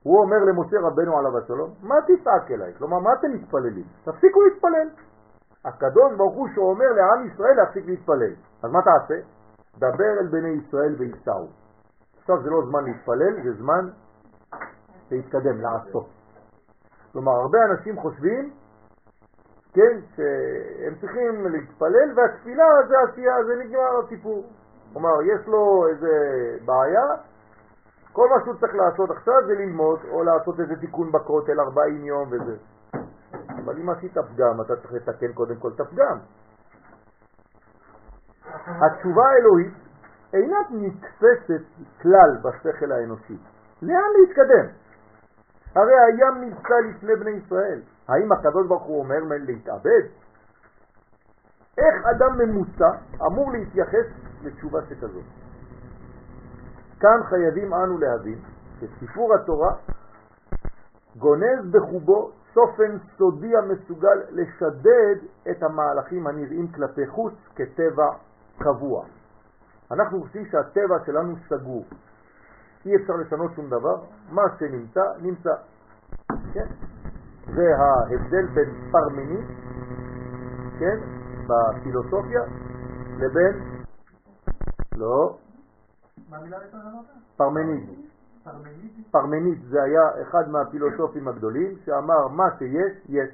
[0.03, 2.75] הוא אומר למשה רבנו עליו השלום, מה תצעק אליי?
[2.79, 3.85] כלומר, מה אתם מתפללים?
[4.05, 4.89] תפסיקו להתפלל.
[5.65, 8.35] הקדוש ברוך הוא שאומר לעם ישראל להפסיק להתפלל.
[8.63, 9.15] אז מה תעשה?
[9.79, 11.49] דבר אל בני ישראל ויסעו.
[12.19, 13.89] עכשיו זה לא זמן להתפלל, זה זמן
[15.11, 16.22] להתקדם, לעשות.
[17.13, 18.51] כלומר, הרבה אנשים חושבים,
[19.75, 24.45] כן, שהם צריכים להתפלל והתפילה זה עשייה, זה נגמר הסיפור.
[24.93, 26.13] כלומר, יש לו איזה
[26.65, 27.07] בעיה,
[28.13, 32.29] כל מה שהוא צריך לעשות עכשיו זה ללמוד או לעשות איזה תיקון בכותל 40 יום
[32.31, 32.57] וזה.
[33.65, 36.19] אבל אם עשית פגם, אתה צריך לתקן קודם כל את הפגם.
[38.67, 39.75] התשובה האלוהית
[40.35, 41.63] אינה נתפסת
[42.03, 43.37] כלל בשכל האנושי.
[43.83, 44.82] לאן להתקדם?
[45.75, 47.81] הרי הים נמצא לפני בני ישראל.
[48.09, 50.03] האם הקדוש ברוך הוא אומר להתאבד?
[51.79, 52.91] איך אדם ממוצע
[53.27, 54.07] אמור להתייחס
[54.43, 55.25] לתשובה שכזאת?
[57.01, 58.39] כאן חייבים אנו להבין
[58.81, 59.75] שסיפור התורה
[61.17, 65.17] גונז בחובו צופן סודי המסוגל לשדד
[65.51, 68.09] את המהלכים הנראים כלפי חוץ כטבע
[68.59, 69.05] קבוע.
[69.91, 71.85] אנחנו חושבים שהטבע שלנו סגור.
[72.87, 73.97] אי אפשר לשנות שום דבר,
[74.31, 75.55] מה שנמצא, נמצא.
[76.55, 76.67] כן?
[77.55, 79.47] זה ההבדל בין פרמנית,
[80.79, 80.99] כן,
[81.47, 82.41] בפילוסופיה,
[83.19, 83.83] לבין,
[84.97, 85.39] לא,
[87.37, 87.91] פרמנית.
[89.11, 93.31] פרמנית זה היה אחד מהפילוסופים הגדולים שאמר מה שיש, יש.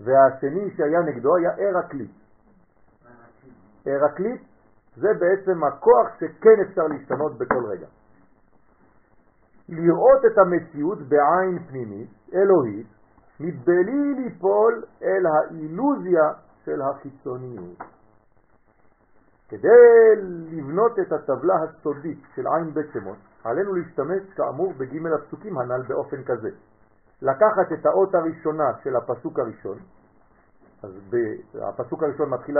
[0.00, 2.10] והשני שהיה נגדו היה ארקליט.
[3.86, 4.42] ארקליט
[4.96, 7.86] זה בעצם הכוח שכן אפשר להשתנות בכל רגע.
[9.68, 12.86] לראות את המציאות בעין פנימית, אלוהית,
[13.40, 16.32] מבלי ליפול אל האילוזיה
[16.64, 17.78] של החיצוניות.
[19.48, 20.16] כדי
[20.50, 26.24] לבנות את הטבלה הסודית של עין בית שמות, עלינו להשתמש כאמור בג' הפסוקים הנ"ל באופן
[26.24, 26.50] כזה.
[27.22, 29.78] לקחת את האות הראשונה של הפסוק הראשון,
[30.82, 30.90] אז
[31.62, 32.56] הפסוק הראשון מתחיל,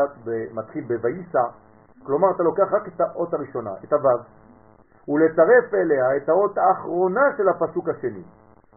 [0.52, 1.42] מתחיל בויסע,
[2.06, 4.18] כלומר אתה לוקח רק את האות הראשונה, את הוו,
[5.08, 8.22] ולצרף אליה את האות האחרונה של הפסוק השני.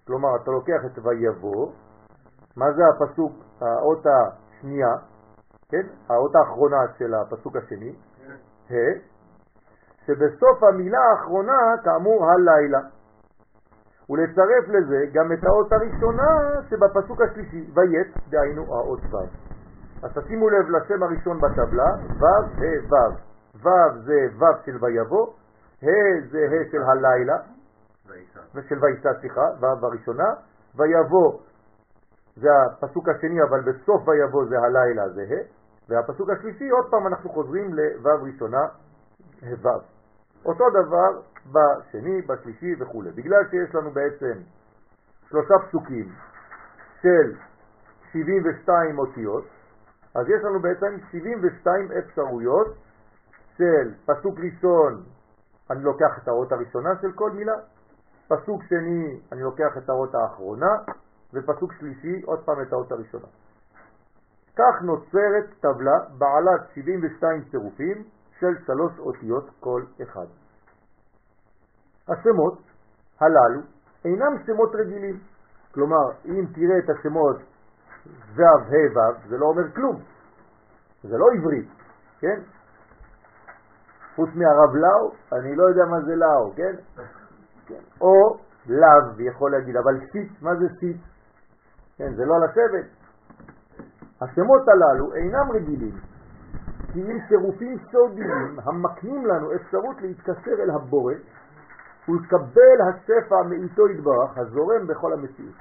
[0.08, 1.72] כלומר אתה לוקח את ויבוא,
[2.58, 4.96] מה זה הפסוק, האות השנייה,
[5.70, 5.88] כן?
[6.10, 7.96] האות האחרונה של הפסוק השני,
[8.72, 8.74] ה',
[10.06, 12.80] שבסוף המילה האחרונה כאמור הלילה.
[14.10, 19.49] ולצרף לזה גם את האות הראשונה שבפסוק השלישי, ויית, דהיינו האות ו'.
[20.04, 21.90] אז תשימו לב לשם הראשון בטבלה,
[22.20, 23.30] ו', ה', ו'.
[23.64, 25.28] ו' זה ו' של ויבוא,
[25.84, 27.38] ה' זה ה' של הלילה,
[28.56, 30.34] ושל ויצא, סליחה, ו' הראשונה,
[30.76, 31.40] ויבוא
[32.36, 35.44] זה הפסוק השני, אבל בסוף ויבוא זה הלילה, זה ה',
[35.90, 38.62] והפסוק השלישי, עוד פעם אנחנו חוזרים לו' ראשונה,
[39.44, 39.80] ה'.
[40.46, 43.04] אותו דבר בשני, בשלישי וכו'.
[43.16, 44.34] בגלל שיש לנו בעצם
[45.30, 46.12] שלושה פסוקים
[47.02, 47.34] של
[48.12, 49.59] 72 אותיות,
[50.16, 52.68] אז יש לנו בעצם 72 אפשרויות
[53.58, 55.04] של פסוק ראשון,
[55.70, 57.54] אני לוקח את האות הראשונה של כל מילה,
[58.28, 60.76] פסוק שני, אני לוקח את האות האחרונה,
[61.34, 63.28] ופסוק שלישי, עוד פעם את האות הראשונה.
[64.56, 68.04] כך נוצרת טבלה בעלת 72 צירופים
[68.40, 70.26] של שלוש אותיות כל אחד.
[72.08, 72.60] השמות
[73.20, 73.62] הללו
[74.06, 75.20] אינם שמות רגילים.
[75.74, 77.38] כלומר, אם תראה את השמות
[78.36, 80.02] ו' ה' ו', זה לא אומר כלום.
[81.04, 81.70] זה לא עברית,
[82.20, 82.40] כן?
[84.16, 86.76] חוץ מהרב לאו, אני לא יודע מה זה לאו, כן?
[87.66, 87.82] כן.
[88.02, 90.98] או לאו יכול להגיד, אבל סיט, מה זה סיט?
[91.98, 92.86] כן, זה לא על השבט.
[94.22, 95.96] השמות הללו אינם רגילים,
[96.94, 101.14] כי אם צירופים סודיים המקנים לנו אפשרות להתקשר אל הבורא
[102.10, 105.56] ולקבל השפע מאיתו יתברך הזורם בכל המציאות.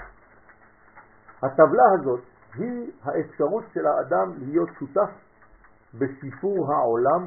[1.43, 2.21] הטבלה הזאת
[2.55, 5.11] היא האפשרות של האדם להיות שותף
[5.95, 7.27] בסיפור העולם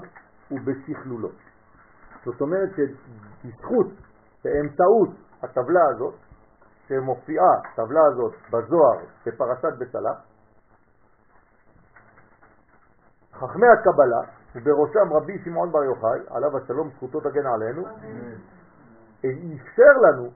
[0.51, 1.29] ובשכלולו.
[2.25, 3.88] זאת אומרת שבזכות
[4.43, 5.09] באמצעות
[5.43, 6.15] הטבלה הזאת,
[6.88, 10.17] שמופיעה, הטבלה הזאת, בזוהר, בפרשת בסלח,
[13.33, 14.21] חכמי הקבלה,
[14.55, 17.83] ובראשם רבי שמעון בר יוחאי, עליו השלום, זכותו תגן עלינו,
[19.19, 20.29] אפשר לנו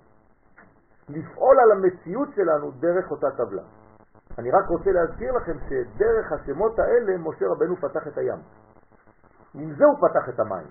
[1.09, 3.61] לפעול על המציאות שלנו דרך אותה טבלה.
[4.37, 8.39] אני רק רוצה להזכיר לכם שדרך השמות האלה משה רבנו פתח את הים.
[9.53, 10.67] עם זה הוא פתח את המים.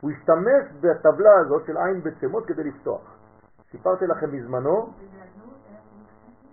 [0.00, 3.16] הוא השתמש בטבלה הזאת של עין בית שמות כדי לפתוח.
[3.70, 4.92] סיפרתי לכם בזמנו,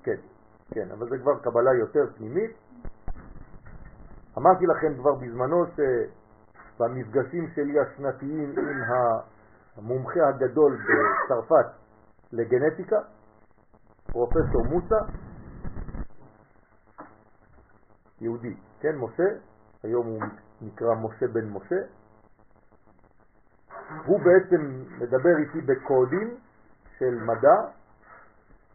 [0.04, 0.18] כן,
[0.72, 2.52] כן, אבל זה כבר קבלה יותר פנימית.
[4.38, 5.66] אמרתי לכם כבר בזמנו
[6.76, 8.82] שבמפגשים שלי השנתיים עם
[9.78, 11.66] המומחה הגדול בצרפת
[12.32, 12.96] לגנטיקה,
[14.06, 14.96] פרופסור מוסה,
[18.22, 19.24] יהודי, כן, משה,
[19.84, 20.22] היום הוא
[20.62, 21.76] נקרא משה בן משה,
[24.06, 26.38] הוא בעצם מדבר איתי בקודים
[26.98, 27.58] של מדע,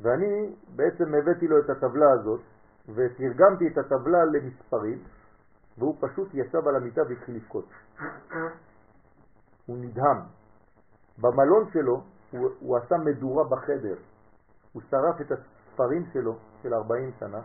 [0.01, 2.41] ואני בעצם הבאתי לו את הטבלה הזאת,
[2.89, 4.99] ותרגמתי את הטבלה למספרים,
[5.79, 7.69] והוא פשוט ישב על המיטה והתחיל לבכות.
[9.67, 10.19] הוא נדהם.
[11.19, 12.03] במלון שלו
[12.33, 13.95] הוא, הוא עשה מדורה בחדר,
[14.73, 17.41] הוא שרף את הספרים שלו של 40 שנה,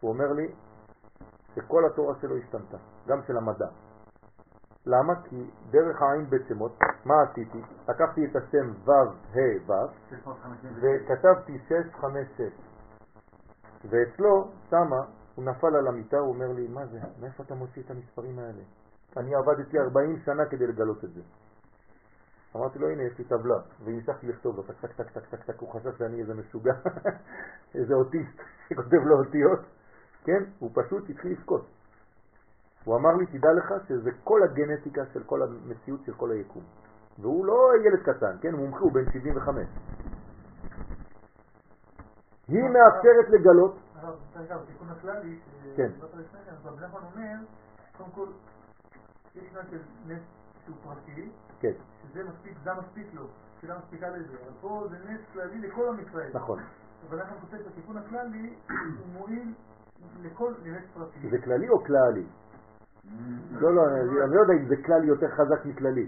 [0.00, 0.54] הוא אומר לי
[1.54, 2.76] שכל התורה שלו השתנתה,
[3.06, 3.68] גם של המדע.
[4.86, 5.14] למה?
[5.24, 6.72] כי דרך העין בצמות,
[7.04, 7.58] מה עשיתי?
[7.88, 8.90] לקחתי את השם ו'
[9.34, 10.28] ה' ו'
[10.80, 12.42] וכתבתי 6, 5, 6
[13.90, 15.00] ואצלו, שמה,
[15.34, 16.98] הוא נפל על המיטה, הוא אומר לי, מה זה?
[17.20, 18.62] מאיפה אתה מוציא את המספרים האלה?
[19.16, 21.20] אני עבדתי 40 שנה כדי לגלות את זה.
[22.56, 25.58] אמרתי לו, הנה, יש לי טבלה, והמשכתי לכתוב לו, טק, טק, טק, טק, טק, טק,
[25.58, 26.74] הוא חשב שאני איזה משוגע,
[27.74, 29.60] איזה אוטיסט שכותב לו אותיות,
[30.24, 30.44] כן?
[30.58, 31.66] הוא פשוט התחיל לבכות.
[32.84, 36.62] הוא אמר לי, תדע לך שזה כל הגנטיקה של כל המציאות של כל היקום.
[37.18, 38.54] והוא לא ילד קטן, כן?
[38.54, 39.66] מומחה, הוא בן 75.
[42.48, 43.78] היא מאפשרת לגלות...
[44.34, 45.38] אגב, תיקון הכללי,
[45.76, 45.90] כן.
[46.80, 47.34] נחמן אומר,
[47.96, 48.26] קודם כל,
[49.34, 49.44] יש
[50.06, 50.20] נס
[50.66, 51.30] שהוא פרטי,
[51.60, 51.72] כן.
[52.02, 53.26] שזה מספיק, זה מספיק לו,
[53.60, 56.30] שאלה מספיקה לזה, אבל פה זה נס כללי לכל עם ישראל.
[56.34, 56.58] נכון.
[57.04, 58.56] רבי נחמן כותב בתיקון הכללי,
[58.98, 59.54] הוא מועיל
[60.22, 61.30] לכל נס פרטי.
[61.30, 62.26] זה כללי או כללי?
[63.50, 63.82] לא, לא,
[64.24, 66.06] אני לא יודע אם זה כללי יותר חזק מכללי.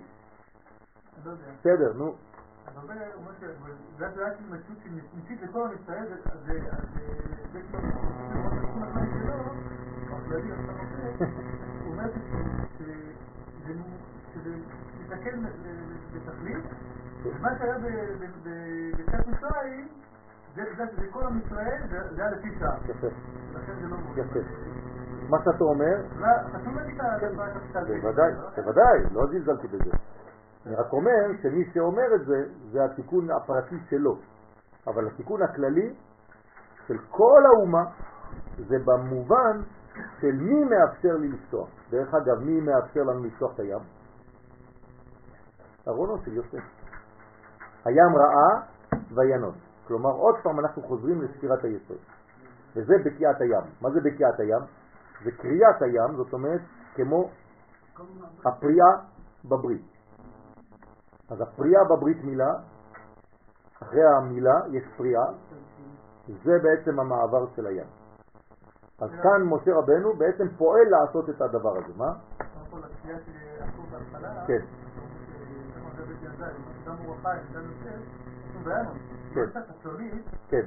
[1.24, 1.32] לא.
[1.58, 2.14] בסדר, נו.
[2.66, 7.78] אבל זה אומר שזה רק מציאות שנמצאת לכל עם ישראל, אז זה כאילו,
[11.84, 12.10] הוא אומר
[12.78, 13.74] שזה
[15.00, 15.44] מתקן
[16.12, 16.64] בתכלית,
[17.22, 17.74] ומה שהיה
[18.98, 19.88] בקצת מצרים,
[20.54, 22.76] זה כל עם ישראל, זה היה לפי שעה.
[23.54, 24.40] לכן זה לא יפה.
[25.28, 25.96] מה שאתה אומר,
[26.52, 29.90] חשוב להגיד את כן, בוודאי, בוודאי, לא זלזלתי בזה.
[30.66, 34.18] אני רק אומר שמי שאומר את זה, זה התיקון הפרטי שלו.
[34.86, 35.94] אבל התיקון הכללי
[36.86, 37.84] של כל האומה,
[38.68, 39.60] זה במובן
[40.20, 41.68] של מי מאפשר לי לפתוח.
[41.90, 43.97] דרך אגב, מי מאפשר לנו לפתוח את הים?
[45.88, 46.64] ארונו של יוסף.
[47.84, 48.62] הים ראה
[49.14, 49.54] וינוס.
[49.86, 51.98] כלומר, עוד פעם אנחנו חוזרים לספירת היסוד.
[52.76, 53.64] וזה בקיעת הים.
[53.80, 54.62] מה זה בקיעת הים?
[55.24, 56.60] זה קריאת הים, זאת אומרת,
[56.94, 57.30] כמו
[58.44, 58.92] הפריאה
[59.44, 59.86] בברית.
[61.30, 62.52] אז הפריאה בברית מילה,
[63.82, 65.26] אחרי המילה יש פריאה,
[66.44, 67.86] זה בעצם המעבר של הים.
[69.00, 72.12] אז כאן משה רבנו בעצם פועל לעשות את הדבר הזה, מה?
[74.46, 74.77] כן.
[79.34, 79.60] כן.
[80.48, 80.66] כן.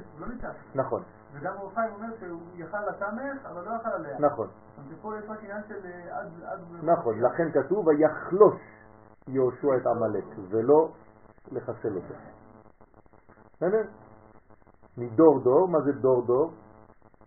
[0.74, 1.02] נכון.
[1.32, 4.18] וגם אור חיים אומר שהוא יכל לתמך, אבל לא יכל עליה.
[4.18, 4.48] נכון.
[5.02, 6.60] פה יש רק עניין של עד...
[6.82, 8.54] נכון, לכן כתוב ויחלוש
[9.28, 10.92] יהושע את עמלק, ולא
[11.52, 12.14] לחסל אותו.
[13.56, 13.88] בסדר?
[14.98, 16.52] מדור דור, מה זה דור דור?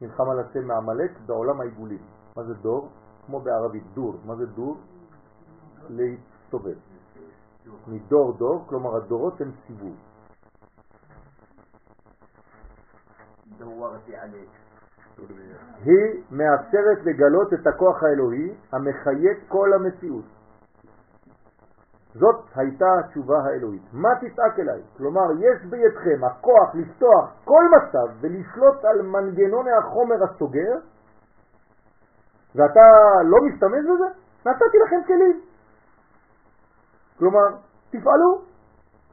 [0.01, 2.01] נלחם על השם מעמלק בעולם העיגולים.
[2.35, 2.89] מה זה דור?
[3.25, 4.15] כמו בערבית, דור.
[4.25, 4.77] מה זה דור?
[5.89, 6.94] להסתובב.
[7.87, 9.95] מדור דור, כלומר הדורות הם סיבוב.
[15.85, 20.25] היא מאפשרת לגלות את הכוח האלוהי המחיה כל המציאות.
[22.13, 23.81] זאת הייתה התשובה האלוהית.
[23.93, 24.81] מה תצעק אליי?
[24.97, 30.77] כלומר, יש בידכם הכוח לפתוח כל מצב ולשלוט על מנגנון החומר הסוגר,
[32.55, 32.81] ואתה
[33.25, 34.05] לא משתמש בזה?
[34.45, 35.41] נתתי לכם כלים.
[37.19, 37.47] כלומר,
[37.99, 38.41] תפעלו.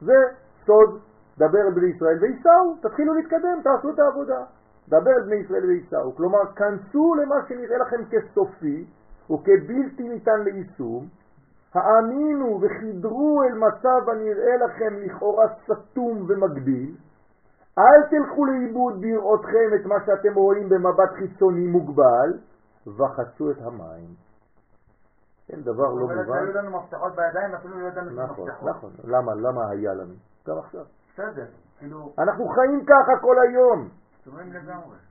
[0.00, 0.14] זה
[0.66, 1.00] סוד
[1.38, 4.44] דבר בני ישראל וייסעו, תתחילו להתקדם, תעשו את העבודה.
[4.88, 6.16] דבר בני ישראל וייסעו.
[6.16, 8.84] כלומר, כנסו למה שנראה לכם כסופי
[9.30, 11.06] וכבלתי ניתן ליישום,
[11.74, 16.94] האמינו וחידרו אל מצב הנראה לכם לכאורה סתום ומגביל,
[17.78, 22.38] אל תלכו לאיבוד בראותכם את מה שאתם רואים במבט חיצוני מוגבל,
[22.86, 24.31] וחצו את המים.
[25.52, 26.32] אין דבר לא מובן.
[26.32, 28.90] היו לנו מפתחות בידיים, אפילו לא ידענו נכון, נכון.
[29.04, 30.14] למה, למה היה לנו?
[30.48, 30.84] גם עכשיו.
[31.12, 31.46] בסדר,
[31.78, 32.12] כאילו...
[32.18, 33.88] אנחנו חיים ככה כל היום.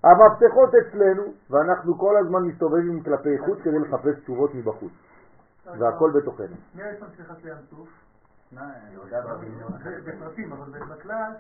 [0.04, 4.92] המפתחות אצלנו, ואנחנו כל הזמן מסתובבים כלפי חוץ כדי לחפש תשובות מבחוץ.
[5.80, 6.56] והכל בתוכנו.
[6.76, 7.88] מי הראשון שנכנס לים סוף?
[10.06, 11.32] בפרטים, אבל בכלל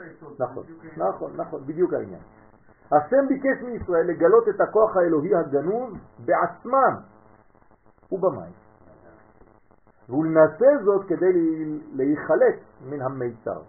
[0.00, 0.36] היסוד.
[0.38, 0.64] נכון,
[0.96, 2.20] נכון, נכון, בדיוק העניין.
[2.92, 6.94] השם ביקש מישראל לגלות את הכוח האלוהי הגנוז בעצמם
[8.12, 8.52] ובמים.
[10.08, 11.32] והוא נעשה זאת כדי
[11.92, 12.58] להיחלץ
[12.90, 13.60] מן המיצר,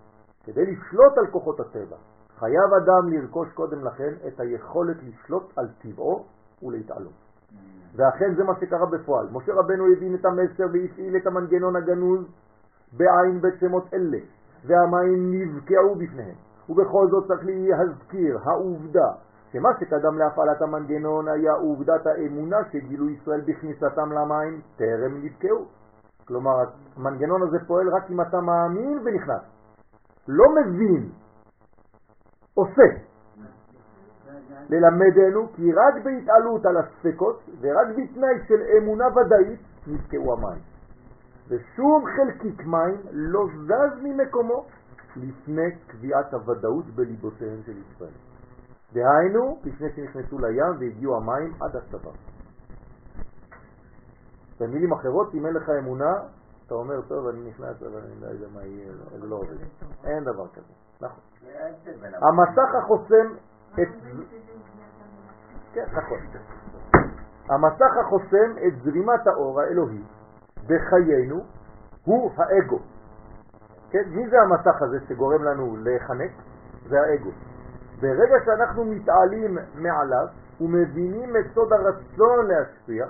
[0.43, 1.97] כדי לשלוט על כוחות הטבע.
[2.39, 6.26] חייב אדם לרכוש קודם לכן את היכולת לשלוט על טבעו
[6.64, 7.14] ולהתעלות.
[7.95, 9.27] ואכן זה מה שקרה בפועל.
[9.31, 12.26] משה רבנו הבין את המסר והפעיל את המנגנון הגנוז
[12.97, 14.18] בעין בית שמות אלה,
[14.65, 16.35] והמים נבקעו בפניהם.
[16.69, 19.11] ובכל זאת צריך להזכיר העובדה
[19.57, 25.65] שמה שקדם להפעלת המנגנון היה עובדת האמונה שגילו ישראל בכניסתם למים טרם נבקעו.
[26.27, 26.51] כלומר,
[26.97, 29.41] המנגנון הזה פועל רק אם אתה מאמין ונכנס.
[30.27, 31.09] לא מבין,
[32.53, 32.84] עושה.
[34.69, 40.61] ללמדנו כי רק בהתעלות על הספקות ורק בתנאי של אמונה ודאית נבקעו המים.
[41.47, 44.65] ושום חלקיק מים לא זז ממקומו
[45.15, 48.26] לפני קביעת הוודאות בליבותיהם של ישראל.
[48.93, 52.11] דהיינו, לפני שנכנסו לים והגיעו המים עד הצבא.
[54.59, 56.14] במילים אחרות, אם אין לך אמונה,
[56.65, 59.57] אתה אומר, טוב, אני נכנס, אבל אני לא יודע מה יהיה, זה לא עובד.
[60.03, 61.23] אין דבר כזה, נכון.
[62.22, 63.35] המסך החוסם
[63.73, 63.88] את...
[65.73, 66.18] כן, נכון.
[67.49, 70.03] המסך החוסם את זרימת האור האלוהי
[70.64, 71.43] בחיינו
[72.05, 72.80] הוא האגו.
[73.89, 76.31] כן, מי זה המסך הזה שגורם לנו להיחנק?
[76.89, 77.30] זה האגו.
[78.01, 80.27] ברגע שאנחנו מתעלים מעליו
[80.61, 83.05] ומבינים את סוד הרצון להשפיע,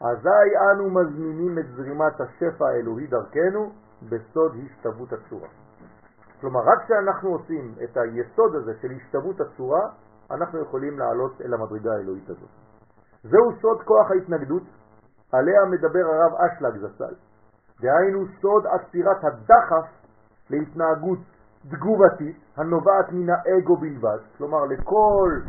[0.00, 3.72] אזי אנו מזמינים את זרימת השפע האלוהי דרכנו
[4.02, 5.48] בסוד השתוות הצורה.
[6.40, 9.88] כלומר, רק כשאנחנו עושים את היסוד הזה של השתוות הצורה,
[10.30, 12.48] אנחנו יכולים לעלות אל המדרגה האלוהית הזאת.
[13.22, 14.62] זהו סוד כוח ההתנגדות,
[15.32, 17.14] עליה מדבר הרב אשלג זצ"ל.
[17.80, 19.88] דהיינו סוד עצירת הדחף
[20.50, 21.18] להתנהגות
[21.68, 25.40] תגובתית הנובעת מן האגו בלבד, כלומר לכל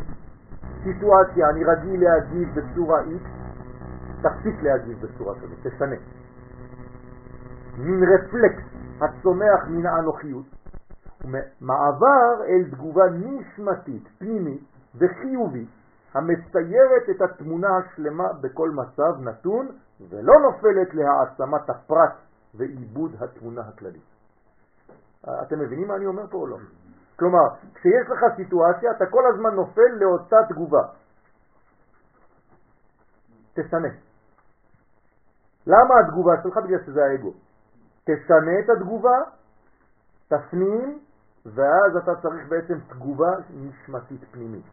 [0.84, 3.28] סיטואציה אני רגיל להגיב בצורה X,
[4.22, 5.96] תפסיק להגיב בצורה כזאת, תשנה.
[7.78, 8.64] מין רפלקס
[9.02, 10.46] הצומח מן האנוכיות,
[11.62, 14.64] מעבר אל תגובה נשמתית, פנימית
[14.96, 15.70] וחיובית,
[16.14, 19.68] המציירת את התמונה השלמה בכל מצב נתון
[20.10, 22.14] ולא נופלת להעצמת הפרט
[22.56, 24.11] ועיבוד התמונה הכללית.
[25.24, 26.58] אתם מבינים מה אני אומר פה או לא?
[27.20, 30.84] כלומר, כשיש לך סיטואציה, אתה כל הזמן נופל לאותה תגובה.
[33.54, 33.90] תשנה.
[35.68, 36.58] למה התגובה שלך?
[36.58, 37.34] בגלל שזה האגו.
[38.04, 39.18] תשנה את התגובה,
[40.28, 41.00] תפנים,
[41.46, 44.66] ואז אתה צריך בעצם תגובה נשמתית פנימית.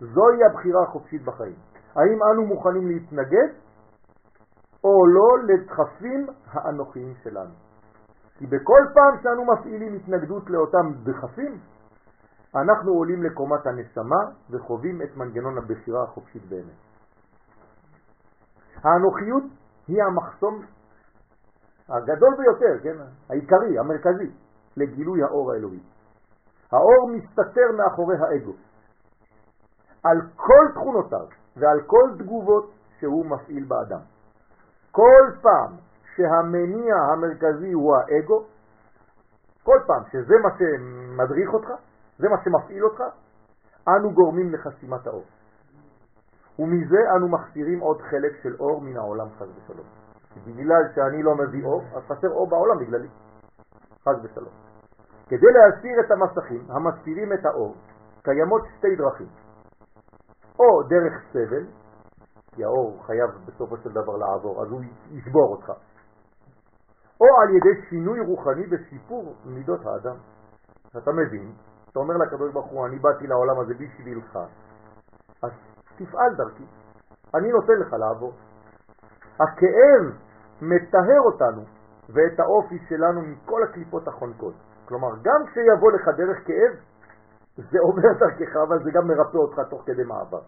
[0.00, 1.56] זוהי הבחירה החופשית בחיים.
[1.96, 3.48] האם אנו מוכנים להתנגד
[4.84, 7.69] או לא לדחפים האנוכיים שלנו?
[8.40, 11.58] כי בכל פעם שאנו מפעילים התנגדות לאותם דחפים,
[12.54, 16.80] אנחנו עולים לקומת הנשמה וחווים את מנגנון הבחירה החופשית באמת.
[18.84, 19.42] האנוכיות
[19.88, 20.62] היא המחסום
[21.88, 22.96] הגדול ביותר, כן?
[23.30, 24.30] העיקרי, המרכזי,
[24.76, 25.80] לגילוי האור האלוהי.
[26.72, 28.52] האור מסתתר מאחורי האגו,
[30.04, 31.26] על כל תכונותיו
[31.56, 34.00] ועל כל תגובות שהוא מפעיל באדם.
[34.90, 35.76] כל פעם
[36.16, 38.44] שהמניע המרכזי הוא האגו,
[39.62, 41.68] כל פעם שזה מה שמדריך אותך,
[42.18, 43.02] זה מה שמפעיל אותך,
[43.88, 45.24] אנו גורמים לחסימת האור.
[46.58, 49.86] ומזה אנו מחסירים עוד חלק של אור מן העולם חז ושלום.
[50.46, 53.08] בגלל שאני לא מביא אור, אז חסר אור בעולם בגללי.
[54.04, 54.52] חז ושלום.
[55.28, 57.74] כדי להסיר את המסכים המסתירים את האור,
[58.22, 59.28] קיימות שתי דרכים.
[60.58, 61.66] או דרך סבל,
[62.54, 64.80] כי האור חייב בסופו של דבר לעבור, אז הוא
[65.10, 65.72] ישבור אותך.
[67.20, 70.16] או על ידי שינוי רוחני ושיפור מידות האדם.
[70.96, 71.52] אתה מבין,
[71.90, 74.38] אתה אומר לקדוש ברוך הוא, אני באתי לעולם הזה בשבילך,
[75.42, 75.50] אז
[75.96, 76.64] תפעל דרכי,
[77.34, 78.32] אני נותן לך לעבור.
[79.40, 80.02] הכאב
[80.62, 81.62] מטהר אותנו
[82.08, 84.54] ואת האופי שלנו מכל הקליפות החונקות.
[84.84, 86.72] כלומר, גם כשיבוא לך דרך כאב,
[87.56, 90.40] זה עובר דרכך, אבל זה גם מרפא אותך תוך כדי מעבר.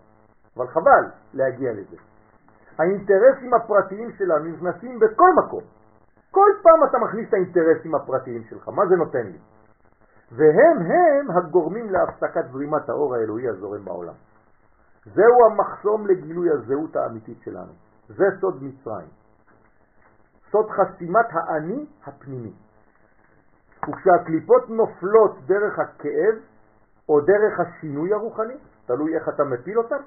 [0.57, 1.05] אבל חבל
[1.35, 1.97] להגיע לזה.
[2.79, 5.63] האינטרסים הפרטיים שלנו נכנסים בכל מקום.
[6.33, 9.39] כל פעם אתה מכניס את האינטרסים הפרטיים שלך, מה זה נותן לי?
[10.33, 14.15] והם הם הגורמים להפסקת זרימת האור האלוהי הזורם בעולם.
[15.05, 17.73] זהו המחסום לגילוי הזהות האמיתית שלנו.
[18.09, 19.09] זה סוד מצרים.
[20.51, 22.53] סוד חסימת האני הפנימי.
[23.89, 26.35] וכשהקליפות נופלות דרך הכאב
[27.09, 28.57] או דרך השינוי הרוחני,
[28.87, 30.03] תלוי איך אתה מפיל אותם,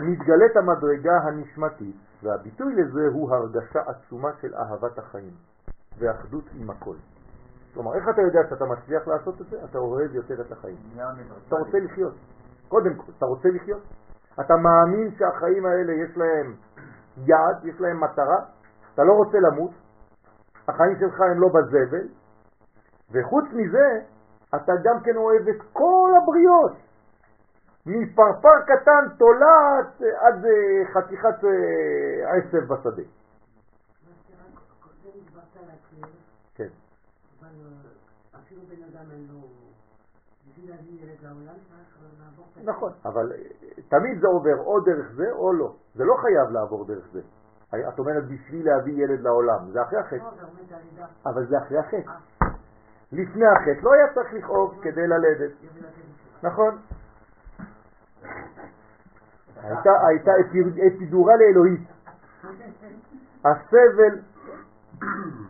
[0.00, 5.34] מתגלית המדרגה הנשמתית, והביטוי לזה הוא הרגשה עצומה של אהבת החיים
[5.98, 6.96] ואחדות עם הכל.
[7.74, 9.64] כלומר, איך אתה יודע שאתה מצליח לעשות את זה?
[9.64, 10.76] אתה אוהב יותר את החיים.
[11.48, 12.14] אתה רוצה לחיות.
[12.68, 13.82] קודם כל, אתה רוצה לחיות?
[14.40, 16.54] אתה מאמין שהחיים האלה יש להם
[17.16, 18.38] יעד, יש להם מטרה,
[18.94, 19.70] אתה לא רוצה למות,
[20.68, 22.08] החיים שלך הם לא בזבל,
[23.12, 24.00] וחוץ מזה,
[24.54, 26.72] אתה גם כן אוהב את כל הבריות,
[27.88, 33.02] מפרפר קטן תולעת עד אה, חתיכת אה, עשב בשדה.
[36.54, 36.68] כן.
[42.64, 43.38] נכון, אבל אה,
[43.88, 45.74] תמיד זה עובר או דרך זה או לא.
[45.94, 47.20] זה לא חייב לעבור דרך זה.
[47.88, 50.16] את אומרת בשביל להביא ילד לעולם, זה אחרי החטא.
[50.16, 52.12] לא, אבל זה אחרי החטא.
[53.12, 55.50] לפני החטא לא היה צריך לכאוב כדי ללדת.
[56.42, 56.78] נכון.
[59.62, 60.32] הייתה, הייתה
[60.88, 61.88] אפידורל אלוהית.
[63.44, 64.20] הסבל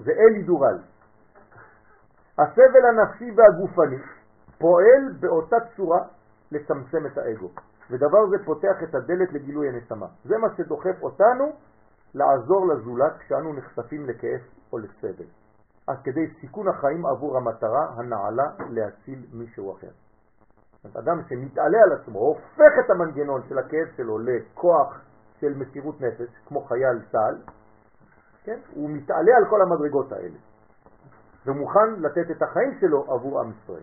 [0.05, 0.79] זה אלידורל.
[2.39, 3.97] הסבל הנפשי והגופני
[4.59, 6.01] פועל באותה צורה
[6.53, 7.49] לצמצם את האגו,
[7.91, 10.07] ודבר זה פותח את הדלת לגילוי הנשמה.
[10.25, 11.53] זה מה שדוחף אותנו
[12.15, 14.41] לעזור לזולת כשאנו נחשפים לכאב
[14.73, 15.25] או לסבל,
[15.87, 19.91] עד כדי סיכון החיים עבור המטרה הנעלה להציל מישהו אחר.
[20.87, 25.01] אדם שמתעלה על עצמו, הופך את המנגנון של הכאב שלו לכוח
[25.41, 27.37] של מסירות נפש, כמו חייל צה"ל,
[28.45, 28.59] כן?
[28.75, 30.39] הוא מתעלה על כל המדרגות האלה,
[31.47, 33.83] ומוכן לתת את החיים שלו עבור עם ישראל.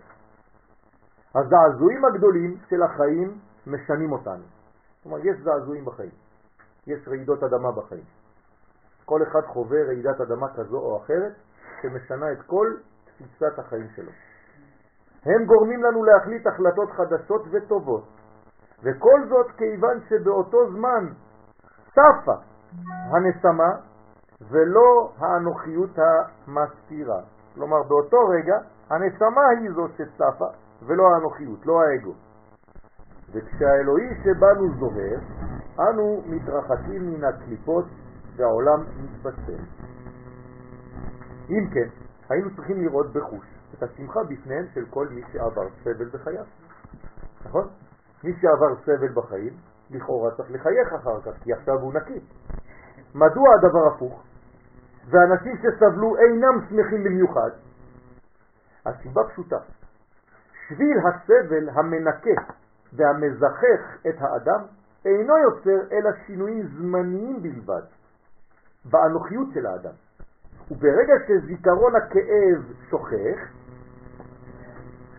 [1.35, 4.43] הזעזועים הגדולים של החיים משנים אותנו.
[5.05, 6.11] אומרת, יש זעזועים בחיים,
[6.87, 8.03] יש רעידות אדמה בחיים.
[9.05, 11.33] כל אחד חווה רעידת אדמה כזו או אחרת
[11.81, 12.73] שמשנה את כל
[13.05, 14.11] תפיסת החיים שלו.
[15.25, 18.03] הם גורמים לנו להחליט החלטות חדשות וטובות,
[18.83, 21.07] וכל זאת כיוון שבאותו זמן
[21.89, 22.35] צפה
[22.83, 23.71] הנסמה
[24.49, 27.21] ולא האנוכיות המסתירה.
[27.55, 28.57] כלומר, באותו רגע
[28.89, 30.47] הנסמה היא זו שצפה
[30.81, 32.13] ולא האנוכיות, לא האגו.
[33.33, 35.19] וכשהאלוהי שבנו זוהר,
[35.79, 37.85] אנו מתרחקים מן הקליפות
[38.35, 39.63] והעולם מתבשם.
[41.49, 41.89] אם כן,
[42.29, 46.45] היינו צריכים לראות בחוש את השמחה בפניהם של כל מי שעבר סבל בחייו.
[47.45, 47.67] נכון?
[48.23, 49.53] מי שעבר סבל בחיים,
[49.91, 52.19] לכאורה צריך לחייך אחר כך, כי עכשיו הוא נקי.
[53.15, 54.23] מדוע הדבר הפוך?
[55.09, 57.49] ואנשים שסבלו אינם שמחים במיוחד?
[58.85, 59.57] הסיבה פשוטה.
[60.67, 62.41] שביל הסבל המנקה
[62.93, 64.65] והמזכך את האדם
[65.05, 67.81] אינו יוצר אלא שינויים זמניים בלבד
[68.85, 69.93] באנוכיות של האדם.
[70.71, 73.39] וברגע שזיכרון הכאב שוכח,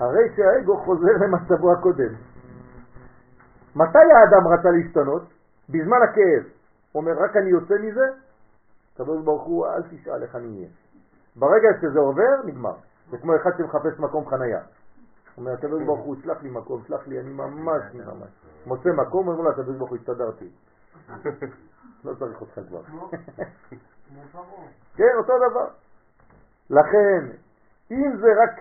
[0.01, 2.15] הרי שהאגו חוזר למצבו הקודם.
[3.77, 5.23] מתי האדם רצה להשתנות?
[5.69, 6.45] בזמן הכאב.
[6.93, 8.07] הוא אומר, רק אני יוצא מזה,
[8.95, 10.69] הקדוש ברוך הוא, אל תשאל איך אני אהיה.
[11.37, 12.75] ברגע שזה עובר, נגמר.
[13.11, 14.59] זה כמו אחד שמחפש מקום חנייה.
[14.59, 14.65] הוא
[15.37, 18.29] אומר, הקדוש ברוך הוא, שלח לי מקום, שלח לי, אני ממש ממש.
[18.67, 20.49] מוצא מקום, אומר לו, הקדוש ברוך הוא, הסתדרתי.
[22.05, 22.83] לא צריך אותך כבר.
[24.97, 25.69] כן, אותו דבר.
[26.71, 27.27] לכן,
[27.91, 28.61] אם זה רק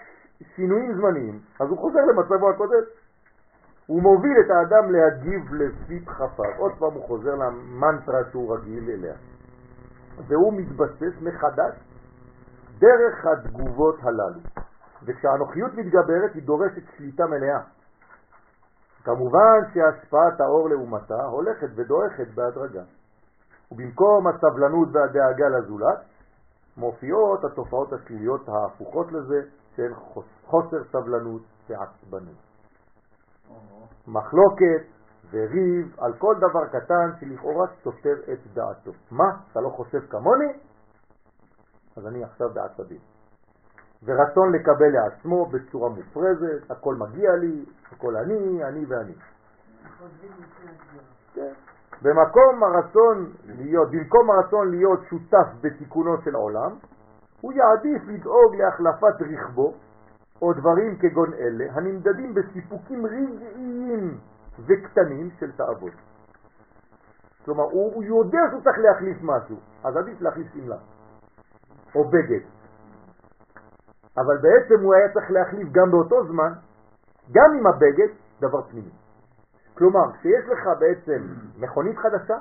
[0.56, 2.84] שינויים זמניים, אז הוא חוזר למצבו הקודם.
[3.88, 6.58] הוא מוביל את האדם להגיב לפי דחפיו.
[6.58, 9.14] עוד פעם הוא חוזר למנטרה שהוא רגיל אליה.
[10.28, 11.74] והוא מתבסס מחדש
[12.80, 14.40] דרך התגובות הללו.
[15.04, 17.60] וכשהנוחיות מתגברת היא דורשת שליטה מלאה.
[19.04, 22.84] כמובן שהשפעת האור לעומתה הולכת ודועכת בהדרגה.
[23.72, 26.00] ובמקום הסבלנות והדאגה לזולת,
[26.78, 29.42] מופיעות התופעות השליליות ההפוכות לזה
[29.76, 29.93] של
[30.45, 32.45] חוסר סבלנות ועצבנות.
[34.07, 34.84] מחלוקת
[35.31, 38.91] וריב על כל דבר קטן שלכאורה סותר את דעתו.
[39.11, 39.38] מה?
[39.52, 40.53] אתה לא חושב כמוני?
[41.97, 42.99] אז אני עכשיו בעצבים.
[44.03, 49.14] ורצון לקבל לעצמו בצורה מופרזת, הכל מגיע לי, הכל אני, אני ואני.
[51.34, 51.53] כן.
[52.02, 56.72] במקום הרצון להיות, במקום הרצון להיות שותף בתיקונו של העולם,
[57.46, 59.74] הוא יעדיף לדאוג להחלפת רכבו
[60.42, 64.18] או דברים כגון אלה הנמדדים בסיפוקים רגעיים
[64.60, 65.94] וקטנים של תאוות.
[67.46, 70.78] כלומר, הוא, הוא יודע שהוא צריך להחליף משהו, אז עדיף להחליף שמלה
[71.96, 72.46] או בגד.
[74.18, 76.54] אבל בעצם הוא היה צריך להחליף גם באותו זמן,
[77.32, 78.92] גם עם הבגד, דבר פנימי.
[79.78, 81.28] כלומר, כשיש לך בעצם
[81.60, 82.38] מכונית חדשה,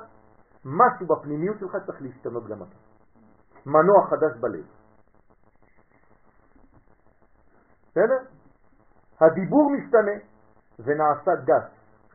[0.65, 2.77] משהו בפנימיות שלך צריך להשתנות גם אתה.
[3.65, 4.65] מנוע חדש בלב.
[7.95, 8.17] בסדר?
[9.21, 10.11] הדיבור משתנה
[10.79, 11.63] ונעשה גס,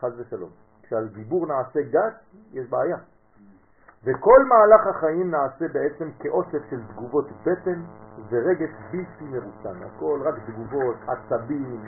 [0.00, 0.50] חז ושלום.
[0.82, 2.14] כשהדיבור נעשה גס,
[2.52, 2.96] יש בעיה.
[4.04, 7.82] וכל מהלך החיים נעשה בעצם כאוסף של תגובות בטן
[8.30, 9.82] ורגש בלתי מרוסן.
[9.82, 11.84] הכל רק תגובות, עצבים.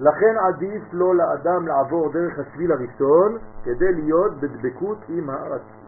[0.00, 5.36] לכן עדיף לו לאדם לעבור דרך השביל הראשון כדי להיות בדבקות עם, ה...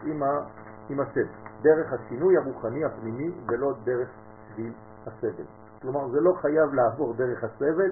[0.04, 0.40] עם, ה...
[0.88, 1.26] עם הסבל.
[1.62, 4.08] דרך השינוי הרוחני הפנימי ולא דרך
[4.48, 4.72] שביל
[5.06, 5.67] הסבל.
[5.82, 7.90] כלומר זה לא חייב לעבור דרך הסבל,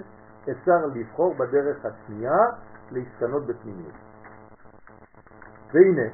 [0.50, 2.38] אפשר לבחור בדרך השנייה
[2.90, 3.94] להשתנות בפנימיות.
[5.72, 6.08] והנה,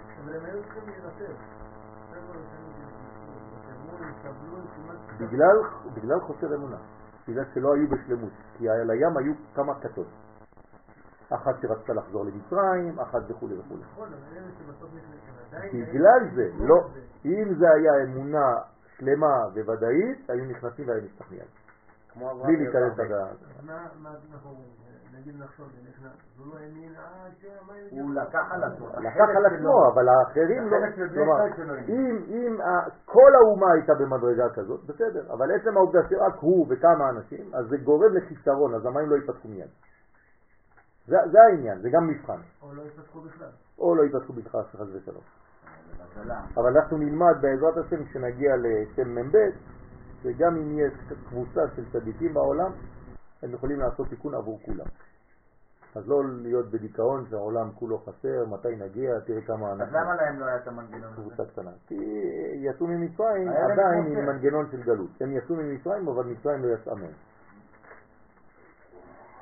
[5.18, 5.56] בגלל,
[5.94, 6.76] בגלל חוסר אמונה,
[7.28, 10.06] בגלל שלא היו בשלמות, כי על הים היו כמה כתות.
[11.30, 13.76] אחת שרצתה לחזור למצרים, אחת וכו' וכו'.
[13.92, 14.08] נכון,
[15.72, 16.88] בגלל זה, לא,
[17.24, 18.54] אם זה היה אמונה
[18.98, 21.61] שלמה וודאית, היו נכנסים והיו משתכנעים.
[22.16, 23.36] בלי להיכנס לדעת.
[23.66, 23.86] מה
[24.32, 24.82] אנחנו אומרים?
[25.18, 25.68] נגיד נחשוב,
[26.38, 27.86] הוא לא האמין עד שהמים...
[27.90, 28.88] הוא לקח על עצמו.
[28.88, 30.76] לקח על עצמו, אבל האחרים לא...
[31.14, 31.46] כלומר,
[32.28, 32.56] אם
[33.04, 37.76] כל האומה הייתה במדרגה כזאת, בסדר, אבל עצם העובדה שרק הוא וכמה אנשים, אז זה
[37.76, 39.70] גורם לחיסרון, אז המים לא ייפתחו מיד.
[41.06, 42.40] זה העניין, זה גם מבחן.
[42.62, 43.50] או לא ייפתחו בכלל.
[43.78, 45.22] או לא ייפתחו בכלל, חס ושלום.
[46.56, 49.36] אבל אנחנו נלמד בעזרת השם כשנגיע לשם מ"ב,
[50.22, 50.92] שגם אם יש
[51.28, 52.70] קבוצה של צדיקים בעולם,
[53.42, 54.86] הם יכולים לעשות תיקון עבור כולם.
[55.94, 59.86] אז לא להיות בדיכאון שהעולם כולו חסר, מתי נגיע, תראה כמה אנשים.
[59.86, 61.22] אז למה להם לא היה את המנגנון הזה?
[61.22, 61.70] קבוצה קטנה.
[61.86, 61.94] כי
[62.54, 65.10] יצאו ממצרים עדיין עם מנגנון של גלות.
[65.20, 67.12] הם יצאו ממצרים, אבל מצרים לא יצאה מהם.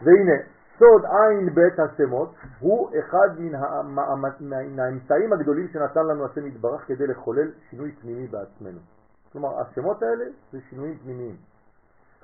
[0.02, 0.42] והנה,
[0.78, 7.50] סוד עין בית השמות הוא אחד מן האמצעים הגדולים שנתן לנו השם יתברך כדי לחולל
[7.70, 8.80] שינוי פנימי בעצמנו.
[9.32, 11.36] כלומר, השמות האלה זה שינויים פנימיים.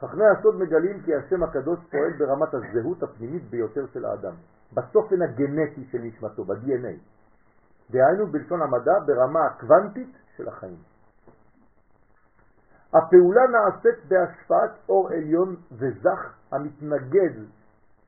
[0.01, 4.35] חכמי הסוד מגלים כי השם הקדוש פועל ברמת הזהות הפנימית ביותר של האדם,
[4.73, 6.97] בצופן הגנטי של נשמתו, ב-DNA.
[7.91, 10.79] דהיינו בלשון המדע ברמה הקוונטית של החיים.
[12.95, 17.33] הפעולה נעשית בהשפעת אור עליון וזך המתנגד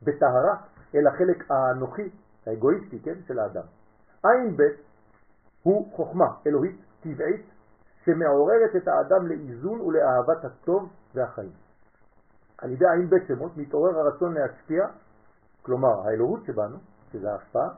[0.02, 0.56] בטהרה
[0.94, 2.10] אל החלק האנוכי,
[2.46, 3.64] האגואיסטי, כן, של האדם.
[4.24, 4.62] עין ב'
[5.62, 7.46] הוא חוכמה אלוהית טבעית
[8.04, 11.52] שמעוררת את האדם לאיזון ולאהבת הטוב והחיים.
[12.58, 14.86] על ידי עין בית שמות מתעורר הרצון להשפיע,
[15.62, 16.76] כלומר האלוהות שבנו,
[17.12, 17.68] שזה ההשפעה,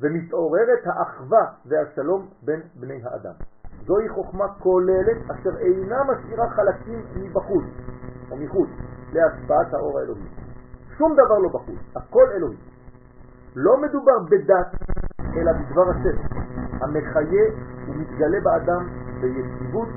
[0.00, 3.34] ומתעוררת האחווה והשלום בין בני האדם.
[3.86, 7.64] זוהי חוכמה כוללת אשר אינה משאירה חלקים מבחוץ
[8.30, 8.68] או מחוץ
[9.12, 10.28] להשפעת האור האלוהי.
[10.98, 12.56] שום דבר לא בחוץ, הכל אלוהי.
[13.56, 14.66] לא מדובר בדת,
[15.36, 16.36] אלא בדבר השם,
[16.80, 17.44] המחיה
[17.88, 19.88] ומתגלה באדם ביציבות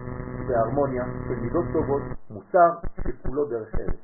[0.48, 2.70] והרמוניה של מידות טובות, מוסר
[3.02, 4.00] שכולו דרך ארץ.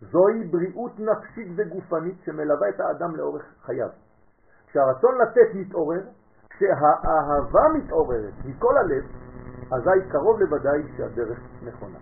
[0.00, 3.88] זוהי בריאות נפשית וגופנית שמלווה את האדם לאורך חייו.
[4.66, 6.02] כשהרצון לתת מתעורר,
[6.50, 9.04] כשהאהבה מתעוררת מכל הלב,
[9.72, 11.98] אזי קרוב לוודאי שהדרך נכונה.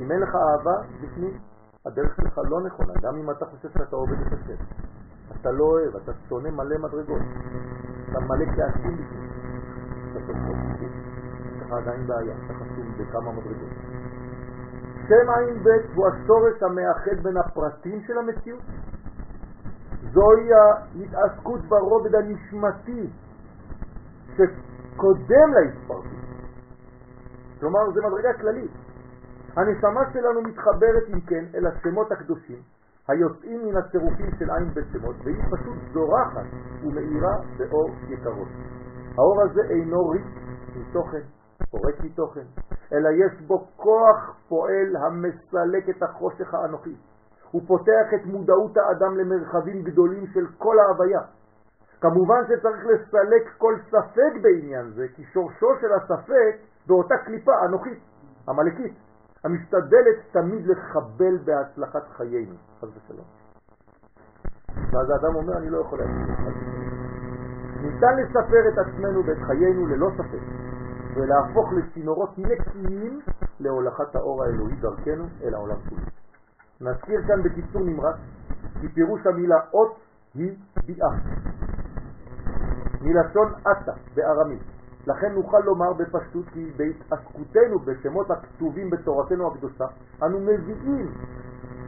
[0.00, 1.38] אם אין לך אהבה בפנים,
[1.86, 4.64] הדרך שלך לא נכונה, גם אם אתה חושב שאתה עובד את השם.
[5.40, 7.22] אתה לא אוהב, אתה שונא מלא מדרגות,
[8.10, 9.35] אתה מלא כעסים בפנים.
[10.30, 13.72] יש לך עדיין בעיה, אתה חסום בכמה מדרגות.
[15.08, 18.62] שם עין ב' הוא השורש המאחד בין הפרטים של המציאות.
[20.12, 23.10] זוהי ההתעסקות ברובד הנשמתי
[24.34, 26.26] שקודם להתפרטות.
[27.60, 28.70] כלומר, זה מדרגה כללית.
[29.56, 32.58] הנשמה שלנו מתחברת אם כן אל השמות הקדושים
[33.08, 36.46] היוצאים מן הצירופים של עין בשמות והיא פשוט זורחת
[36.82, 38.48] ומאירה באור יקרות.
[39.18, 40.26] האור הזה אינו ריק
[40.76, 41.22] מתוכן
[41.72, 42.44] או ריק מתוכן,
[42.92, 46.96] אלא יש בו כוח פועל המסלק את החושך האנוכי.
[47.50, 51.20] הוא פותח את מודעות האדם למרחבים גדולים של כל ההוויה.
[52.00, 56.56] כמובן שצריך לסלק כל ספק בעניין זה, כי שורשו של הספק
[56.86, 57.98] באותה קליפה אנוכית,
[58.48, 58.94] המלכית.
[59.44, 63.26] המשתדלת תמיד לחבל בהצלחת חיינו, חס ושלום.
[64.92, 66.85] ואז האדם אומר, אני לא יכול להגיד
[67.82, 70.42] ניתן לספר את עצמנו ואת חיינו ללא ספק,
[71.16, 73.20] ולהפוך לצינורות נקיים
[73.60, 76.02] להולכת האור האלוהי דרכנו אל העולם כולו.
[76.80, 78.16] נזכיר כאן בקיצור נמרץ,
[78.80, 79.96] כי פירוש המילה אות
[80.34, 81.10] היא ביאה.
[83.00, 84.62] מלשון עתה בארמית.
[85.06, 89.84] לכן נוכל לומר בפשטות כי בהתעסקותנו בשמות הכתובים בתורתנו הקדושה,
[90.22, 91.12] אנו מביאים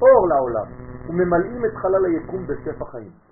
[0.03, 0.67] אור לעולם
[1.09, 3.28] וממלאים את חלל היקום בשפע חיים.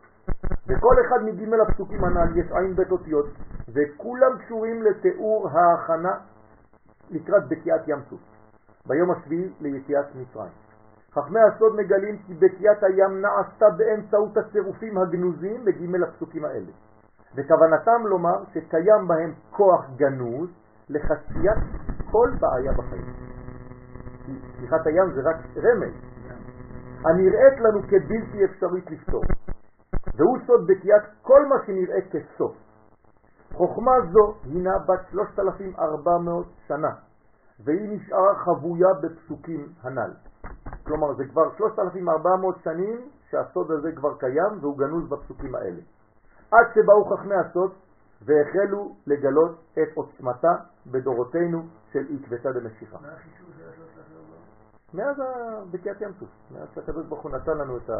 [0.66, 3.26] בכל אחד מג' הפסוקים הנ"ל יש עין בית אותיות,
[3.68, 6.14] וכולם קשורים לתיאור ההכנה
[7.10, 8.20] לקראת בקיעת ים סוף,
[8.86, 10.52] ביום השביעי ליציאת מצרים.
[11.14, 16.72] חכמי הסוד מגלים כי בקיעת הים נעשתה באמצעות הצירופים הגנוזים בג' הפסוקים האלה.
[17.36, 20.48] וכוונתם לומר שקיים בהם כוח גנוז
[20.88, 21.58] לחציית
[22.10, 23.12] כל בעיה בחיים.
[24.56, 25.94] פתיחת הים זה רק רמז,
[27.04, 29.22] הנראית לנו כבלתי אפשרית לפתור,
[30.14, 32.56] והוא סוד בקיאת כל מה שנראה כסוף.
[33.52, 36.90] חוכמה זו הינה בת 3,400 שנה,
[37.64, 40.12] והיא נשארה חבויה בפסוקים הנ"ל.
[40.84, 45.80] כלומר, זה כבר 3,400 שנים שהסוד הזה כבר קיים והוא גנוז בפסוקים האלה.
[46.50, 47.72] עד שבאו חכמי הסוד
[48.22, 50.54] והחלו לגלות את עוצמתה
[50.86, 51.62] בדורותינו
[51.92, 52.98] של עקבתא דמשיחה.
[54.94, 55.16] מאז
[55.70, 57.90] בקיעת ים סוף, מאז שהקדוש ברוך הוא נתן לנו את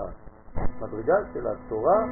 [0.57, 2.05] המדרגה של התורה,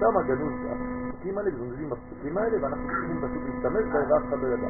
[0.00, 4.46] שם הגנוז הפסוקים האלה, גנוזים הפסוקים האלה, ואנחנו צריכים פשוט להשתמש בהם ואף אחד לא
[4.46, 4.68] ידע.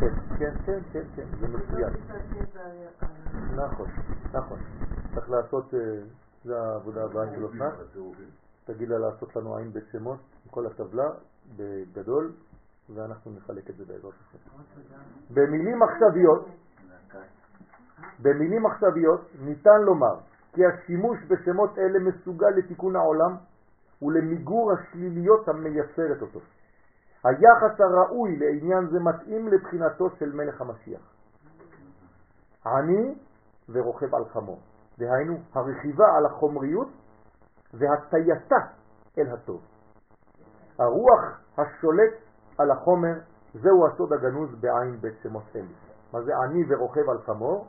[0.00, 1.90] כן, כן, כן, כן, כן, זה מצוין.
[3.56, 3.88] נכון,
[4.32, 4.58] נכון.
[5.14, 5.80] צריך לעשות, אה,
[6.44, 7.72] זה העבודה הבאה של אופנת.
[8.64, 11.10] תגיד לה לעשות לנו עין בית שמות, עם כל הטבלה,
[11.56, 12.32] בגדול,
[12.94, 14.38] ואנחנו נחלק את זה בעזרת השם.
[15.30, 16.46] במילים עכשוויות,
[18.22, 20.14] במילים עכשוויות ניתן לומר
[20.52, 23.36] כי השימוש בשמות אלה מסוגל לתיקון העולם
[24.02, 26.40] ולמיגור השליליות המייסרת אותו.
[27.24, 31.00] היחס הראוי לעניין זה מתאים לבחינתו של מלך המשיח.
[32.66, 33.14] עני
[33.68, 34.60] ורוכב על חמור,
[34.98, 36.88] דהיינו הרכיבה על החומריות
[37.74, 38.56] והטייתה
[39.18, 39.60] אל הטוב.
[40.78, 42.14] הרוח השולט
[42.58, 43.14] על החומר,
[43.54, 45.87] זהו הסוד הגנוז בעין בית שמות אלי.
[46.12, 47.66] מה זה עני ורוכב על חמור?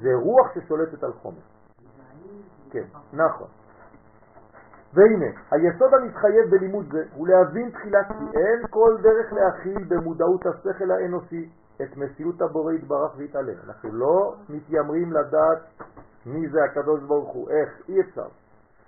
[0.00, 1.40] זה רוח ששולטת על חומר.
[2.70, 3.48] כן, נכון.
[4.94, 10.90] והנה, היסוד המתחייב בלימוד זה הוא להבין תחילה כי אין כל דרך להכיל במודעות השכל
[10.90, 11.48] האנושי
[11.82, 13.52] את מציאות הבורא יתברך ויתעלה.
[13.66, 15.58] אנחנו לא מתיימרים לדעת
[16.26, 18.26] מי זה הקדוש ברוך הוא, איך, אי אפשר.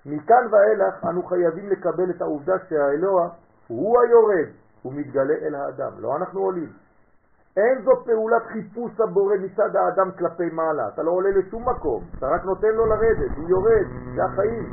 [0.06, 3.28] מכאן ואילך אנו חייבים לקבל את העובדה שהאלוה
[3.68, 4.48] הוא היורד,
[4.82, 6.72] הוא מתגלה אל האדם, לא אנחנו עולים.
[7.56, 12.26] אין זו פעולת חיפוש הבורא מצד האדם כלפי מעלה, אתה לא עולה לשום מקום, אתה
[12.26, 14.72] רק נותן לו לרדת, הוא יורד, זה החיים.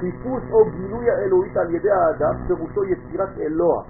[0.00, 3.84] חיפוש או גילוי האלוהית על ידי האדם פירושו יצירת אלוה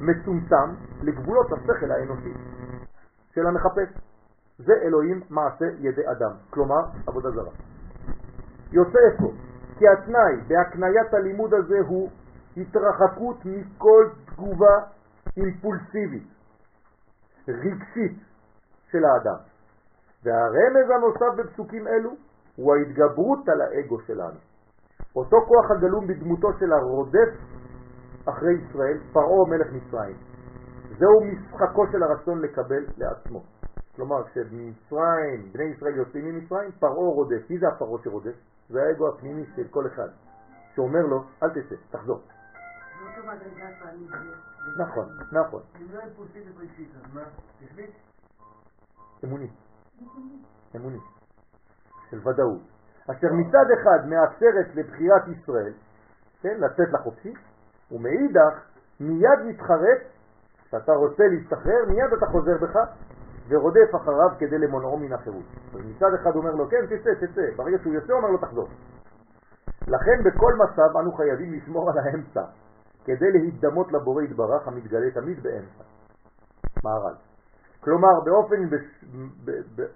[0.00, 0.68] מצומצם
[1.02, 2.34] לגבולות השכל האנושי
[3.34, 3.88] של המחפש.
[4.58, 7.50] זה אלוהים מעשה ידי אדם, כלומר עבודה זרה.
[8.72, 9.32] יוצא איפה?
[9.78, 12.10] כי התנאי בהקניית הלימוד הזה הוא
[12.56, 14.74] התרחקות מכל תגובה
[15.36, 16.33] אימפולסיבית,
[17.48, 18.18] רגשית
[18.90, 19.40] של האדם.
[20.24, 22.10] והרמז הנוסף בפסוקים אלו
[22.56, 24.38] הוא ההתגברות על האגו שלנו.
[25.16, 27.30] אותו כוח הגלום בדמותו של הרודף
[28.28, 30.16] אחרי ישראל, פרעה מלך מצרים.
[30.98, 33.42] זהו משחקו של הרצון לקבל לעצמו.
[33.96, 37.50] כלומר, כשמצרים, בני ישראל יוצאים ממצרים, פרעה רודף.
[37.50, 38.34] מי זה הפרעה שרודף?
[38.68, 40.08] זה האגו הפנימי של כל אחד,
[40.74, 42.20] שאומר לו, אל תצא, תחזור.
[44.78, 45.62] נכון, נכון.
[49.24, 49.48] אמוני.
[50.76, 50.98] אמוני.
[52.10, 52.60] של ודאות.
[53.10, 55.72] אשר מצד אחד מאפשרת לבחירת ישראל,
[56.40, 57.34] כן, לצאת לחופשי,
[57.92, 58.54] ומאידך
[59.00, 60.00] מיד מתחרט,
[60.64, 62.78] כשאתה רוצה להשתחרר, מיד אתה חוזר בך
[63.48, 65.44] ורודף אחריו כדי למונעו מן החירות.
[65.74, 68.68] אז מצד אחד אומר לו, כן, תצא, תצא, ברגע שהוא יוצא אומר לו תחזור.
[69.86, 72.42] לכן בכל מצב אנו חייבים לשמור על האמצע,
[73.04, 75.84] כדי להידמות לבורא יתברך המתגלה תמיד באמצע.
[76.84, 77.14] מערל.
[77.80, 78.56] כלומר, באופן,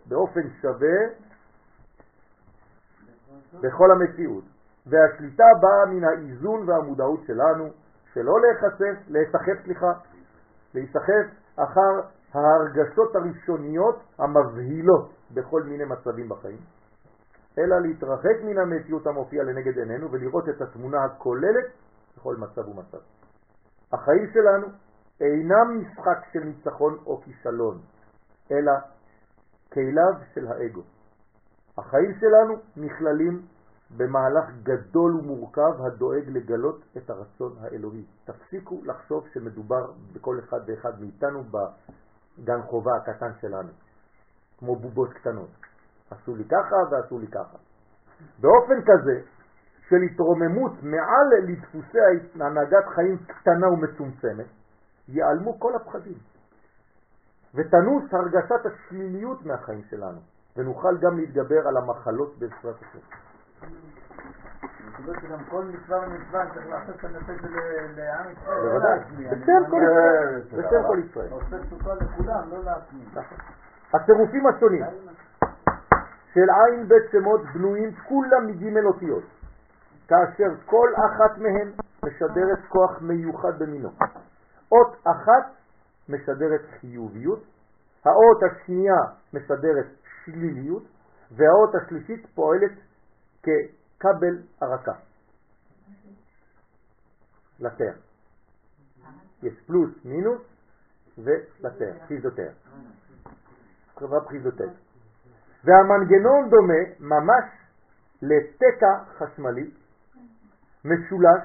[0.07, 0.99] באופן שווה
[3.61, 4.45] בכל המציאות.
[4.87, 7.69] והשליטה באה מן האיזון והמודעות שלנו,
[8.13, 9.93] שלא להיחשף, להיסחף, סליחה,
[10.75, 11.27] להיסחף
[11.57, 12.01] אחר
[12.35, 16.59] ההרגשות הראשוניות המבהילות בכל מיני מצבים בחיים,
[17.59, 21.67] אלא להתרחק מן המציאות המופיעה לנגד עינינו ולראות את התמונה הכוללת
[22.19, 22.99] בכל מצב ומצב.
[23.93, 24.67] החיים שלנו
[25.21, 27.81] אינם משחק של ניצחון או כישלון,
[28.51, 28.73] אלא
[29.73, 30.83] כליו של האגו.
[31.79, 33.43] החיים שלנו נכללים
[33.97, 38.05] במהלך גדול ומורכב הדואג לגלות את הרצון האלוהי.
[38.25, 43.69] תפסיקו לחשוב שמדובר בכל אחד ואחד מאיתנו בגן חובה הקטן שלנו,
[44.59, 45.49] כמו בובות קטנות.
[46.11, 47.59] עשו לי ככה ועשו לי ככה.
[48.41, 49.38] באופן כזה
[49.89, 51.99] של התרוממות מעל לדפוסי
[52.41, 54.47] הנהגת חיים קטנה ומצומצמת,
[55.09, 56.19] ייעלמו כל הפחדים.
[57.55, 60.21] ותנוס הרגשת השליליות מהחיים שלנו,
[60.57, 62.99] ונוכל גם להתגבר על המחלות בעזרת השם.
[63.63, 67.49] אני שגם כל מצווה ומצווה צריך לעשות את הנושא של
[67.97, 68.69] לעם ישראל.
[68.69, 68.99] בוודאי,
[70.53, 71.29] בשם כל ישראל.
[71.31, 73.01] עושה סוכה לכולם, לא לעצמי.
[73.13, 73.39] נכון.
[73.95, 74.85] הצירופים השונים
[76.35, 79.25] של עין בית שמות בנויים כולם מג' אותיות,
[80.09, 81.73] כאשר כל אחת מהן
[82.05, 83.89] משדרת כוח מיוחד במינו.
[84.73, 85.55] אות אחת
[86.09, 87.43] משדרת חיוביות,
[88.05, 89.01] האות השנייה
[89.33, 89.87] משדרת
[90.25, 90.83] שליליות,
[91.31, 92.73] והאות השלישית פועלת
[93.43, 94.93] ככבל הרקה
[97.61, 97.93] לתר.
[99.43, 100.43] יש פלוס, מינוס
[101.19, 102.51] ולתר, חיזוטר.
[103.95, 104.69] קרבה פחיזוטר.
[105.65, 107.45] והמנגנון דומה ממש
[108.23, 109.71] לתקע חשמלי
[110.85, 111.43] משולש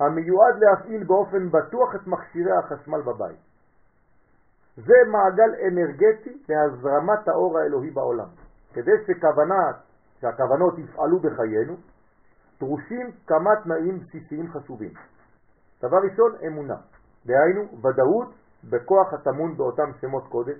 [0.00, 3.38] המיועד להפעיל באופן בטוח את מכשירי החשמל בבית.
[4.76, 8.28] זה מעגל אנרגטי להזרמת האור האלוהי בעולם.
[8.72, 9.72] כדי שכוונה,
[10.20, 11.76] שהכוונות יפעלו בחיינו,
[12.60, 14.92] דרושים כמה תנאים בסיסיים חשובים.
[15.82, 16.76] דבר ראשון, אמונה,
[17.26, 18.34] דהיינו ודאות
[18.70, 20.58] בכוח הטמון באותם שמות קודש.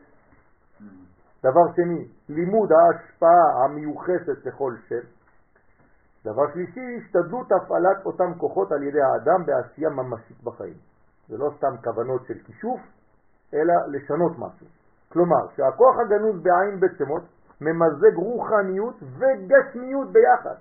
[1.43, 5.18] דבר שני, לימוד ההשפעה המיוחסת לכל שם.
[6.25, 10.77] דבר שלישי, השתדלות הפעלת אותם כוחות על ידי האדם בעשייה ממשית בחיים.
[11.29, 12.81] זה לא סתם כוונות של כישוף,
[13.55, 14.67] אלא לשנות משהו.
[15.09, 17.23] כלומר, שהכוח הגנוז בעין בית שמות
[17.61, 20.55] ממזג רוחניות וגשמיות ביחד.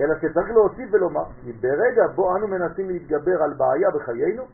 [0.00, 4.44] אלא שצריך להוסיף ולומר, כי ברגע בו אנו מנסים להתגבר על בעיה בחיינו,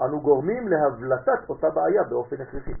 [0.00, 2.72] אנו גורמים להבלטת אותה בעיה באופן הכרחי.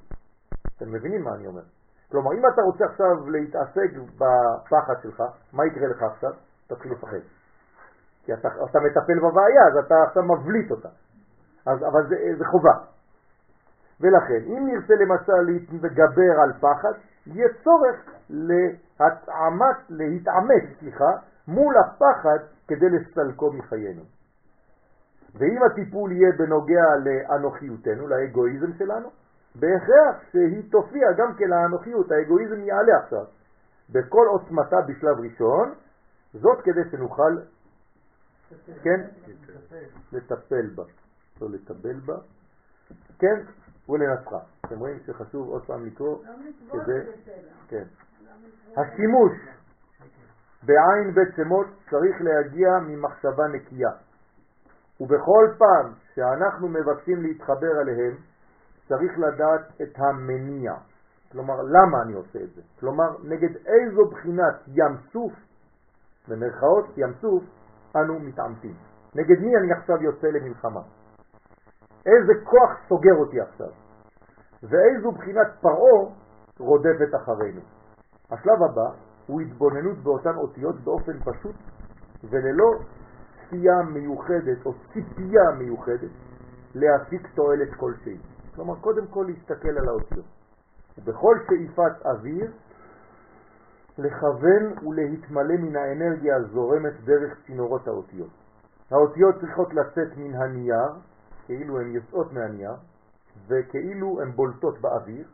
[0.76, 1.62] אתם מבינים מה אני אומר?
[2.10, 5.22] כלומר, אם אתה רוצה עכשיו להתעסק בפחד שלך,
[5.52, 6.32] מה יקרה לך עכשיו?
[6.66, 7.18] תתחיל לפחד.
[8.24, 10.88] כי אתה, אתה מטפל בבעיה, אז אתה עכשיו מבליט אותה.
[11.66, 12.74] אז, אבל זה, זה חובה.
[14.00, 15.40] ולכן, אם נרצה למשל
[15.72, 16.92] להתגבר על פחד,
[17.26, 17.96] יהיה צורך
[18.30, 21.10] להתעמת, להתעמת, סליחה,
[21.48, 22.38] מול הפחד
[22.68, 24.02] כדי לסלקו מחיינו.
[25.34, 29.08] ואם הטיפול יהיה בנוגע לאנוכיותנו, לאגואיזם שלנו,
[29.54, 33.24] בהכרח שהיא תופיע גם כן לאנוכיות, האגואיזם יעלה עכשיו,
[33.92, 35.74] בכל עוצמתה בשלב ראשון,
[36.34, 37.36] זאת כדי שנוכל,
[38.82, 39.00] כן,
[40.12, 40.82] לטפל בה,
[41.40, 42.14] לא לטפל בה,
[43.18, 43.40] כן,
[43.88, 44.38] ולנצחה.
[44.66, 46.18] אתם רואים שחשוב עוד פעם לקרוא
[46.72, 47.00] כדי,
[47.68, 47.84] כן.
[48.76, 49.32] השימוש
[50.62, 53.90] בעין בית שמות צריך להגיע ממחשבה נקייה.
[55.00, 58.16] ובכל פעם שאנחנו מבקשים להתחבר אליהם,
[58.88, 60.74] צריך לדעת את המניע.
[61.32, 62.62] כלומר, למה אני עושה את זה?
[62.80, 65.32] כלומר, נגד איזו בחינת ים סוף,
[66.28, 67.44] במרכאות ים סוף,
[67.96, 68.74] אנו מתעמתים.
[69.14, 70.80] נגד מי אני עכשיו יוצא למלחמה?
[72.06, 73.70] איזה כוח סוגר אותי עכשיו?
[74.62, 76.14] ואיזו בחינת פרעה
[76.58, 77.60] רודפת אחרינו?
[78.30, 78.90] השלב הבא
[79.26, 81.56] הוא התבוננות באותן אותיות באופן פשוט
[82.30, 82.70] וללא
[83.46, 86.10] צפייה מיוחדת או ציפייה מיוחדת
[86.74, 88.18] להפיק תועלת כלשהי.
[88.54, 90.24] כלומר, קודם כל להסתכל על האותיות.
[90.98, 92.52] ובכל שאיפת אוויר,
[93.98, 98.30] לכוון ולהתמלא מן האנרגיה הזורמת דרך צינורות האותיות.
[98.90, 100.92] האותיות צריכות לצאת מן הנייר,
[101.46, 102.74] כאילו הן יוצאות מהנייר,
[103.48, 105.28] וכאילו הן בולטות באוויר,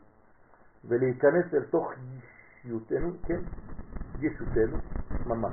[0.84, 1.92] ולהיכנס אל תוך
[2.64, 3.40] ישותנו, כן,
[4.20, 4.76] ישותנו,
[5.26, 5.52] ממש.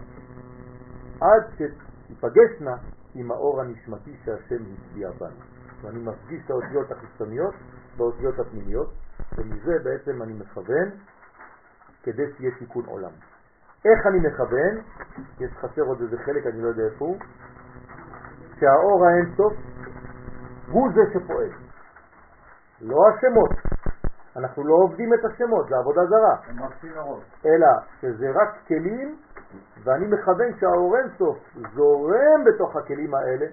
[1.22, 2.76] עד שתיפגשנה
[3.16, 5.58] עם האור הנשמתי שהשם הצביע בנו.
[5.82, 7.56] ואני מפגיש את האותיות החיצוניות
[7.98, 8.94] באותיות הפנימיות,
[9.38, 10.90] ומזה בעצם אני מכוון
[12.04, 13.12] כדי שיהיה תיקון עולם.
[13.86, 14.78] איך אני מכוון?
[15.40, 17.18] יש חסר עוד איזה חלק, אני לא יודע איפה הוא,
[18.60, 19.54] שהאור האינסוף
[20.72, 21.50] הוא זה שפועל,
[22.82, 23.50] לא השמות.
[24.36, 26.36] אנחנו לא עובדים את השמות, זה עבודה זרה.
[27.46, 27.68] אלא
[28.02, 29.18] שזה רק כלים,
[29.84, 31.38] ואני מכוון שהאור אינסוף
[31.76, 33.46] זורם בתוך הכלים האלה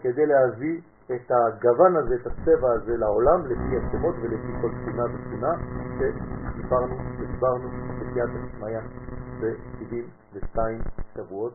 [0.00, 0.80] כדי להביא
[1.14, 5.52] את הגוון הזה, את הצבע הזה לעולם, לפי השמות ולפי כל תכונה ותכונה
[5.98, 7.68] שדיברנו ודיברנו
[8.00, 8.80] בסייעת השמיה
[9.40, 10.58] ב-72
[11.14, 11.54] שבועות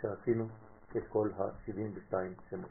[0.00, 0.48] שעשינו
[0.96, 2.14] את כל ה-72
[2.50, 2.70] שמות.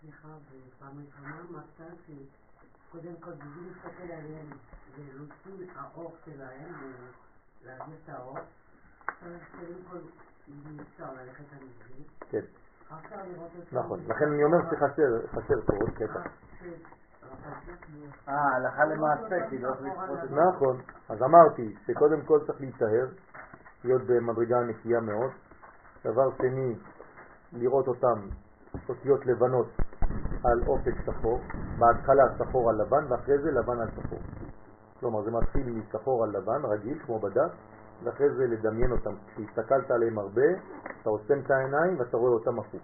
[0.00, 4.46] סליחה, בפעם ראשונה אמרת שקודם כל בשביל להסתכל עליהם
[4.94, 6.74] ולהוציא האור שלהם
[7.62, 8.38] ולהעביר את האור,
[9.06, 9.98] צריך קודם כל
[10.82, 12.04] אפשר ללכת על זה.
[12.30, 12.44] כן.
[13.72, 16.20] נכון, לכן אני אומר שחסר פה עוד קטע.
[18.28, 19.70] אה, הלכה למעשה, כי לא
[20.48, 23.06] נכון, אז אמרתי שקודם כל צריך להיטהר,
[23.84, 25.30] להיות במדרגה נקייה מאוד.
[26.04, 26.74] דבר שני,
[27.52, 28.28] לראות אותם
[28.88, 29.66] אותיות לבנות
[30.44, 31.40] על אופק שחור,
[31.78, 34.18] בהתחלה שחור על לבן ואחרי זה לבן על שחור.
[35.00, 37.52] כלומר זה מתחיל משחור על לבן רגיל כמו בדף
[38.04, 39.14] ואחרי זה לדמיין אותם.
[39.26, 40.48] כשהסתכלת עליהם הרבה
[41.02, 42.82] אתה עושה את העיניים ואתה רואה אותם הפוך.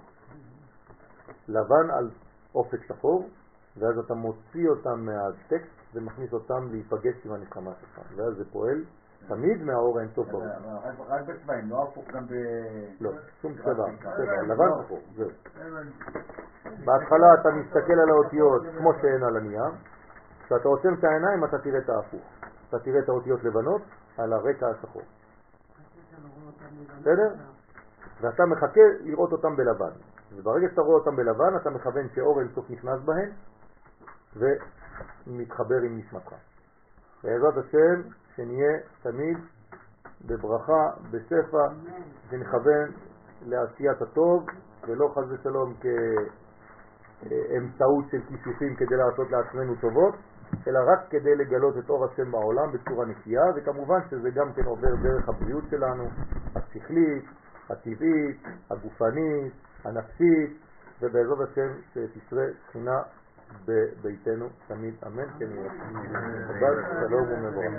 [1.48, 2.10] לבן על
[2.54, 3.28] אופק שחור
[3.76, 8.84] ואז אתה מוציא אותם מהטקסט ומכניס אותם להיפגש עם הנשמה שלך ואז זה פועל
[9.28, 10.44] תמיד מהאור אין סוף ברור.
[11.08, 12.32] רק בצבעים, לא הפוך גם ב...
[13.00, 13.10] לא,
[13.42, 15.28] שום צבע, צבע, לבן שחור, זהו.
[16.84, 19.70] בהתחלה אתה מסתכל על האותיות כמו שהן על הנייר,
[20.44, 22.22] כשאתה עוצם את העיניים אתה תראה את ההפוך.
[22.68, 23.82] אתה תראה את האותיות לבנות
[24.18, 25.02] על הרקע השחור.
[27.00, 27.34] בסדר?
[28.20, 29.90] ואתה מחכה לראות אותם בלבן.
[30.32, 33.30] וברגע שאתה רואה אותם בלבן אתה מכוון שאור אינסוף נכנס בהם
[34.36, 36.34] ומתחבר עם נשמתך.
[37.24, 38.02] בעזרת השם
[38.36, 39.38] שנהיה תמיד
[40.26, 41.68] בברכה, בשפע,
[42.30, 42.90] ונכוון
[43.42, 44.46] לעשיית הטוב,
[44.88, 45.74] ולא חז ושלום
[47.22, 50.14] כאמצעות של כיסופים כדי לעשות לעצמנו טובות,
[50.66, 54.94] אלא רק כדי לגלות את אור השם בעולם בצורה נקייה, וכמובן שזה גם כן עובר
[55.02, 56.04] דרך הבריאות שלנו,
[56.56, 57.24] השכלית,
[57.70, 59.52] הטבעית, הגופנית,
[59.84, 60.58] הנפשית,
[61.00, 63.02] ובעזרת השם שתשרה שכינה
[63.64, 65.70] בביתנו תמיד אמן כן יהיה.
[66.48, 67.72] שבת שלום ומבורך.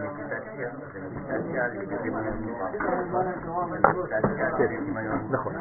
[5.29, 5.53] נכון.